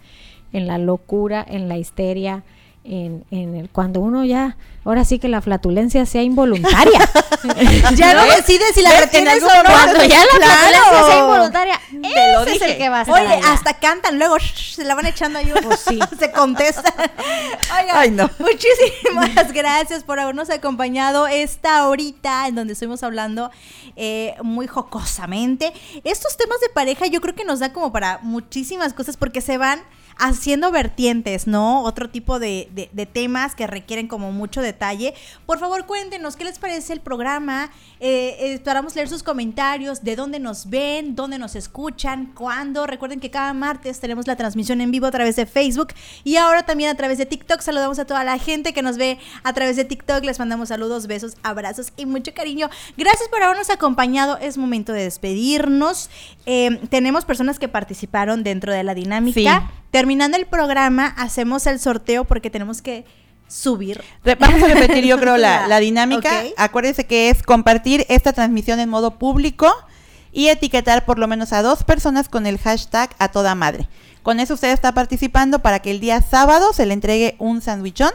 en 0.54 0.68
la 0.68 0.78
locura, 0.78 1.46
en 1.48 1.70
la 1.70 1.78
histeria, 1.78 2.44
en, 2.84 3.24
en 3.32 3.56
el 3.56 3.70
cuando 3.70 4.00
uno 4.00 4.26
ya, 4.26 4.58
ahora 4.86 5.06
sí 5.06 5.20
que 5.20 5.28
la 5.28 5.42
flatulencia 5.42 6.06
sea 6.06 6.24
involuntaria. 6.24 7.00
Ya 7.96 8.14
no 8.14 8.24
decides 8.26 8.74
si 8.76 8.82
la 8.84 9.00
retienes 9.00 9.38
En 9.38 9.44
o 9.44 9.48
no. 9.64 9.70
Cuando 9.70 10.04
ya 10.04 10.20
la 10.20 10.26
Claro. 10.38 10.52
flatulencia 10.72 11.06
sea 11.08 11.20
involuntaria, 11.20 11.80
Te 11.90 12.34
lo 12.34 12.42
ese 12.42 12.52
es 12.54 12.54
dije. 12.60 12.72
el 12.74 12.78
que 12.78 12.90
va 12.90 13.02
a 13.02 13.12
Oye, 13.12 13.42
hasta 13.48 13.74
cantan, 13.80 14.18
luego 14.20 14.38
shh, 14.38 14.76
se 14.76 14.84
la 14.84 14.94
van 14.96 15.06
echando 15.08 15.40
ahí. 15.40 15.52
Pues 15.64 15.80
sí. 15.80 16.00
se 16.20 16.32
contestan. 16.32 16.94
Oigan, 17.80 17.96
Ay, 17.98 18.12
no. 18.12 18.30
muchísimas 18.40 19.52
gracias 19.54 20.04
por 20.04 20.20
habernos 20.20 20.50
acompañado 20.50 21.28
esta 21.28 21.88
horita 21.88 22.48
en 22.48 22.56
donde 22.56 22.74
estuvimos 22.74 23.02
hablando 23.04 23.52
eh, 23.96 24.36
muy 24.44 24.68
jocosamente. 24.68 25.74
Estos 26.04 26.38
temas 26.38 26.60
de 26.62 26.70
pareja 26.70 27.08
yo 27.08 27.22
creo 27.22 27.36
que 27.36 27.46
nos 27.46 27.60
da 27.60 27.74
como 27.74 27.92
para 27.92 28.20
muchísimas 28.22 28.94
cosas 28.94 29.18
porque 29.18 29.42
se 29.42 29.58
van 29.58 29.82
haciendo 30.22 30.72
vertientes, 30.72 31.48
¿no? 31.48 31.82
Otro 31.82 32.08
tipo 32.10 32.40
de, 32.40 32.70
temas 33.12 33.56
que 33.56 33.66
requieren 33.66 34.08
como 34.08 34.32
mucho 34.32 34.62
detalle. 34.62 35.16
Por 35.48 35.58
favor, 35.58 35.88
cuéntenos 35.88 36.36
qué 36.36 36.44
les 36.44 36.60
parece 36.60 36.94
el 36.94 37.02
programa. 37.02 37.72
Eh, 38.00 38.38
eh, 38.40 38.54
esperamos 38.54 38.96
leer 38.96 39.10
sus 39.10 39.24
comentarios, 39.24 40.04
de 40.04 40.16
dónde 40.16 40.40
nos 40.40 40.70
ven, 40.70 41.16
dónde 41.16 41.40
nos 41.40 41.56
escuchan, 41.56 42.34
cuándo. 42.36 42.86
Recuerden 42.86 43.20
que 43.20 43.32
cada 43.32 43.52
martes 43.54 44.00
tenemos 44.00 44.28
la 44.28 44.36
transmisión 44.36 44.80
en 44.80 44.92
vivo 44.92 45.08
a 45.08 45.12
través 45.12 45.36
de 45.38 45.48
Facebook 45.48 45.88
y 46.24 46.36
ahora 46.36 46.68
también 46.68 46.92
a 46.92 46.96
través 46.96 47.18
de 47.18 47.26
TikTok. 47.26 47.60
Saludamos 47.62 47.98
a 47.98 48.06
toda 48.06 48.24
la 48.24 48.38
gente 48.38 48.74
que 48.74 48.84
nos 48.84 48.98
ve 48.98 49.18
a 49.42 49.54
través 49.54 49.76
de 49.76 49.86
TikTok. 49.86 50.24
Les 50.24 50.38
mandamos 50.38 50.70
saludos, 50.70 51.08
besos, 51.08 51.36
abrazos 51.42 51.94
y 51.98 52.06
mucho 52.06 52.32
cariño. 52.36 52.70
Gracias 52.96 53.28
por 53.30 53.42
habernos 53.42 53.72
acompañado. 53.72 54.38
Es 54.38 54.60
momento 54.60 54.94
de 54.94 55.02
despedirnos. 55.02 56.12
Eh, 56.46 56.80
tenemos 56.92 57.26
personas 57.26 57.58
que 57.58 57.68
participaron 57.68 58.44
dentro 58.44 58.72
de 58.72 58.84
la 58.84 58.94
dinámica. 58.94 59.68
Sí. 59.68 59.81
Terminando 59.92 60.38
el 60.38 60.46
programa, 60.46 61.08
hacemos 61.18 61.68
el 61.68 61.80
sorteo 61.80 62.26
porque 62.26 62.50
tenemos 62.50 62.82
que 62.82 63.06
subir. 63.48 64.02
Vamos 64.39 64.64
a 64.64 64.68
repetir, 64.74 65.06
yo 65.06 65.20
creo, 65.20 65.38
la, 65.38 65.68
la 65.68 65.80
dinámica. 65.80 66.30
Ok. 66.46 66.54
Acuérdense 66.58 67.06
que 67.06 67.30
es 67.30 67.44
compartir 67.44 68.06
esta 68.10 68.34
transmisión 68.34 68.80
en 68.80 68.89
modo 68.89 69.20
público 69.20 69.72
y 70.32 70.48
etiquetar 70.48 71.06
por 71.06 71.20
lo 71.20 71.28
menos 71.28 71.52
a 71.54 71.62
dos 71.62 71.84
personas 71.84 72.30
con 72.30 72.48
el 72.48 72.58
hashtag 72.58 73.10
a 73.20 73.30
toda 73.30 73.54
madre. 73.54 73.88
Con 74.24 74.39
eso 74.39 74.54
usted 74.54 74.72
está 74.72 74.94
participando 74.94 75.60
para 75.60 75.80
que 75.80 75.92
el 75.92 76.00
día 76.00 76.22
sábado 76.22 76.74
se 76.74 76.86
le 76.86 76.94
entregue 76.94 77.36
un 77.39 77.62
sandwichón, 77.62 78.12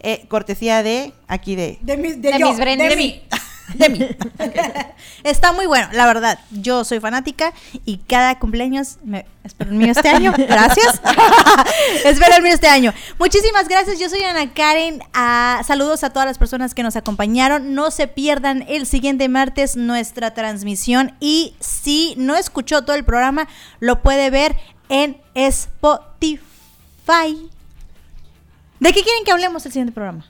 eh, 0.00 0.24
cortesía 0.28 0.82
de 0.82 1.12
aquí 1.26 1.56
de... 1.56 1.78
De 1.80 1.96
mis, 1.96 2.20
De 2.22 2.38
mis 2.38 2.56
Brendas. 2.56 2.90
de 2.90 2.96
mí. 2.96 3.22
De 3.74 3.88
mí. 3.88 4.00
Está 5.24 5.52
muy 5.52 5.66
bueno, 5.66 5.88
la 5.92 6.06
verdad. 6.06 6.38
Yo 6.50 6.84
soy 6.84 7.00
fanática 7.00 7.52
y 7.84 7.98
cada 7.98 8.38
cumpleaños 8.38 8.98
me 9.04 9.26
espero 9.44 9.70
el 9.70 9.76
mío 9.76 9.92
este 9.92 10.08
año. 10.08 10.32
Gracias. 10.38 11.00
espero 12.04 12.36
el 12.36 12.42
mío 12.42 12.52
este 12.52 12.68
año. 12.68 12.92
Muchísimas 13.18 13.68
gracias. 13.68 13.98
Yo 13.98 14.08
soy 14.08 14.22
Ana 14.22 14.52
Karen. 14.52 15.02
Ah, 15.12 15.62
saludos 15.66 16.04
a 16.04 16.10
todas 16.10 16.26
las 16.26 16.38
personas 16.38 16.74
que 16.74 16.82
nos 16.82 16.96
acompañaron. 16.96 17.74
No 17.74 17.90
se 17.90 18.08
pierdan 18.08 18.64
el 18.68 18.86
siguiente 18.86 19.28
martes 19.28 19.76
nuestra 19.76 20.34
transmisión 20.34 21.14
y 21.20 21.54
si 21.60 22.14
no 22.16 22.36
escuchó 22.36 22.82
todo 22.84 22.96
el 22.96 23.04
programa, 23.04 23.48
lo 23.80 24.02
puede 24.02 24.30
ver 24.30 24.56
en 24.88 25.20
Spotify. 25.34 26.40
¿De 28.80 28.92
qué 28.92 29.02
quieren 29.02 29.24
que 29.24 29.32
hablemos 29.32 29.66
el 29.66 29.72
siguiente 29.72 29.92
programa? 29.92 30.24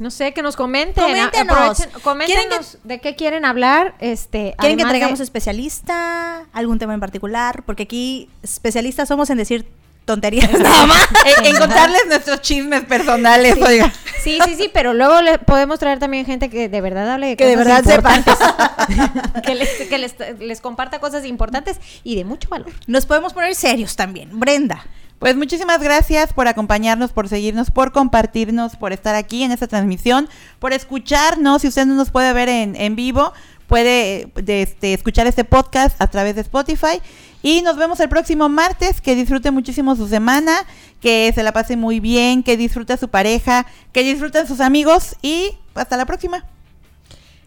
No 0.00 0.10
sé, 0.10 0.32
que 0.32 0.42
nos 0.42 0.56
comenten. 0.56 1.04
Coméntenos. 1.04 1.86
coméntenos 2.02 2.26
¿Quieren 2.26 2.48
que- 2.82 2.88
de 2.88 3.00
qué 3.00 3.14
quieren 3.16 3.44
hablar. 3.44 3.94
Este, 4.00 4.54
¿Quieren 4.58 4.78
que 4.78 4.84
de- 4.84 4.88
traigamos 4.90 5.20
especialista? 5.20 6.46
¿Algún 6.52 6.78
tema 6.78 6.94
en 6.94 7.00
particular? 7.00 7.62
Porque 7.64 7.84
aquí 7.84 8.28
especialistas 8.42 9.08
somos 9.08 9.30
en 9.30 9.36
decir 9.38 9.66
tonterías 10.06 10.50
nada 10.58 10.86
más. 10.86 11.06
en, 11.44 11.56
contarles 11.56 12.06
nuestros 12.08 12.40
chismes 12.40 12.82
personales, 12.84 13.56
oiga. 13.62 13.92
Sí, 14.24 14.38
sí, 14.44 14.54
sí, 14.56 14.70
pero 14.72 14.92
luego 14.94 15.22
le 15.22 15.38
podemos 15.38 15.78
traer 15.78 15.98
también 15.98 16.24
gente 16.26 16.50
que 16.50 16.68
de 16.68 16.80
verdad 16.80 17.08
hable 17.12 17.28
de 17.28 17.36
Que 17.36 17.46
de 17.46 17.56
verdad 17.56 17.84
sepa. 17.84 18.16
importantes. 18.16 19.42
que 19.46 19.54
les, 19.54 19.68
que 19.88 19.98
les, 19.98 20.14
les 20.40 20.60
comparta 20.60 20.98
cosas 20.98 21.24
importantes 21.24 21.78
y 22.04 22.16
de 22.16 22.24
mucho 22.24 22.48
valor. 22.48 22.72
Nos 22.86 23.06
podemos 23.06 23.32
poner 23.34 23.54
serios 23.54 23.96
también. 23.96 24.40
Brenda. 24.40 24.82
Pues 25.20 25.36
muchísimas 25.36 25.82
gracias 25.82 26.32
por 26.32 26.48
acompañarnos, 26.48 27.12
por 27.12 27.28
seguirnos, 27.28 27.70
por 27.70 27.92
compartirnos, 27.92 28.76
por 28.76 28.94
estar 28.94 29.14
aquí 29.14 29.42
en 29.42 29.52
esta 29.52 29.68
transmisión, 29.68 30.30
por 30.58 30.72
escucharnos. 30.72 31.60
Si 31.60 31.68
usted 31.68 31.84
no 31.84 31.94
nos 31.94 32.10
puede 32.10 32.32
ver 32.32 32.48
en, 32.48 32.74
en 32.74 32.96
vivo, 32.96 33.34
puede 33.66 34.32
de 34.34 34.62
este, 34.62 34.94
escuchar 34.94 35.26
este 35.26 35.44
podcast 35.44 36.00
a 36.00 36.06
través 36.06 36.36
de 36.36 36.40
Spotify. 36.40 37.02
Y 37.42 37.60
nos 37.60 37.76
vemos 37.76 38.00
el 38.00 38.08
próximo 38.08 38.48
martes. 38.48 39.02
Que 39.02 39.14
disfrute 39.14 39.50
muchísimo 39.50 39.94
su 39.94 40.08
semana, 40.08 40.56
que 41.02 41.30
se 41.34 41.42
la 41.42 41.52
pase 41.52 41.76
muy 41.76 42.00
bien, 42.00 42.42
que 42.42 42.56
disfrute 42.56 42.96
su 42.96 43.08
pareja, 43.08 43.66
que 43.92 44.02
disfruten 44.02 44.46
sus 44.46 44.60
amigos 44.60 45.16
y 45.20 45.58
hasta 45.74 45.98
la 45.98 46.06
próxima. 46.06 46.46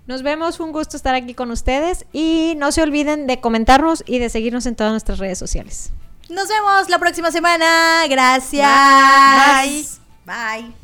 Nos 0.05 0.21
vemos, 0.21 0.59
un 0.59 0.74
gusto 0.74 0.95
estar 0.95 1.15
aquí 1.15 1.34
con 1.34 1.49
ustedes 1.49 2.05
y 2.13 2.53
no 2.55 2.71
se 2.71 2.84
olviden 2.84 3.26
de 3.26 3.39
comentarnos 3.39 4.03
y 4.05 4.19
de 4.19 4.30
seguirnos 4.30 4.67
en 4.67 4.76
todas 4.76 4.91
nuestras 4.91 5.17
redes 5.17 5.39
sociales. 5.39 5.91
Nos 6.30 6.47
vemos 6.47 6.89
la 6.89 6.99
próxima 6.99 7.32
semana. 7.32 8.05
Gracias. 8.07 9.65
Bye. 9.65 9.86
Bye. 10.26 10.82